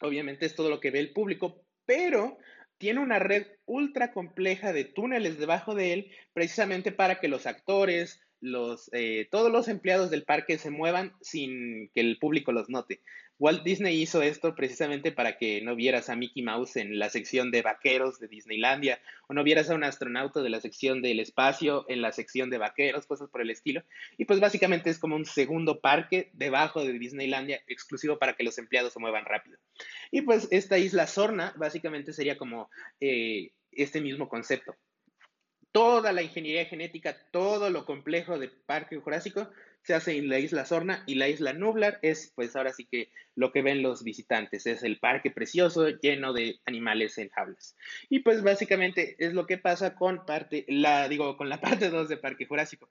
obviamente 0.00 0.46
es 0.46 0.54
todo 0.54 0.70
lo 0.70 0.80
que 0.80 0.90
ve 0.90 1.00
el 1.00 1.12
público, 1.12 1.64
pero 1.84 2.38
tiene 2.78 3.00
una 3.00 3.18
red 3.18 3.46
ultra 3.64 4.12
compleja 4.12 4.72
de 4.72 4.84
túneles 4.84 5.38
debajo 5.38 5.74
de 5.74 5.92
él 5.92 6.12
precisamente 6.32 6.92
para 6.92 7.18
que 7.18 7.28
los 7.28 7.46
actores, 7.46 8.20
los, 8.40 8.90
eh, 8.92 9.28
todos 9.30 9.50
los 9.50 9.68
empleados 9.68 10.10
del 10.10 10.24
parque 10.24 10.58
se 10.58 10.70
muevan 10.70 11.12
sin 11.20 11.88
que 11.94 12.00
el 12.00 12.18
público 12.18 12.52
los 12.52 12.68
note. 12.68 13.00
Walt 13.38 13.64
Disney 13.64 14.00
hizo 14.00 14.22
esto 14.22 14.54
precisamente 14.54 15.12
para 15.12 15.36
que 15.36 15.60
no 15.60 15.76
vieras 15.76 16.08
a 16.08 16.16
Mickey 16.16 16.42
Mouse 16.42 16.76
en 16.76 16.98
la 16.98 17.10
sección 17.10 17.50
de 17.50 17.60
vaqueros 17.60 18.18
de 18.18 18.28
Disneylandia 18.28 18.98
o 19.28 19.34
no 19.34 19.44
vieras 19.44 19.68
a 19.68 19.74
un 19.74 19.84
astronauta 19.84 20.40
de 20.40 20.48
la 20.48 20.60
sección 20.60 21.02
del 21.02 21.20
espacio 21.20 21.84
en 21.88 22.00
la 22.00 22.12
sección 22.12 22.48
de 22.48 22.56
vaqueros, 22.56 23.06
cosas 23.06 23.28
por 23.28 23.42
el 23.42 23.50
estilo. 23.50 23.82
Y 24.16 24.24
pues 24.24 24.40
básicamente 24.40 24.88
es 24.88 24.98
como 24.98 25.16
un 25.16 25.26
segundo 25.26 25.80
parque 25.80 26.30
debajo 26.32 26.82
de 26.82 26.98
Disneylandia 26.98 27.62
exclusivo 27.66 28.18
para 28.18 28.34
que 28.34 28.44
los 28.44 28.56
empleados 28.56 28.94
se 28.94 29.00
muevan 29.00 29.26
rápido. 29.26 29.58
Y 30.10 30.22
pues 30.22 30.48
esta 30.50 30.78
isla 30.78 31.06
Sorna 31.06 31.52
básicamente 31.58 32.14
sería 32.14 32.38
como 32.38 32.70
eh, 33.00 33.50
este 33.70 34.00
mismo 34.00 34.30
concepto 34.30 34.76
toda 35.76 36.10
la 36.14 36.22
ingeniería 36.22 36.64
genética, 36.64 37.14
todo 37.30 37.68
lo 37.68 37.84
complejo 37.84 38.38
de 38.38 38.48
Parque 38.48 38.96
Jurásico 38.96 39.50
se 39.82 39.92
hace 39.92 40.16
en 40.16 40.30
la 40.30 40.38
isla 40.38 40.64
Sorna 40.64 41.04
y 41.06 41.16
la 41.16 41.28
isla 41.28 41.52
Nublar 41.52 41.98
es 42.00 42.32
pues 42.34 42.56
ahora 42.56 42.72
sí 42.72 42.86
que 42.90 43.10
lo 43.34 43.52
que 43.52 43.60
ven 43.60 43.82
los 43.82 44.02
visitantes, 44.02 44.66
es 44.66 44.82
el 44.82 44.98
parque 44.98 45.30
precioso 45.30 45.90
lleno 45.90 46.32
de 46.32 46.60
animales 46.64 47.18
en 47.18 47.28
jaulas. 47.28 47.76
Y 48.08 48.20
pues 48.20 48.42
básicamente 48.42 49.16
es 49.18 49.34
lo 49.34 49.46
que 49.46 49.58
pasa 49.58 49.96
con 49.96 50.24
parte, 50.24 50.64
la, 50.66 51.10
digo, 51.10 51.36
con 51.36 51.50
la 51.50 51.60
parte 51.60 51.90
2 51.90 52.08
de 52.08 52.16
Parque 52.16 52.46
Jurásico. 52.46 52.88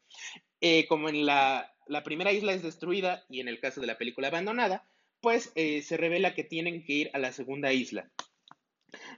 Eh, 0.61 0.85
como 0.85 1.09
en 1.09 1.25
la, 1.25 1.73
primera 2.03 2.33
isla 2.33 2.53
es 2.53 2.61
destruida 2.61 3.25
y 3.31 3.39
en 3.39 3.47
el 3.47 3.59
caso 3.59 3.81
de 3.81 3.87
la 3.87 3.97
película 3.97 4.27
abandonada, 4.27 4.85
pues 5.21 5.51
eh, 5.55 5.81
se 5.81 5.97
revela 5.97 6.35
que 6.35 6.43
tienen 6.43 6.83
que 6.85 6.93
ir 6.93 7.09
a 7.13 7.17
la 7.17 7.31
segunda 7.31 7.73
isla. 7.73 8.11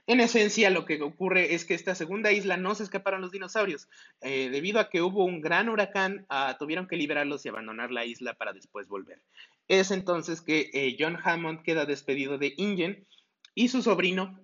En 0.06 0.20
esencia, 0.20 0.70
lo 0.70 0.84
que 0.84 1.00
ocurre 1.02 1.54
es 1.54 1.64
que 1.64 1.74
esta 1.74 1.94
segunda 1.94 2.32
isla 2.32 2.56
no 2.56 2.74
se 2.74 2.82
escaparon 2.82 3.20
los 3.20 3.30
dinosaurios. 3.30 3.88
Eh, 4.20 4.48
debido 4.50 4.80
a 4.80 4.88
que 4.88 5.02
hubo 5.02 5.24
un 5.24 5.40
gran 5.40 5.68
huracán, 5.68 6.24
ah, 6.28 6.56
tuvieron 6.58 6.88
que 6.88 6.96
liberarlos 6.96 7.44
y 7.44 7.48
abandonar 7.48 7.90
la 7.90 8.04
isla 8.04 8.34
para 8.34 8.52
después 8.52 8.88
volver. 8.88 9.22
Es 9.68 9.90
entonces 9.90 10.40
que 10.40 10.70
eh, 10.72 10.96
John 10.98 11.18
Hammond 11.22 11.62
queda 11.62 11.84
despedido 11.84 12.38
de 12.38 12.54
InGen 12.56 13.06
y 13.54 13.68
su 13.68 13.82
sobrino 13.82 14.40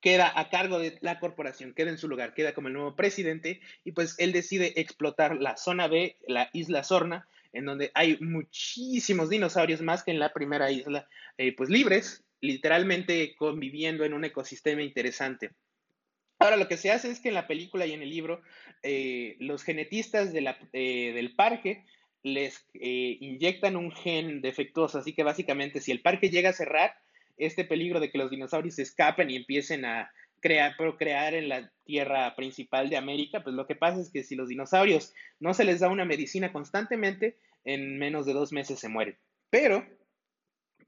queda 0.00 0.32
a 0.38 0.48
cargo 0.48 0.78
de 0.78 0.98
la 1.02 1.18
corporación, 1.18 1.74
queda 1.74 1.90
en 1.90 1.98
su 1.98 2.08
lugar, 2.08 2.32
queda 2.32 2.54
como 2.54 2.68
el 2.68 2.74
nuevo 2.74 2.96
presidente 2.96 3.60
y 3.84 3.92
pues 3.92 4.14
él 4.18 4.32
decide 4.32 4.80
explotar 4.80 5.36
la 5.36 5.56
zona 5.56 5.88
B, 5.88 6.16
la 6.26 6.48
isla 6.52 6.84
Sorna, 6.84 7.28
en 7.52 7.64
donde 7.64 7.90
hay 7.94 8.18
muchísimos 8.20 9.28
dinosaurios 9.28 9.82
más 9.82 10.04
que 10.04 10.12
en 10.12 10.18
la 10.18 10.32
primera 10.32 10.70
isla, 10.70 11.08
eh, 11.36 11.54
pues 11.54 11.68
libres, 11.68 12.24
literalmente 12.40 13.34
conviviendo 13.36 14.04
en 14.04 14.14
un 14.14 14.24
ecosistema 14.24 14.82
interesante. 14.82 15.50
Ahora, 16.38 16.56
lo 16.56 16.68
que 16.68 16.76
se 16.76 16.90
hace 16.90 17.10
es 17.10 17.20
que 17.20 17.28
en 17.28 17.34
la 17.34 17.48
película 17.48 17.86
y 17.86 17.92
en 17.92 18.02
el 18.02 18.10
libro, 18.10 18.42
eh, 18.82 19.36
los 19.40 19.64
genetistas 19.64 20.32
eh, 20.32 21.12
del 21.12 21.34
parque 21.34 21.84
les 22.22 22.64
eh, 22.74 23.16
inyectan 23.20 23.76
un 23.76 23.90
gen 23.90 24.40
defectuoso, 24.40 24.98
así 24.98 25.14
que 25.14 25.24
básicamente 25.24 25.80
si 25.80 25.90
el 25.90 26.00
parque 26.00 26.30
llega 26.30 26.50
a 26.50 26.54
cerrar, 26.54 26.94
este 27.36 27.64
peligro 27.64 28.00
de 28.00 28.10
que 28.10 28.18
los 28.18 28.30
dinosaurios 28.30 28.74
se 28.76 28.82
escapen 28.82 29.30
y 29.30 29.36
empiecen 29.36 29.84
a 29.84 30.10
crear, 30.40 30.76
procrear 30.76 31.34
en 31.34 31.48
la 31.48 31.72
tierra 31.84 32.34
principal 32.36 32.90
de 32.90 32.96
América, 32.96 33.42
pues 33.42 33.54
lo 33.54 33.66
que 33.66 33.76
pasa 33.76 34.00
es 34.00 34.10
que 34.10 34.24
si 34.24 34.34
los 34.34 34.48
dinosaurios 34.48 35.14
no 35.40 35.54
se 35.54 35.64
les 35.64 35.80
da 35.80 35.88
una 35.88 36.04
medicina 36.04 36.52
constantemente, 36.52 37.36
en 37.64 37.98
menos 37.98 38.26
de 38.26 38.32
dos 38.32 38.52
meses 38.52 38.78
se 38.78 38.88
mueren. 38.88 39.16
Pero 39.50 39.86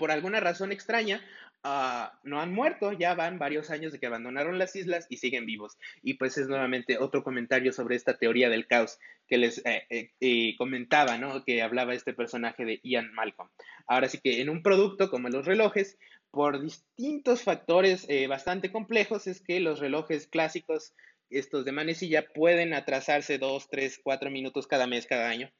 por 0.00 0.10
alguna 0.10 0.40
razón 0.40 0.72
extraña, 0.72 1.22
ah, 1.62 2.18
no 2.24 2.40
han 2.40 2.54
muerto, 2.54 2.92
ya 2.92 3.14
van 3.14 3.38
varios 3.38 3.68
años 3.68 3.92
de 3.92 4.00
que 4.00 4.06
abandonaron 4.06 4.58
las 4.58 4.74
islas 4.74 5.06
y 5.10 5.18
siguen 5.18 5.44
vivos. 5.44 5.76
Y 6.02 6.14
pues 6.14 6.38
es 6.38 6.48
nuevamente 6.48 6.96
otro 6.96 7.22
comentario 7.22 7.74
sobre 7.74 7.96
esta 7.96 8.16
teoría 8.16 8.48
del 8.48 8.66
caos 8.66 8.98
que 9.28 9.36
les 9.36 9.58
eh, 9.58 9.84
eh, 9.90 10.10
eh, 10.20 10.56
comentaba, 10.56 11.18
¿no? 11.18 11.44
Que 11.44 11.60
hablaba 11.60 11.92
este 11.92 12.14
personaje 12.14 12.64
de 12.64 12.80
Ian 12.82 13.12
Malcolm. 13.12 13.50
Ahora 13.86 14.08
sí 14.08 14.18
que 14.24 14.40
en 14.40 14.48
un 14.48 14.62
producto 14.62 15.10
como 15.10 15.28
los 15.28 15.44
relojes, 15.44 15.98
por 16.30 16.62
distintos 16.62 17.42
factores 17.42 18.06
bastante 18.28 18.72
complejos, 18.72 19.26
es 19.26 19.42
que 19.42 19.60
los 19.60 19.80
relojes 19.80 20.28
clásicos, 20.28 20.94
estos 21.28 21.64
de 21.66 21.72
manecilla, 21.72 22.24
pueden 22.32 22.72
atrasarse 22.72 23.36
dos, 23.36 23.68
tres, 23.68 24.00
cuatro 24.02 24.30
minutos 24.30 24.66
cada 24.66 24.86
mes, 24.86 25.06
cada 25.06 25.28
año. 25.28 25.50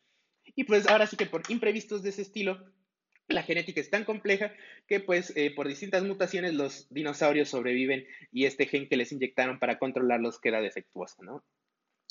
Y 0.55 0.64
pues 0.64 0.88
ahora 0.88 1.07
sí 1.07 1.16
que 1.16 1.26
por 1.26 1.43
imprevistos 1.51 2.03
de 2.03 2.11
ese 2.11 2.22
estilo, 2.22 2.64
la 3.31 3.43
genética 3.43 3.81
es 3.81 3.91
tan 3.91 4.05
compleja 4.05 4.53
que 4.87 5.01
pues 5.01 5.33
eh, 5.37 5.53
por 5.55 5.68
distintas 5.68 6.03
mutaciones 6.03 6.55
los 6.55 6.87
dinosaurios 6.91 7.49
sobreviven 7.49 8.07
y 8.33 8.45
este 8.45 8.66
gen 8.66 8.89
que 8.89 8.97
les 8.97 9.12
inyectaron 9.12 9.59
para 9.59 9.78
controlarlos 9.78 10.41
queda 10.41 10.61
defectuoso, 10.61 11.22
¿no? 11.22 11.45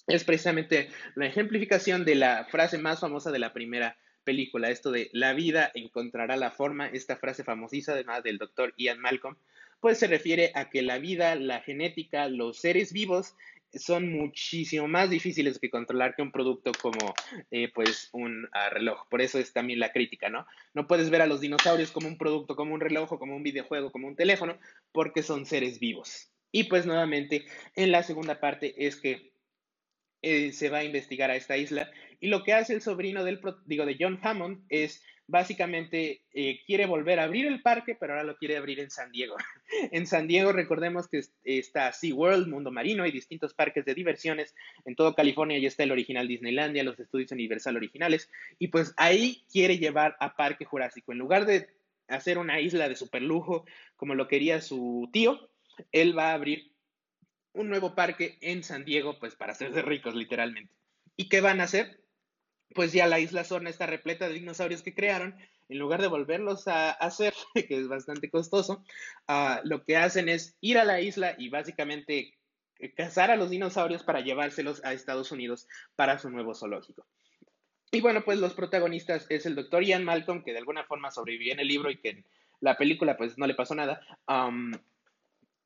Es 0.08 0.24
precisamente 0.24 0.90
la 1.16 1.28
ejemplificación 1.28 2.04
de 2.04 2.16
la 2.16 2.46
frase 2.46 2.78
más 2.78 3.00
famosa 3.00 3.32
de 3.32 3.40
la 3.40 3.54
primera 3.54 3.98
película, 4.24 4.70
esto 4.70 4.92
de 4.92 5.10
la 5.14 5.34
vida 5.34 5.72
encontrará 5.74 6.36
la 6.36 6.52
forma, 6.52 6.88
esta 6.88 7.18
frase 7.18 7.44
famosísima 7.44 7.94
además 7.94 8.24
del 8.24 8.38
doctor 8.38 8.74
Ian 8.78 9.00
Malcolm, 9.00 9.38
pues 9.80 9.98
se 9.98 10.08
refiere 10.08 10.52
a 10.56 10.70
que 10.70 10.82
la 10.82 11.00
vida, 11.00 11.36
la 11.36 11.62
genética, 11.62 12.28
los 12.28 12.58
seres 12.58 12.92
vivos 12.92 13.36
son 13.74 14.12
muchísimo 14.12 14.88
más 14.88 15.10
difíciles 15.10 15.60
que 15.60 15.70
controlar 15.70 16.16
que 16.16 16.22
un 16.22 16.32
producto 16.32 16.72
como 16.82 17.14
eh, 17.52 17.72
pues 17.74 18.10
un 18.14 18.48
ah, 18.52 18.70
reloj. 18.70 19.08
Por 19.10 19.22
eso 19.22 19.40
es 19.40 19.54
también 19.54 19.80
la 19.80 19.92
crítica, 19.92 20.30
¿no? 20.30 20.46
No 20.74 20.88
puedes 20.88 21.10
ver 21.10 21.22
a 21.22 21.28
los 21.28 21.42
dinosaurios 21.42 21.92
como 21.92 22.08
un 22.08 22.18
producto, 22.18 22.56
como 22.56 22.74
un 22.74 22.82
reloj 22.82 23.10
como 23.20 23.36
un 23.36 23.44
videojuego, 23.44 23.92
como 23.92 24.08
un 24.08 24.16
teléfono, 24.16 24.58
porque 24.92 25.24
son 25.24 25.46
seres 25.46 25.80
vivos. 25.80 26.32
Y 26.52 26.66
pues 26.66 26.86
nuevamente 26.86 27.46
en 27.76 27.92
la 27.92 28.04
segunda 28.04 28.40
parte 28.40 28.74
es 28.88 28.96
que 28.96 29.34
eh, 30.22 30.52
se 30.52 30.70
va 30.70 30.80
a 30.80 30.84
investigar 30.84 31.32
a 31.32 31.36
esta 31.36 31.56
isla 31.56 31.90
y 32.20 32.28
lo 32.28 32.44
que 32.44 32.54
hace 32.54 32.74
el 32.74 32.82
sobrino 32.82 33.24
del, 33.24 33.40
digo, 33.66 33.86
de 33.86 33.96
John 33.98 34.20
Hammond 34.22 34.66
es 34.68 35.04
básicamente 35.30 36.22
eh, 36.34 36.62
quiere 36.66 36.88
volver 36.88 37.20
a 37.20 37.26
abrir 37.26 37.46
el 37.46 37.62
parque, 37.62 37.96
pero 37.96 38.14
ahora 38.14 38.24
lo 38.24 38.36
quiere 38.38 38.58
abrir 38.58 38.80
en 38.80 38.90
San 38.90 39.12
Diego. 39.12 39.36
en 39.92 40.08
San 40.08 40.28
Diego 40.28 40.52
recordemos 40.52 41.08
que 41.08 41.22
está 41.44 41.94
SeaWorld, 41.94 42.48
Mundo 42.48 42.72
Marino, 42.72 43.06
y 43.06 43.12
distintos 43.12 43.54
parques 43.54 43.86
de 43.86 43.94
diversiones. 43.94 44.56
En 44.86 44.96
todo 44.96 45.14
California 45.14 45.60
ya 45.60 45.68
está 45.68 45.84
el 45.84 45.92
original 45.92 46.28
Disneylandia, 46.28 46.84
los 46.84 47.00
estudios 47.00 47.32
Universal 47.32 47.76
originales, 47.76 48.30
y 48.58 48.70
pues 48.70 48.94
ahí 48.98 49.44
quiere 49.52 49.78
llevar 49.78 50.18
a 50.20 50.36
Parque 50.36 50.66
Jurásico. 50.66 51.12
En 51.12 51.20
lugar 51.20 51.46
de 51.46 51.70
hacer 52.08 52.40
una 52.40 52.60
isla 52.60 52.90
de 52.90 52.96
superlujo 52.96 53.66
como 53.96 54.16
lo 54.16 54.28
quería 54.28 54.62
su 54.62 55.10
tío, 55.14 55.50
él 55.92 56.18
va 56.18 56.32
a 56.32 56.34
abrir 56.34 56.72
un 57.54 57.70
nuevo 57.70 57.94
parque 57.94 58.38
en 58.42 58.64
San 58.64 58.84
Diego, 58.84 59.20
pues 59.20 59.36
para 59.36 59.52
hacerse 59.52 59.82
ricos 59.84 60.16
literalmente. 60.16 60.74
¿Y 61.16 61.30
qué 61.30 61.42
van 61.42 61.62
a 61.62 61.66
hacer? 61.66 62.00
Pues 62.76 62.94
ya 62.94 63.08
la 63.08 63.20
isla 63.20 63.44
Sorna 63.44 63.70
está 63.70 63.86
repleta 63.86 64.28
de 64.28 64.36
dinosaurios 64.36 64.82
que 64.82 64.94
crearon, 64.94 65.36
en 65.70 65.80
lugar 65.80 66.02
de 66.02 66.08
volverlos 66.08 66.68
a 66.68 66.92
hacer, 66.92 67.34
que 67.54 67.78
es 67.78 67.88
bastante 67.88 68.30
costoso, 68.30 68.84
ah, 69.28 69.62
lo 69.64 69.84
que 69.84 69.98
hacen 69.98 70.30
es 70.30 70.56
ir 70.62 70.78
a 70.78 70.86
la 70.86 71.02
isla 71.02 71.36
y 71.38 71.50
básicamente 71.50 72.36
eh, 72.80 72.94
cazar 72.94 73.32
a 73.32 73.36
los 73.36 73.50
dinosaurios 73.50 74.04
para 74.04 74.22
llevárselos 74.22 74.84
a 74.84 74.94
Estados 74.94 75.32
Unidos 75.32 75.68
para 75.96 76.20
su 76.20 76.30
nuevo 76.30 76.56
zoológico. 76.56 77.06
Y 77.92 78.02
bueno, 78.02 78.24
pues 78.24 78.40
los 78.40 78.54
protagonistas 78.54 79.26
es 79.30 79.46
el 79.46 79.56
doctor 79.56 79.84
Ian 79.84 80.04
Malcolm, 80.04 80.44
que 80.44 80.52
de 80.52 80.60
alguna 80.60 80.84
forma 80.84 81.10
sobrevivió 81.10 81.54
en 81.54 81.60
el 81.60 81.68
libro 81.68 81.90
y 81.90 81.98
que 81.98 82.10
en 82.10 82.26
la 82.60 82.78
película 82.78 83.18
pues 83.18 83.38
no 83.38 83.48
le 83.48 83.56
pasó 83.56 83.74
nada. 83.74 84.00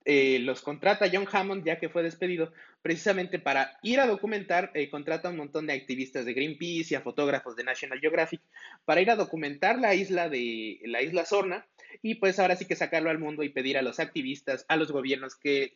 Eh, 0.05 0.39
los 0.39 0.61
contrata 0.61 1.09
John 1.11 1.27
Hammond, 1.31 1.65
ya 1.65 1.79
que 1.79 1.89
fue 1.89 2.03
despedido, 2.03 2.51
precisamente 2.81 3.39
para 3.39 3.77
ir 3.83 3.99
a 3.99 4.07
documentar, 4.07 4.71
eh, 4.73 4.89
contrata 4.89 5.27
a 5.27 5.31
un 5.31 5.37
montón 5.37 5.67
de 5.67 5.73
activistas 5.73 6.25
de 6.25 6.33
Greenpeace 6.33 6.93
y 6.93 6.95
a 6.95 7.01
fotógrafos 7.01 7.55
de 7.55 7.63
National 7.63 7.99
Geographic 7.99 8.41
para 8.85 9.01
ir 9.01 9.09
a 9.09 9.15
documentar 9.15 9.79
la 9.79 9.95
isla 9.95 10.27
de 10.27 10.79
la 10.85 11.01
isla 11.01 11.25
Sorna 11.25 11.65
y 12.01 12.15
pues 12.15 12.39
ahora 12.39 12.55
sí 12.55 12.65
que 12.65 12.75
sacarlo 12.75 13.09
al 13.09 13.19
mundo 13.19 13.43
y 13.43 13.49
pedir 13.49 13.77
a 13.77 13.81
los 13.81 13.99
activistas, 13.99 14.65
a 14.67 14.75
los 14.75 14.91
gobiernos 14.91 15.35
que 15.35 15.73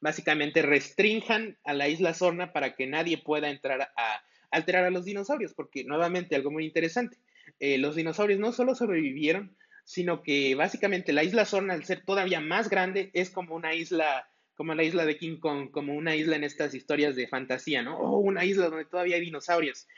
básicamente 0.00 0.62
restrinjan 0.62 1.58
a 1.64 1.72
la 1.72 1.88
isla 1.88 2.14
Sorna 2.14 2.52
para 2.52 2.76
que 2.76 2.86
nadie 2.86 3.18
pueda 3.18 3.50
entrar 3.50 3.92
a 3.96 4.22
alterar 4.50 4.84
a 4.84 4.90
los 4.90 5.04
dinosaurios, 5.04 5.54
porque 5.54 5.84
nuevamente 5.84 6.34
algo 6.34 6.50
muy 6.50 6.64
interesante, 6.64 7.18
eh, 7.58 7.78
los 7.78 7.96
dinosaurios 7.96 8.40
no 8.40 8.52
solo 8.52 8.74
sobrevivieron, 8.74 9.56
sino 9.90 10.22
que 10.22 10.54
básicamente 10.54 11.12
la 11.12 11.24
isla 11.24 11.44
Sorna, 11.44 11.74
al 11.74 11.84
ser 11.84 12.04
todavía 12.04 12.40
más 12.40 12.70
grande, 12.70 13.10
es 13.12 13.28
como 13.28 13.56
una 13.56 13.74
isla, 13.74 14.30
como 14.54 14.72
la 14.72 14.84
isla 14.84 15.04
de 15.04 15.16
King 15.16 15.38
Kong, 15.40 15.72
como 15.72 15.94
una 15.94 16.14
isla 16.14 16.36
en 16.36 16.44
estas 16.44 16.74
historias 16.74 17.16
de 17.16 17.26
fantasía, 17.26 17.82
¿no? 17.82 17.98
O 17.98 18.18
una 18.18 18.44
isla 18.44 18.68
donde 18.68 18.84
todavía 18.84 19.16
hay 19.16 19.22
dinosaurios. 19.22 19.88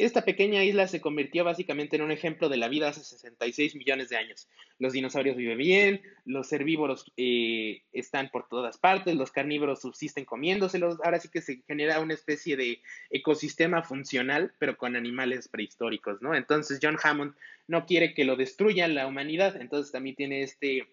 Esta 0.00 0.24
pequeña 0.24 0.64
isla 0.64 0.88
se 0.88 1.02
convirtió 1.02 1.44
básicamente 1.44 1.96
en 1.96 2.02
un 2.02 2.10
ejemplo 2.10 2.48
de 2.48 2.56
la 2.56 2.68
vida 2.68 2.88
hace 2.88 3.04
66 3.04 3.76
millones 3.76 4.08
de 4.08 4.16
años. 4.16 4.48
Los 4.78 4.94
dinosaurios 4.94 5.36
viven 5.36 5.58
bien, 5.58 6.00
los 6.24 6.50
herbívoros 6.54 7.12
eh, 7.18 7.82
están 7.92 8.30
por 8.30 8.48
todas 8.48 8.78
partes, 8.78 9.14
los 9.14 9.30
carnívoros 9.30 9.82
subsisten 9.82 10.24
comiéndoselos. 10.24 10.98
Ahora 11.04 11.20
sí 11.20 11.28
que 11.28 11.42
se 11.42 11.62
genera 11.66 12.00
una 12.00 12.14
especie 12.14 12.56
de 12.56 12.80
ecosistema 13.10 13.82
funcional, 13.82 14.54
pero 14.58 14.78
con 14.78 14.96
animales 14.96 15.48
prehistóricos, 15.48 16.22
¿no? 16.22 16.34
Entonces 16.34 16.78
John 16.82 16.96
Hammond 17.02 17.34
no 17.68 17.84
quiere 17.84 18.14
que 18.14 18.24
lo 18.24 18.36
destruya 18.36 18.88
la 18.88 19.06
humanidad, 19.06 19.60
entonces 19.60 19.92
también 19.92 20.16
tiene 20.16 20.42
este 20.42 20.88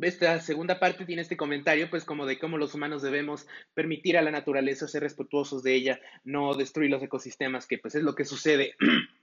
esta 0.00 0.40
segunda 0.40 0.78
parte 0.78 1.04
tiene 1.04 1.22
este 1.22 1.36
comentario, 1.36 1.90
pues 1.90 2.04
como 2.04 2.26
de 2.26 2.38
cómo 2.38 2.58
los 2.58 2.74
humanos 2.74 3.02
debemos 3.02 3.46
permitir 3.74 4.16
a 4.16 4.22
la 4.22 4.30
naturaleza 4.30 4.88
ser 4.88 5.02
respetuosos 5.02 5.62
de 5.62 5.74
ella, 5.74 6.00
no 6.24 6.54
destruir 6.54 6.90
los 6.90 7.02
ecosistemas, 7.02 7.66
que 7.66 7.78
pues 7.78 7.94
es 7.94 8.02
lo 8.02 8.14
que 8.14 8.24
sucede 8.24 8.74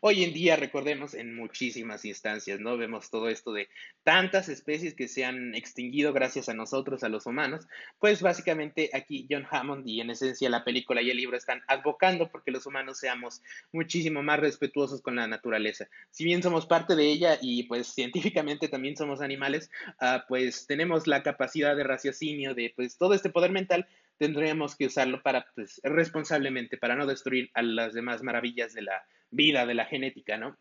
Hoy 0.00 0.24
en 0.24 0.32
día, 0.32 0.56
recordemos, 0.56 1.14
en 1.14 1.34
muchísimas 1.34 2.04
instancias, 2.04 2.60
¿no? 2.60 2.76
Vemos 2.76 3.10
todo 3.10 3.28
esto 3.28 3.52
de 3.52 3.68
tantas 4.02 4.48
especies 4.48 4.94
que 4.94 5.08
se 5.08 5.24
han 5.24 5.54
extinguido 5.54 6.12
gracias 6.12 6.48
a 6.48 6.54
nosotros, 6.54 7.04
a 7.04 7.08
los 7.08 7.26
humanos. 7.26 7.66
Pues 7.98 8.20
básicamente 8.20 8.90
aquí 8.92 9.26
John 9.30 9.46
Hammond 9.50 9.86
y 9.88 10.00
en 10.00 10.10
esencia 10.10 10.50
la 10.50 10.64
película 10.64 11.00
y 11.02 11.10
el 11.10 11.16
libro 11.16 11.36
están 11.36 11.62
advocando 11.68 12.30
porque 12.30 12.50
los 12.50 12.66
humanos 12.66 12.98
seamos 12.98 13.42
muchísimo 13.72 14.22
más 14.22 14.40
respetuosos 14.40 15.00
con 15.00 15.16
la 15.16 15.26
naturaleza. 15.26 15.86
Si 16.10 16.24
bien 16.24 16.42
somos 16.42 16.66
parte 16.66 16.96
de 16.96 17.06
ella 17.06 17.38
y 17.40 17.64
pues 17.64 17.88
científicamente 17.88 18.68
también 18.68 18.96
somos 18.96 19.20
animales, 19.20 19.70
uh, 20.00 20.20
pues 20.28 20.66
tenemos 20.66 21.06
la 21.06 21.22
capacidad 21.22 21.76
de 21.76 21.84
raciocinio, 21.84 22.54
de 22.54 22.72
pues 22.74 22.96
todo 22.98 23.14
este 23.14 23.30
poder 23.30 23.52
mental 23.52 23.86
tendríamos 24.18 24.76
que 24.76 24.86
usarlo 24.86 25.22
para, 25.22 25.46
pues, 25.54 25.80
responsablemente, 25.82 26.76
para 26.76 26.96
no 26.96 27.06
destruir 27.06 27.50
a 27.54 27.62
las 27.62 27.94
demás 27.94 28.22
maravillas 28.22 28.72
de 28.74 28.82
la 28.82 29.04
vida, 29.30 29.66
de 29.66 29.74
la 29.74 29.86
genética, 29.86 30.38
¿no? 30.38 30.58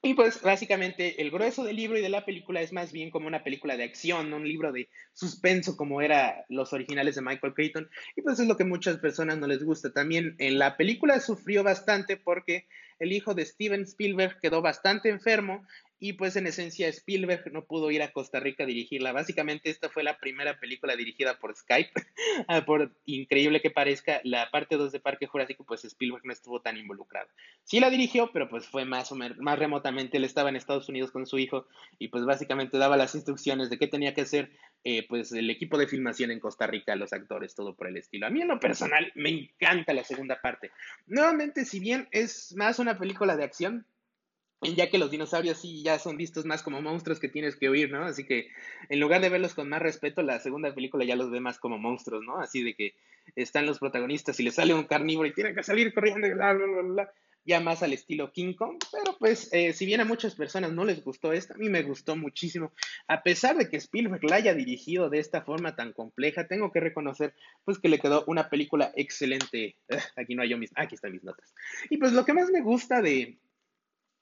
Y 0.00 0.14
pues 0.14 0.42
básicamente 0.42 1.20
el 1.20 1.32
grueso 1.32 1.64
del 1.64 1.74
libro 1.74 1.98
y 1.98 2.02
de 2.02 2.08
la 2.08 2.24
película 2.24 2.60
es 2.60 2.72
más 2.72 2.92
bien 2.92 3.10
como 3.10 3.26
una 3.26 3.42
película 3.42 3.76
de 3.76 3.82
acción, 3.82 4.32
un 4.32 4.46
libro 4.46 4.70
de 4.70 4.88
suspenso 5.12 5.76
como 5.76 6.00
era 6.00 6.44
los 6.48 6.72
originales 6.72 7.16
de 7.16 7.22
Michael 7.22 7.54
Crichton. 7.54 7.90
Y 8.14 8.22
pues 8.22 8.38
es 8.38 8.46
lo 8.46 8.56
que 8.56 8.64
muchas 8.64 8.98
personas 8.98 9.38
no 9.38 9.48
les 9.48 9.64
gusta. 9.64 9.92
También 9.92 10.36
en 10.38 10.60
la 10.60 10.76
película 10.76 11.18
sufrió 11.18 11.64
bastante 11.64 12.16
porque 12.16 12.68
el 13.00 13.12
hijo 13.12 13.34
de 13.34 13.44
Steven 13.44 13.82
Spielberg 13.82 14.38
quedó 14.40 14.62
bastante 14.62 15.08
enfermo 15.08 15.66
y 16.00 16.12
pues 16.12 16.36
en 16.36 16.46
esencia 16.46 16.88
Spielberg 16.88 17.52
no 17.52 17.64
pudo 17.64 17.90
ir 17.90 18.02
a 18.02 18.12
Costa 18.12 18.38
Rica 18.40 18.62
a 18.62 18.66
dirigirla. 18.66 19.12
Básicamente 19.12 19.70
esta 19.70 19.88
fue 19.88 20.04
la 20.04 20.18
primera 20.18 20.58
película 20.60 20.94
dirigida 20.96 21.38
por 21.38 21.54
Skype. 21.54 21.92
Ah, 22.46 22.64
por 22.64 22.92
increíble 23.04 23.60
que 23.60 23.70
parezca, 23.70 24.20
la 24.22 24.50
parte 24.50 24.76
2 24.76 24.92
de 24.92 25.00
Parque 25.00 25.26
Jurásico, 25.26 25.64
pues 25.64 25.84
Spielberg 25.84 26.24
no 26.24 26.32
estuvo 26.32 26.60
tan 26.60 26.76
involucrado. 26.76 27.28
Sí 27.64 27.80
la 27.80 27.90
dirigió, 27.90 28.30
pero 28.32 28.48
pues 28.48 28.66
fue 28.66 28.84
más 28.84 29.10
o 29.12 29.16
menos, 29.16 29.38
más 29.38 29.58
remotamente. 29.58 30.18
Él 30.18 30.24
estaba 30.24 30.48
en 30.48 30.56
Estados 30.56 30.88
Unidos 30.88 31.10
con 31.10 31.26
su 31.26 31.38
hijo 31.38 31.66
y 31.98 32.08
pues 32.08 32.24
básicamente 32.24 32.78
daba 32.78 32.96
las 32.96 33.14
instrucciones 33.14 33.70
de 33.70 33.78
qué 33.78 33.88
tenía 33.88 34.14
que 34.14 34.22
hacer 34.22 34.52
eh, 34.84 35.06
pues 35.08 35.32
el 35.32 35.50
equipo 35.50 35.76
de 35.78 35.88
filmación 35.88 36.30
en 36.30 36.40
Costa 36.40 36.66
Rica, 36.66 36.94
los 36.96 37.12
actores, 37.12 37.54
todo 37.54 37.74
por 37.74 37.88
el 37.88 37.96
estilo. 37.96 38.26
A 38.26 38.30
mí 38.30 38.42
en 38.42 38.48
lo 38.48 38.60
personal 38.60 39.10
me 39.14 39.30
encanta 39.30 39.92
la 39.92 40.04
segunda 40.04 40.40
parte. 40.40 40.70
Nuevamente, 41.06 41.64
si 41.64 41.80
bien 41.80 42.08
es 42.10 42.54
más 42.56 42.78
una 42.78 42.98
película 42.98 43.36
de 43.36 43.44
acción, 43.44 43.86
ya 44.62 44.90
que 44.90 44.98
los 44.98 45.10
dinosaurios 45.10 45.58
sí 45.58 45.82
ya 45.82 45.98
son 45.98 46.16
vistos 46.16 46.44
más 46.44 46.62
como 46.62 46.82
monstruos 46.82 47.20
que 47.20 47.28
tienes 47.28 47.56
que 47.56 47.70
huir, 47.70 47.90
¿no? 47.90 48.04
Así 48.04 48.24
que 48.24 48.48
en 48.88 49.00
lugar 49.00 49.20
de 49.20 49.28
verlos 49.28 49.54
con 49.54 49.68
más 49.68 49.80
respeto, 49.80 50.22
la 50.22 50.40
segunda 50.40 50.74
película 50.74 51.04
ya 51.04 51.16
los 51.16 51.30
ve 51.30 51.40
más 51.40 51.58
como 51.58 51.78
monstruos, 51.78 52.24
¿no? 52.24 52.38
Así 52.38 52.62
de 52.62 52.74
que 52.74 52.94
están 53.36 53.66
los 53.66 53.78
protagonistas 53.78 54.38
y 54.40 54.42
les 54.42 54.54
sale 54.54 54.74
un 54.74 54.84
carnívoro 54.84 55.28
y 55.28 55.32
tienen 55.34 55.54
que 55.54 55.62
salir 55.62 55.94
corriendo 55.94 56.28
bla, 56.34 56.52
bla, 56.54 56.66
bla, 56.66 56.82
bla, 56.82 57.12
ya 57.44 57.60
más 57.60 57.82
al 57.82 57.92
estilo 57.92 58.32
King 58.32 58.52
Kong, 58.54 58.76
pero 58.92 59.16
pues 59.18 59.48
eh, 59.52 59.72
si 59.72 59.86
bien 59.86 60.00
a 60.00 60.04
muchas 60.04 60.34
personas 60.34 60.72
no 60.72 60.84
les 60.84 61.02
gustó 61.02 61.32
esta, 61.32 61.54
a 61.54 61.56
mí 61.56 61.70
me 61.70 61.82
gustó 61.82 62.14
muchísimo, 62.14 62.72
a 63.06 63.22
pesar 63.22 63.56
de 63.56 63.70
que 63.70 63.78
Spielberg 63.78 64.22
la 64.24 64.36
haya 64.36 64.54
dirigido 64.54 65.08
de 65.08 65.18
esta 65.18 65.42
forma 65.42 65.74
tan 65.74 65.92
compleja, 65.92 66.46
tengo 66.46 66.70
que 66.72 66.80
reconocer 66.80 67.32
pues 67.64 67.78
que 67.78 67.88
le 67.88 68.00
quedó 68.00 68.24
una 68.26 68.50
película 68.50 68.92
excelente, 68.96 69.76
aquí 70.16 70.34
no 70.34 70.42
hay 70.42 70.50
yo 70.50 70.58
mis, 70.58 70.72
aquí 70.74 70.96
están 70.96 71.12
mis 71.12 71.24
notas, 71.24 71.54
y 71.88 71.96
pues 71.96 72.12
lo 72.12 72.26
que 72.26 72.34
más 72.34 72.50
me 72.50 72.60
gusta 72.60 73.00
de, 73.00 73.38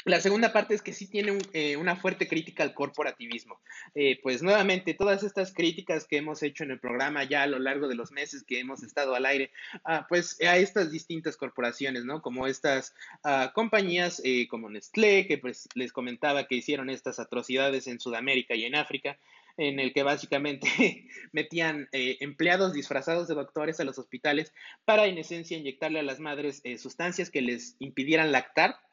la 0.07 0.21
segunda 0.21 0.53
parte 0.53 0.73
es 0.73 0.83
que 0.83 0.93
sí 0.93 1.09
tiene 1.09 1.37
eh, 1.53 1.77
una 1.77 1.97
fuerte 1.97 2.29
crítica 2.29 2.63
al 2.63 2.75
corporativismo. 2.75 3.59
Eh, 3.97 4.21
pues 4.23 4.41
nuevamente, 4.41 4.95
todas 4.95 5.25
estas 5.25 5.53
críticas 5.53 6.07
que 6.07 6.19
hemos 6.19 6.45
hecho 6.45 6.63
en 6.63 6.71
el 6.71 6.79
programa 6.79 7.25
ya 7.25 7.43
a 7.43 7.49
lo 7.49 7.59
largo 7.59 7.89
de 7.89 7.97
los 7.97 8.13
meses 8.13 8.45
que 8.45 8.61
hemos 8.61 8.85
estado 8.85 9.17
al 9.17 9.27
aire, 9.27 9.51
ah, 9.85 10.07
pues 10.09 10.41
a 10.43 10.59
estas 10.59 10.93
distintas 10.93 11.37
corporaciones, 11.37 12.05
¿no? 12.05 12.23
Como 12.23 12.47
estas 12.47 12.95
ah, 13.25 13.51
compañías 13.53 14.23
eh, 14.25 14.47
como 14.47 14.71
Nestlé, 14.71 15.27
que 15.27 15.39
pues 15.39 15.69
les 15.75 15.93
comentaba 15.93 16.47
que 16.47 16.55
hicieron 16.55 16.89
estas 16.89 17.19
atrocidades 17.19 17.89
en 17.89 17.99
Sudamérica 17.99 18.55
y 18.55 18.65
en 18.65 18.77
África, 18.77 19.19
en 19.57 19.81
el 19.81 19.93
que 19.93 20.05
básicamente 20.05 21.09
metían 21.33 21.89
empleados 21.91 22.75
disfrazados 22.75 23.27
de 23.27 23.35
doctores 23.35 23.81
a 23.81 23.85
los 23.85 23.99
hospitales 23.99 24.53
para 24.85 25.07
en 25.07 25.19
esencia 25.19 25.59
inyectarle 25.59 25.99
a 25.99 26.05
las 26.05 26.21
madres 26.21 26.63
sustancias 26.79 27.31
que 27.31 27.41
les 27.41 27.75
impidieran 27.81 28.31
lactar 28.31 28.86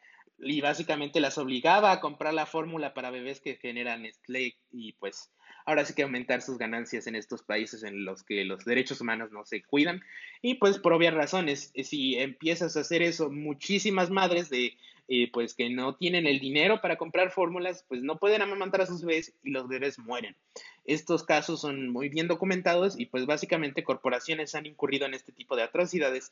y 0.45 0.61
básicamente 0.61 1.19
las 1.19 1.37
obligaba 1.37 1.91
a 1.91 1.99
comprar 1.99 2.33
la 2.33 2.45
fórmula 2.45 2.93
para 2.93 3.11
bebés 3.11 3.39
que 3.39 3.55
generan 3.55 4.03
Nestlé 4.03 4.55
y 4.71 4.93
pues 4.93 5.31
ahora 5.65 5.85
sí 5.85 5.93
que 5.93 6.03
aumentar 6.03 6.41
sus 6.41 6.57
ganancias 6.57 7.07
en 7.07 7.15
estos 7.15 7.43
países 7.43 7.83
en 7.83 8.05
los 8.05 8.23
que 8.23 8.43
los 8.43 8.65
derechos 8.65 9.01
humanos 9.01 9.31
no 9.31 9.45
se 9.45 9.63
cuidan. 9.63 10.01
Y 10.41 10.55
pues 10.55 10.79
por 10.79 10.93
obvias 10.93 11.13
razones 11.13 11.71
si 11.83 12.15
empiezas 12.17 12.75
a 12.75 12.81
hacer 12.81 13.01
eso 13.01 13.29
muchísimas 13.29 14.09
madres 14.09 14.49
de 14.49 14.77
eh, 15.09 15.29
pues 15.31 15.53
que 15.53 15.69
no 15.69 15.95
tienen 15.95 16.25
el 16.27 16.39
dinero 16.39 16.79
para 16.81 16.95
comprar 16.95 17.31
fórmulas 17.31 17.85
pues 17.89 18.01
no 18.03 18.19
pueden 18.19 18.41
amamantar 18.41 18.81
a 18.81 18.85
sus 18.85 19.03
bebés 19.03 19.33
y 19.43 19.51
los 19.51 19.67
bebés 19.67 19.99
mueren. 19.99 20.35
Estos 20.85 21.23
casos 21.23 21.61
son 21.61 21.89
muy 21.89 22.09
bien 22.09 22.27
documentados 22.27 22.99
y 22.99 23.05
pues 23.05 23.25
básicamente 23.25 23.83
corporaciones 23.83 24.55
han 24.55 24.65
incurrido 24.65 25.05
en 25.05 25.13
este 25.13 25.31
tipo 25.31 25.55
de 25.55 25.63
atrocidades 25.63 26.31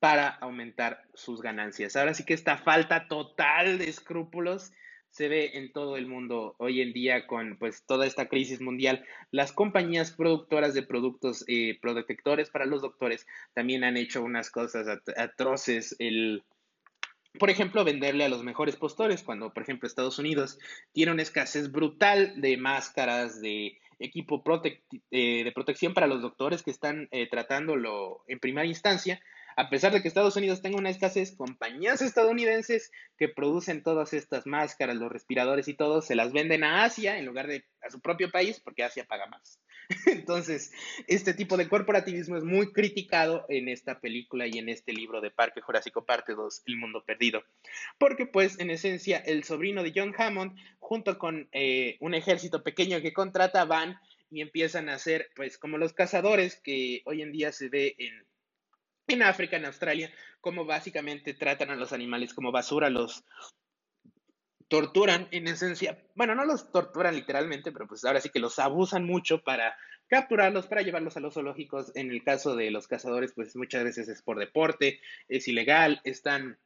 para 0.00 0.28
aumentar 0.28 1.02
sus 1.14 1.40
ganancias. 1.40 1.96
Ahora 1.96 2.14
sí 2.14 2.24
que 2.24 2.34
esta 2.34 2.58
falta 2.58 3.08
total 3.08 3.78
de 3.78 3.88
escrúpulos 3.88 4.72
se 5.14 5.28
ve 5.28 5.52
en 5.54 5.72
todo 5.72 5.96
el 5.96 6.08
mundo 6.08 6.56
hoy 6.58 6.80
en 6.80 6.92
día 6.92 7.28
con 7.28 7.56
pues 7.56 7.84
toda 7.86 8.04
esta 8.04 8.28
crisis 8.28 8.60
mundial. 8.60 9.04
Las 9.30 9.52
compañías 9.52 10.10
productoras 10.10 10.74
de 10.74 10.82
productos 10.82 11.44
eh, 11.46 11.78
protectores 11.80 12.50
para 12.50 12.66
los 12.66 12.82
doctores 12.82 13.24
también 13.54 13.84
han 13.84 13.96
hecho 13.96 14.24
unas 14.24 14.50
cosas 14.50 14.88
atroces. 15.16 15.94
El, 16.00 16.42
por 17.38 17.48
ejemplo, 17.48 17.84
venderle 17.84 18.24
a 18.24 18.28
los 18.28 18.42
mejores 18.42 18.74
postores, 18.74 19.22
cuando 19.22 19.52
por 19.52 19.62
ejemplo 19.62 19.86
Estados 19.86 20.18
Unidos 20.18 20.58
tiene 20.92 21.12
una 21.12 21.22
escasez 21.22 21.70
brutal 21.70 22.40
de 22.40 22.56
máscaras, 22.56 23.40
de 23.40 23.78
equipo 24.00 24.42
eh, 25.12 25.44
de 25.44 25.52
protección 25.52 25.94
para 25.94 26.08
los 26.08 26.22
doctores 26.22 26.64
que 26.64 26.72
están 26.72 27.08
eh, 27.12 27.28
tratándolo 27.30 28.24
en 28.26 28.40
primera 28.40 28.66
instancia, 28.66 29.20
a 29.56 29.70
pesar 29.70 29.92
de 29.92 30.02
que 30.02 30.08
Estados 30.08 30.36
Unidos 30.36 30.62
tenga 30.62 30.78
una 30.78 30.90
escasez, 30.90 31.36
compañías 31.36 32.02
estadounidenses 32.02 32.90
que 33.16 33.28
producen 33.28 33.82
todas 33.82 34.12
estas 34.12 34.46
máscaras, 34.46 34.96
los 34.96 35.12
respiradores 35.12 35.68
y 35.68 35.74
todo, 35.74 36.02
se 36.02 36.14
las 36.14 36.32
venden 36.32 36.64
a 36.64 36.84
Asia 36.84 37.18
en 37.18 37.26
lugar 37.26 37.46
de 37.46 37.64
a 37.82 37.90
su 37.90 38.00
propio 38.00 38.30
país 38.30 38.60
porque 38.60 38.82
Asia 38.82 39.04
paga 39.04 39.26
más. 39.26 39.60
Entonces, 40.06 40.72
este 41.06 41.34
tipo 41.34 41.56
de 41.56 41.68
corporativismo 41.68 42.36
es 42.36 42.44
muy 42.44 42.72
criticado 42.72 43.44
en 43.48 43.68
esta 43.68 44.00
película 44.00 44.46
y 44.46 44.58
en 44.58 44.68
este 44.68 44.92
libro 44.92 45.20
de 45.20 45.30
Parque 45.30 45.60
Jurásico 45.60 46.04
Parte 46.04 46.34
2, 46.34 46.62
El 46.66 46.76
Mundo 46.76 47.04
Perdido. 47.04 47.44
Porque 47.98 48.26
pues 48.26 48.58
en 48.58 48.70
esencia 48.70 49.18
el 49.18 49.44
sobrino 49.44 49.82
de 49.82 49.92
John 49.94 50.14
Hammond 50.16 50.58
junto 50.78 51.18
con 51.18 51.48
eh, 51.52 51.96
un 52.00 52.14
ejército 52.14 52.62
pequeño 52.62 53.00
que 53.00 53.12
contrata 53.12 53.64
van 53.64 53.98
y 54.30 54.40
empiezan 54.40 54.88
a 54.88 54.94
hacer 54.94 55.30
pues 55.36 55.58
como 55.58 55.78
los 55.78 55.92
cazadores 55.92 56.60
que 56.60 57.02
hoy 57.04 57.22
en 57.22 57.32
día 57.32 57.52
se 57.52 57.68
ve 57.68 57.94
en 57.98 58.24
en 59.06 59.22
África, 59.22 59.56
en 59.56 59.66
Australia, 59.66 60.12
cómo 60.40 60.64
básicamente 60.64 61.34
tratan 61.34 61.70
a 61.70 61.76
los 61.76 61.92
animales 61.92 62.34
como 62.34 62.52
basura, 62.52 62.90
los 62.90 63.24
torturan 64.68 65.28
en 65.30 65.46
esencia, 65.46 66.02
bueno, 66.14 66.34
no 66.34 66.44
los 66.44 66.72
torturan 66.72 67.14
literalmente, 67.14 67.70
pero 67.70 67.86
pues 67.86 68.04
ahora 68.04 68.20
sí 68.20 68.30
que 68.30 68.40
los 68.40 68.58
abusan 68.58 69.04
mucho 69.04 69.42
para 69.42 69.76
capturarlos, 70.08 70.66
para 70.66 70.82
llevarlos 70.82 71.16
a 71.16 71.20
los 71.20 71.34
zoológicos. 71.34 71.92
En 71.94 72.10
el 72.10 72.22
caso 72.22 72.56
de 72.56 72.70
los 72.70 72.88
cazadores, 72.88 73.32
pues 73.34 73.54
muchas 73.56 73.84
veces 73.84 74.08
es 74.08 74.22
por 74.22 74.38
deporte, 74.38 75.00
es 75.28 75.48
ilegal, 75.48 76.00
están 76.04 76.58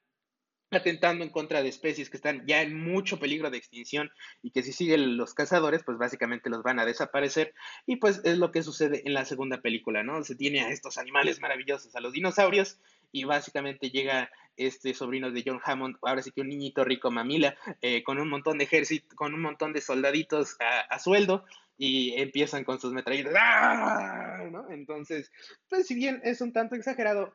atentando 0.71 1.25
en 1.25 1.31
contra 1.31 1.63
de 1.63 1.69
especies 1.69 2.11
que 2.11 2.17
están 2.17 2.47
ya 2.47 2.63
en 2.63 2.79
mucho 2.79 3.19
peligro 3.19 3.51
de 3.51 3.59
extinción 3.59 4.11
y 4.43 4.51
que 4.51 4.63
si 4.63 4.73
siguen 4.73 5.17
los 5.17 5.35
cazadores, 5.35 5.83
pues 5.83 5.99
básicamente 5.99 6.51
los 6.51 6.63
van 6.63 6.79
a 6.79 6.85
desaparecer. 6.85 7.55
Y 7.87 7.97
pues 7.97 8.21
es 8.25 8.39
lo 8.39 8.53
que 8.53 8.63
sucede 8.63 9.03
en 9.07 9.15
la 9.15 9.25
segunda 9.25 9.61
película, 9.61 10.03
¿no? 10.03 10.23
Se 10.25 10.35
tiene 10.35 10.63
a 10.63 10.71
estos 10.71 10.99
animales 10.99 11.41
maravillosos, 11.41 11.95
a 11.97 12.01
los 12.01 12.13
dinosaurios, 12.13 12.79
y 13.13 13.25
básicamente 13.25 13.91
llega 13.91 14.31
este 14.57 14.93
sobrino 14.93 15.31
de 15.31 15.43
John 15.47 15.61
Hammond, 15.65 15.97
ahora 16.03 16.23
sí 16.23 16.33
que 16.33 16.41
un 16.41 16.49
niñito 16.49 16.85
rico 16.85 17.11
mamila, 17.11 17.57
eh, 17.81 18.03
con 18.03 18.19
un 18.19 18.29
montón 18.29 18.59
de 18.59 18.65
ejército, 18.65 19.15
con 19.17 19.33
un 19.33 19.41
montón 19.41 19.73
de 19.73 19.81
soldaditos 19.81 20.57
a, 20.61 20.99
sueldo, 20.99 21.45
y 21.79 22.21
empiezan 22.21 22.65
con 22.65 22.81
sus 22.81 22.93
metralletas, 22.93 23.35
¡ah! 23.39 24.43
¿no? 24.51 24.69
Entonces, 24.71 25.31
pues 25.69 25.87
si 25.87 25.95
bien 25.95 26.21
es 26.25 26.41
un 26.41 26.53
tanto 26.53 26.75
exagerado, 26.75 27.33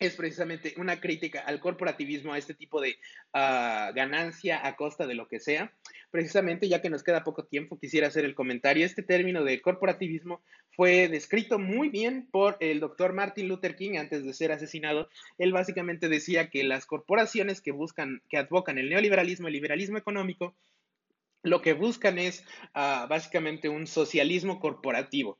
es 0.00 0.16
precisamente 0.16 0.74
una 0.76 1.00
crítica 1.00 1.40
al 1.40 1.60
corporativismo, 1.60 2.32
a 2.32 2.38
este 2.38 2.54
tipo 2.54 2.80
de 2.80 2.96
ah, 3.32 3.92
ganancia 3.94 4.66
a 4.66 4.76
costa 4.76 5.06
de 5.06 5.14
lo 5.14 5.28
que 5.28 5.40
sea. 5.40 5.72
Precisamente, 6.10 6.68
ya 6.68 6.82
que 6.82 6.90
nos 6.90 7.02
queda 7.02 7.24
poco 7.24 7.44
tiempo, 7.44 7.78
quisiera 7.78 8.08
hacer 8.08 8.24
el 8.24 8.34
comentario. 8.34 8.84
Este 8.84 9.02
término 9.02 9.44
de 9.44 9.60
corporativismo 9.62 10.42
fue 10.74 11.08
descrito 11.08 11.58
muy 11.58 11.88
bien 11.88 12.28
por 12.30 12.56
el 12.60 12.80
doctor 12.80 13.12
Martin 13.12 13.48
Luther 13.48 13.76
King 13.76 13.96
antes 13.98 14.24
de 14.24 14.34
ser 14.34 14.52
asesinado. 14.52 15.08
Él 15.38 15.52
básicamente 15.52 16.08
decía 16.08 16.50
que 16.50 16.64
las 16.64 16.86
corporaciones 16.86 17.60
que 17.60 17.72
buscan, 17.72 18.22
que 18.28 18.38
advocan 18.38 18.78
el 18.78 18.90
neoliberalismo, 18.90 19.48
el 19.48 19.54
liberalismo 19.54 19.98
económico, 19.98 20.54
lo 21.42 21.62
que 21.62 21.72
buscan 21.72 22.18
es 22.18 22.44
ah, 22.74 23.06
básicamente 23.08 23.68
un 23.68 23.86
socialismo 23.86 24.60
corporativo. 24.60 25.38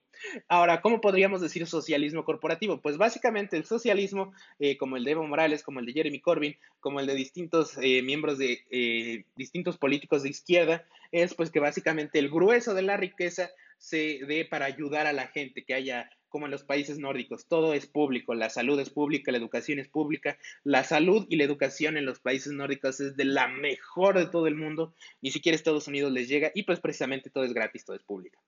Ahora, 0.49 0.81
¿cómo 0.81 1.01
podríamos 1.01 1.41
decir 1.41 1.67
socialismo 1.67 2.25
corporativo? 2.25 2.81
Pues 2.81 2.97
básicamente 2.97 3.57
el 3.57 3.65
socialismo, 3.65 4.33
eh, 4.59 4.77
como 4.77 4.97
el 4.97 5.05
de 5.05 5.13
Evo 5.13 5.27
Morales, 5.27 5.63
como 5.63 5.81
el 5.81 5.87
de 5.87 5.93
Jeremy 5.93 6.21
Corbyn, 6.21 6.57
como 6.81 7.01
el 7.01 7.07
de 7.07 7.15
distintos 7.15 7.77
eh, 7.81 8.03
miembros 8.03 8.39
de 8.39 8.65
eh, 8.71 9.25
distintos 9.37 9.79
políticos 9.79 10.23
de 10.23 10.31
izquierda, 10.31 10.85
es 11.11 11.35
pues 11.35 11.51
que 11.51 11.61
básicamente 11.61 12.19
el 12.19 12.31
grueso 12.31 12.75
de 12.75 12.83
la 12.83 12.97
riqueza 12.97 13.51
se 13.83 14.21
dé 14.29 14.45
para 14.45 14.67
ayudar 14.67 15.09
a 15.09 15.13
la 15.13 15.27
gente, 15.27 15.65
que 15.65 15.75
haya 15.75 16.09
como 16.29 16.47
en 16.47 16.53
los 16.53 16.63
países 16.63 16.99
nórdicos, 16.99 17.49
todo 17.49 17.75
es 17.75 17.87
público, 17.87 18.33
la 18.33 18.49
salud 18.49 18.79
es 18.79 18.91
pública, 18.91 19.33
la 19.33 19.39
educación 19.39 19.81
es 19.81 19.89
pública, 19.89 20.39
la 20.63 20.85
salud 20.85 21.27
y 21.29 21.37
la 21.37 21.45
educación 21.45 21.97
en 21.97 22.07
los 22.07 22.21
países 22.21 22.53
nórdicos 22.53 23.01
es 23.01 23.17
de 23.17 23.25
la 23.25 23.49
mejor 23.49 24.17
de 24.17 24.27
todo 24.27 24.47
el 24.47 24.55
mundo, 24.55 24.95
ni 25.21 25.33
siquiera 25.33 25.57
Estados 25.57 25.89
Unidos 25.89 26.13
les 26.13 26.29
llega 26.29 26.53
y 26.55 26.63
pues 26.63 26.81
precisamente 26.81 27.29
todo 27.29 27.45
es 27.45 27.53
gratis, 27.53 27.85
todo 27.85 27.97
es 27.97 28.03
público. 28.05 28.41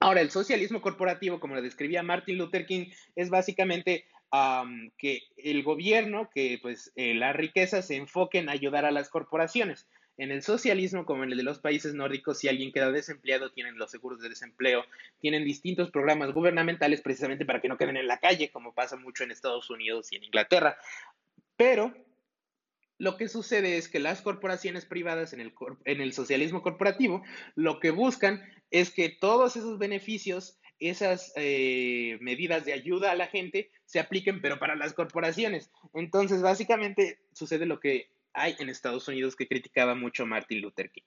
Ahora, 0.00 0.20
el 0.20 0.30
socialismo 0.30 0.82
corporativo, 0.82 1.40
como 1.40 1.54
lo 1.54 1.62
describía 1.62 2.02
Martin 2.02 2.36
Luther 2.36 2.66
King, 2.66 2.90
es 3.16 3.30
básicamente 3.30 4.04
que 4.98 5.22
el 5.36 5.62
gobierno, 5.62 6.30
que 6.32 6.58
pues 6.60 6.92
eh, 6.96 7.14
la 7.14 7.32
riqueza 7.32 7.82
se 7.82 7.96
enfoque 7.96 8.38
en 8.38 8.48
ayudar 8.48 8.84
a 8.84 8.90
las 8.90 9.08
corporaciones. 9.08 9.86
En 10.18 10.30
el 10.30 10.42
socialismo, 10.42 11.06
como 11.06 11.24
en 11.24 11.32
el 11.32 11.38
de 11.38 11.42
los 11.42 11.58
países 11.58 11.94
nórdicos, 11.94 12.38
si 12.38 12.48
alguien 12.48 12.72
queda 12.72 12.90
desempleado, 12.90 13.50
tienen 13.50 13.78
los 13.78 13.90
seguros 13.90 14.20
de 14.20 14.28
desempleo, 14.28 14.84
tienen 15.20 15.44
distintos 15.44 15.90
programas 15.90 16.32
gubernamentales 16.32 17.00
precisamente 17.00 17.46
para 17.46 17.60
que 17.60 17.68
no 17.68 17.78
queden 17.78 17.96
en 17.96 18.06
la 18.06 18.18
calle, 18.18 18.50
como 18.50 18.74
pasa 18.74 18.96
mucho 18.96 19.24
en 19.24 19.30
Estados 19.30 19.70
Unidos 19.70 20.12
y 20.12 20.16
en 20.16 20.24
Inglaterra. 20.24 20.76
Pero 21.56 21.94
lo 22.98 23.16
que 23.16 23.28
sucede 23.28 23.78
es 23.78 23.88
que 23.88 23.98
las 23.98 24.22
corporaciones 24.22 24.84
privadas 24.84 25.32
en 25.32 25.40
el, 25.40 26.12
socialismo 26.12 26.62
corporativo 26.62 27.22
lo 27.56 27.80
que 27.80 27.90
buscan 27.90 28.42
es 28.70 28.90
que 28.90 29.08
todos 29.08 29.56
esos 29.56 29.78
beneficios, 29.78 30.60
esas 30.78 31.32
eh, 31.36 32.18
medidas 32.20 32.64
de 32.64 32.74
ayuda 32.74 33.10
a 33.10 33.16
la 33.16 33.26
gente 33.26 33.70
se 33.86 33.98
apliquen, 33.98 34.40
pero 34.40 34.58
para 34.58 34.76
las 34.76 34.92
corporaciones. 34.92 35.70
Entonces, 35.94 36.42
básicamente 36.42 37.18
sucede 37.32 37.66
lo 37.66 37.80
que 37.80 38.08
hay 38.34 38.56
en 38.58 38.68
Estados 38.68 39.08
Unidos 39.08 39.36
que 39.36 39.48
criticaba 39.48 39.94
mucho 39.94 40.26
Martin 40.26 40.60
Luther 40.60 40.90
King. 40.90 41.04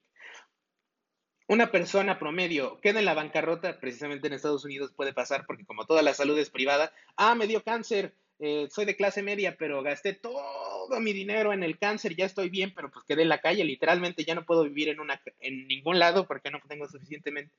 Una 1.48 1.72
persona 1.72 2.18
promedio 2.18 2.80
queda 2.82 3.00
en 3.00 3.06
la 3.06 3.14
bancarrota, 3.14 3.80
precisamente 3.80 4.28
en 4.28 4.34
Estados 4.34 4.66
Unidos 4.66 4.94
puede 4.96 5.14
pasar 5.14 5.46
porque 5.46 5.66
como 5.66 5.86
toda 5.86 6.02
la 6.02 6.16
salud 6.16 6.38
es 6.40 6.50
privada, 6.50 6.92
ah, 7.18 7.36
me 7.36 7.46
dio 7.46 7.64
cáncer, 7.64 8.16
eh, 8.40 8.68
soy 8.72 8.86
de 8.86 8.96
clase 8.96 9.22
media, 9.22 9.56
pero 9.58 9.84
gasté 9.84 10.14
todo 10.14 11.00
mi 11.00 11.14
dinero 11.14 11.54
en 11.54 11.64
el 11.64 11.78
cáncer, 11.78 12.16
ya 12.16 12.26
estoy 12.26 12.50
bien, 12.50 12.74
pero 12.76 12.92
pues 12.92 13.06
quedé 13.06 13.22
en 13.22 13.30
la 13.30 13.42
calle, 13.42 13.64
literalmente 13.64 14.26
ya 14.26 14.36
no 14.36 14.44
puedo 14.44 14.64
vivir 14.64 14.90
en, 14.90 15.00
una, 15.00 15.22
en 15.40 15.68
ningún 15.68 16.00
lado 16.00 16.28
porque 16.28 16.50
no 16.50 16.60
tengo 16.68 16.88
suficientemente, 16.88 17.54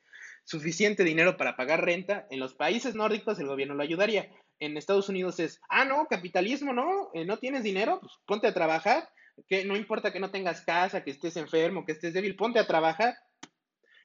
suficiente 0.45 1.05
dinero 1.05 1.37
para 1.37 1.57
pagar 1.57 1.85
renta. 1.85 2.27
En 2.31 2.41
los 2.41 2.55
países 2.55 2.95
nórdicos 2.95 3.39
el 3.39 3.47
gobierno 3.47 3.75
lo 3.75 3.83
ayudaría. 3.83 4.29
En 4.59 4.77
Estados 4.77 5.09
Unidos 5.09 5.39
es, 5.39 5.61
ah, 5.69 5.85
no, 5.85 6.07
capitalismo, 6.09 6.73
no, 6.73 7.11
eh, 7.15 7.25
no 7.25 7.39
tienes 7.39 7.63
dinero, 7.63 8.01
pues 8.01 8.13
ponte 8.27 8.49
a 8.49 8.55
trabajar 8.55 9.09
que 9.49 9.65
no 9.65 9.77
importa 9.77 10.13
que 10.13 10.21
no 10.21 10.31
tengas 10.31 10.63
casa, 10.63 11.05
que 11.05 11.11
estés 11.11 11.37
enfermo, 11.37 11.85
que 11.85 11.93
estés 11.93 12.15
débil, 12.15 12.37
ponte 12.37 12.59
a 12.59 12.67
trabajar, 12.67 13.17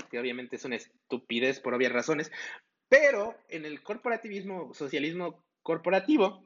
que 0.09 0.19
obviamente 0.19 0.57
es 0.57 0.65
una 0.65 0.75
estupidez 0.75 1.59
por 1.59 1.73
obvias 1.73 1.91
razones, 1.91 2.31
pero 2.89 3.35
en 3.47 3.65
el 3.65 3.81
corporativismo, 3.81 4.73
socialismo 4.73 5.43
corporativo, 5.63 6.43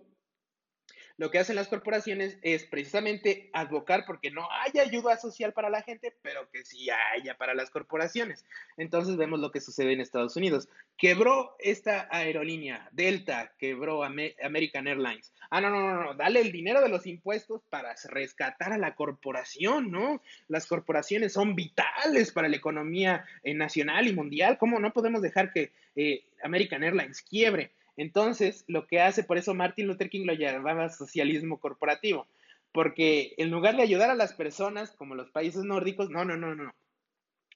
lo 1.17 1.31
que 1.31 1.39
hacen 1.39 1.55
las 1.55 1.67
corporaciones 1.67 2.37
es 2.41 2.65
precisamente 2.65 3.49
advocar 3.53 4.05
porque 4.05 4.31
no 4.31 4.47
haya 4.51 4.81
ayuda 4.81 5.17
social 5.17 5.53
para 5.53 5.69
la 5.69 5.81
gente, 5.81 6.13
pero 6.21 6.49
que 6.51 6.65
sí 6.65 6.89
haya 6.89 7.37
para 7.37 7.53
las 7.53 7.69
corporaciones. 7.69 8.45
Entonces 8.77 9.15
vemos 9.15 9.39
lo 9.39 9.51
que 9.51 9.61
sucede 9.61 9.93
en 9.93 10.01
Estados 10.01 10.35
Unidos. 10.35 10.67
Quebró 10.97 11.55
esta 11.59 12.07
aerolínea, 12.11 12.89
Delta, 12.91 13.53
quebró 13.57 14.03
American 14.03 14.87
Airlines. 14.87 15.33
Ah, 15.49 15.61
no, 15.61 15.69
no, 15.69 15.81
no, 15.81 16.03
no, 16.03 16.13
dale 16.15 16.41
el 16.41 16.51
dinero 16.51 16.81
de 16.81 16.89
los 16.89 17.07
impuestos 17.07 17.61
para 17.69 17.95
rescatar 18.09 18.73
a 18.73 18.77
la 18.77 18.95
corporación, 18.95 19.91
¿no? 19.91 20.21
Las 20.47 20.67
corporaciones 20.67 21.33
son 21.33 21.55
vitales 21.55 22.31
para 22.31 22.49
la 22.49 22.57
economía 22.57 23.25
eh, 23.43 23.53
nacional 23.53 24.07
y 24.07 24.13
mundial. 24.13 24.57
¿Cómo 24.57 24.79
no 24.79 24.91
podemos 24.91 25.21
dejar 25.21 25.51
que 25.53 25.71
eh, 25.95 26.25
American 26.43 26.83
Airlines 26.83 27.21
quiebre? 27.21 27.71
Entonces, 27.97 28.65
lo 28.67 28.87
que 28.87 28.99
hace, 29.01 29.23
por 29.23 29.37
eso 29.37 29.53
Martin 29.53 29.87
Luther 29.87 30.09
King 30.09 30.25
lo 30.25 30.33
llamaba 30.33 30.89
socialismo 30.89 31.59
corporativo, 31.59 32.27
porque 32.71 33.33
en 33.37 33.51
lugar 33.51 33.77
de 33.77 33.83
ayudar 33.83 34.09
a 34.09 34.15
las 34.15 34.33
personas 34.33 34.91
como 34.91 35.15
los 35.15 35.31
países 35.31 35.63
nórdicos, 35.63 36.09
no, 36.09 36.25
no, 36.25 36.35
no, 36.35 36.55
no. 36.55 36.73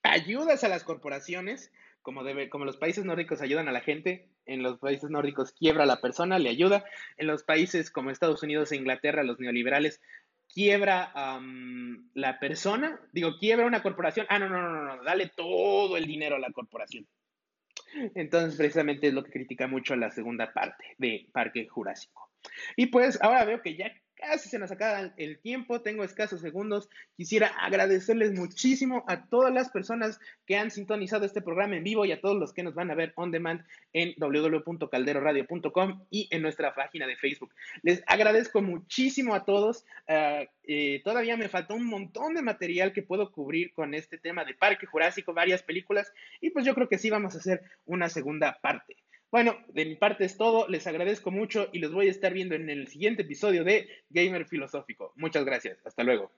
Ayudas 0.03 0.63
a 0.63 0.69
las 0.69 0.83
corporaciones, 0.83 1.71
como, 2.01 2.23
debe, 2.23 2.49
como 2.49 2.63
los 2.63 2.77
países 2.77 3.03
nórdicos 3.03 3.41
ayudan 3.41 3.67
a 3.67 3.73
la 3.73 3.81
gente, 3.81 4.29
en 4.45 4.63
los 4.63 4.79
países 4.79 5.09
nórdicos 5.09 5.51
quiebra 5.51 5.83
a 5.83 5.87
la 5.87 6.01
persona, 6.01 6.39
le 6.39 6.49
ayuda. 6.49 6.85
En 7.17 7.27
los 7.27 7.43
países 7.43 7.91
como 7.91 8.09
Estados 8.09 8.41
Unidos 8.41 8.71
e 8.71 8.77
Inglaterra, 8.77 9.23
los 9.23 9.39
neoliberales, 9.39 10.01
quiebra 10.51 11.11
la 12.13 12.39
persona, 12.39 12.99
digo, 13.11 13.37
quiebra 13.37 13.65
una 13.65 13.83
corporación, 13.83 14.25
ah, 14.29 14.39
no, 14.39 14.49
no, 14.49 14.61
no, 14.61 14.95
no, 14.95 15.03
dale 15.03 15.31
todo 15.35 15.97
el 15.97 16.07
dinero 16.07 16.35
a 16.35 16.39
la 16.39 16.51
corporación. 16.51 17.05
Entonces, 18.15 18.57
precisamente 18.57 19.07
es 19.07 19.13
lo 19.13 19.23
que 19.23 19.31
critica 19.31 19.67
mucho 19.67 19.95
la 19.95 20.11
segunda 20.11 20.53
parte 20.53 20.95
de 20.97 21.27
Parque 21.31 21.67
Jurásico. 21.67 22.29
Y 22.75 22.87
pues 22.87 23.21
ahora 23.21 23.45
veo 23.45 23.61
que 23.61 23.75
ya 23.75 23.91
casi 24.19 24.49
se 24.49 24.59
nos 24.59 24.71
acaba 24.71 25.11
el 25.17 25.39
tiempo, 25.39 25.81
tengo 25.81 26.03
escasos 26.03 26.41
segundos. 26.41 26.89
Quisiera 27.15 27.47
agradecerles 27.47 28.33
muchísimo 28.33 29.03
a 29.07 29.25
todas 29.25 29.53
las 29.53 29.69
personas 29.69 30.19
que 30.45 30.57
han 30.57 30.71
sintonizado 30.71 31.25
este 31.25 31.41
programa 31.41 31.77
en 31.77 31.83
vivo 31.83 32.05
y 32.05 32.11
a 32.11 32.21
todos 32.21 32.37
los 32.37 32.53
que 32.53 32.63
nos 32.63 32.75
van 32.75 32.91
a 32.91 32.95
ver 32.95 33.13
on 33.15 33.31
demand 33.31 33.63
en 33.93 34.13
www.calderoradio.com 34.17 36.05
y 36.09 36.27
en 36.31 36.41
nuestra 36.41 36.75
página 36.75 37.07
de 37.07 37.15
Facebook. 37.15 37.53
Les 37.81 38.03
agradezco 38.07 38.61
muchísimo 38.61 39.33
a 39.33 39.45
todos. 39.45 39.85
Ah, 40.07 40.43
eh, 40.65 41.01
todavía 41.03 41.37
me 41.37 41.49
falta 41.49 41.73
un 41.73 41.85
montón 41.85 42.35
de 42.35 42.41
material 42.41 42.93
que 42.93 43.01
puedo 43.01 43.31
cubrir 43.31 43.73
con 43.73 43.93
este 43.93 44.17
tema 44.17 44.45
de 44.45 44.53
Parque 44.53 44.85
Jurásico, 44.85 45.33
varias 45.33 45.63
películas, 45.63 46.13
y 46.41 46.51
pues 46.51 46.65
yo 46.65 46.75
creo 46.75 46.89
que 46.89 46.97
sí 46.97 47.09
vamos 47.09 47.35
a 47.35 47.39
hacer 47.39 47.63
una 47.85 48.09
segunda 48.09 48.59
parte. 48.61 48.95
Bueno, 49.31 49.57
de 49.67 49.85
mi 49.85 49.95
parte 49.95 50.25
es 50.25 50.37
todo. 50.37 50.67
Les 50.67 50.87
agradezco 50.87 51.31
mucho 51.31 51.69
y 51.71 51.79
los 51.79 51.93
voy 51.93 52.07
a 52.07 52.11
estar 52.11 52.33
viendo 52.33 52.55
en 52.55 52.69
el 52.69 52.87
siguiente 52.87 53.21
episodio 53.21 53.63
de 53.63 53.87
Gamer 54.09 54.45
Filosófico. 54.45 55.13
Muchas 55.15 55.45
gracias. 55.45 55.77
Hasta 55.85 56.03
luego. 56.03 56.31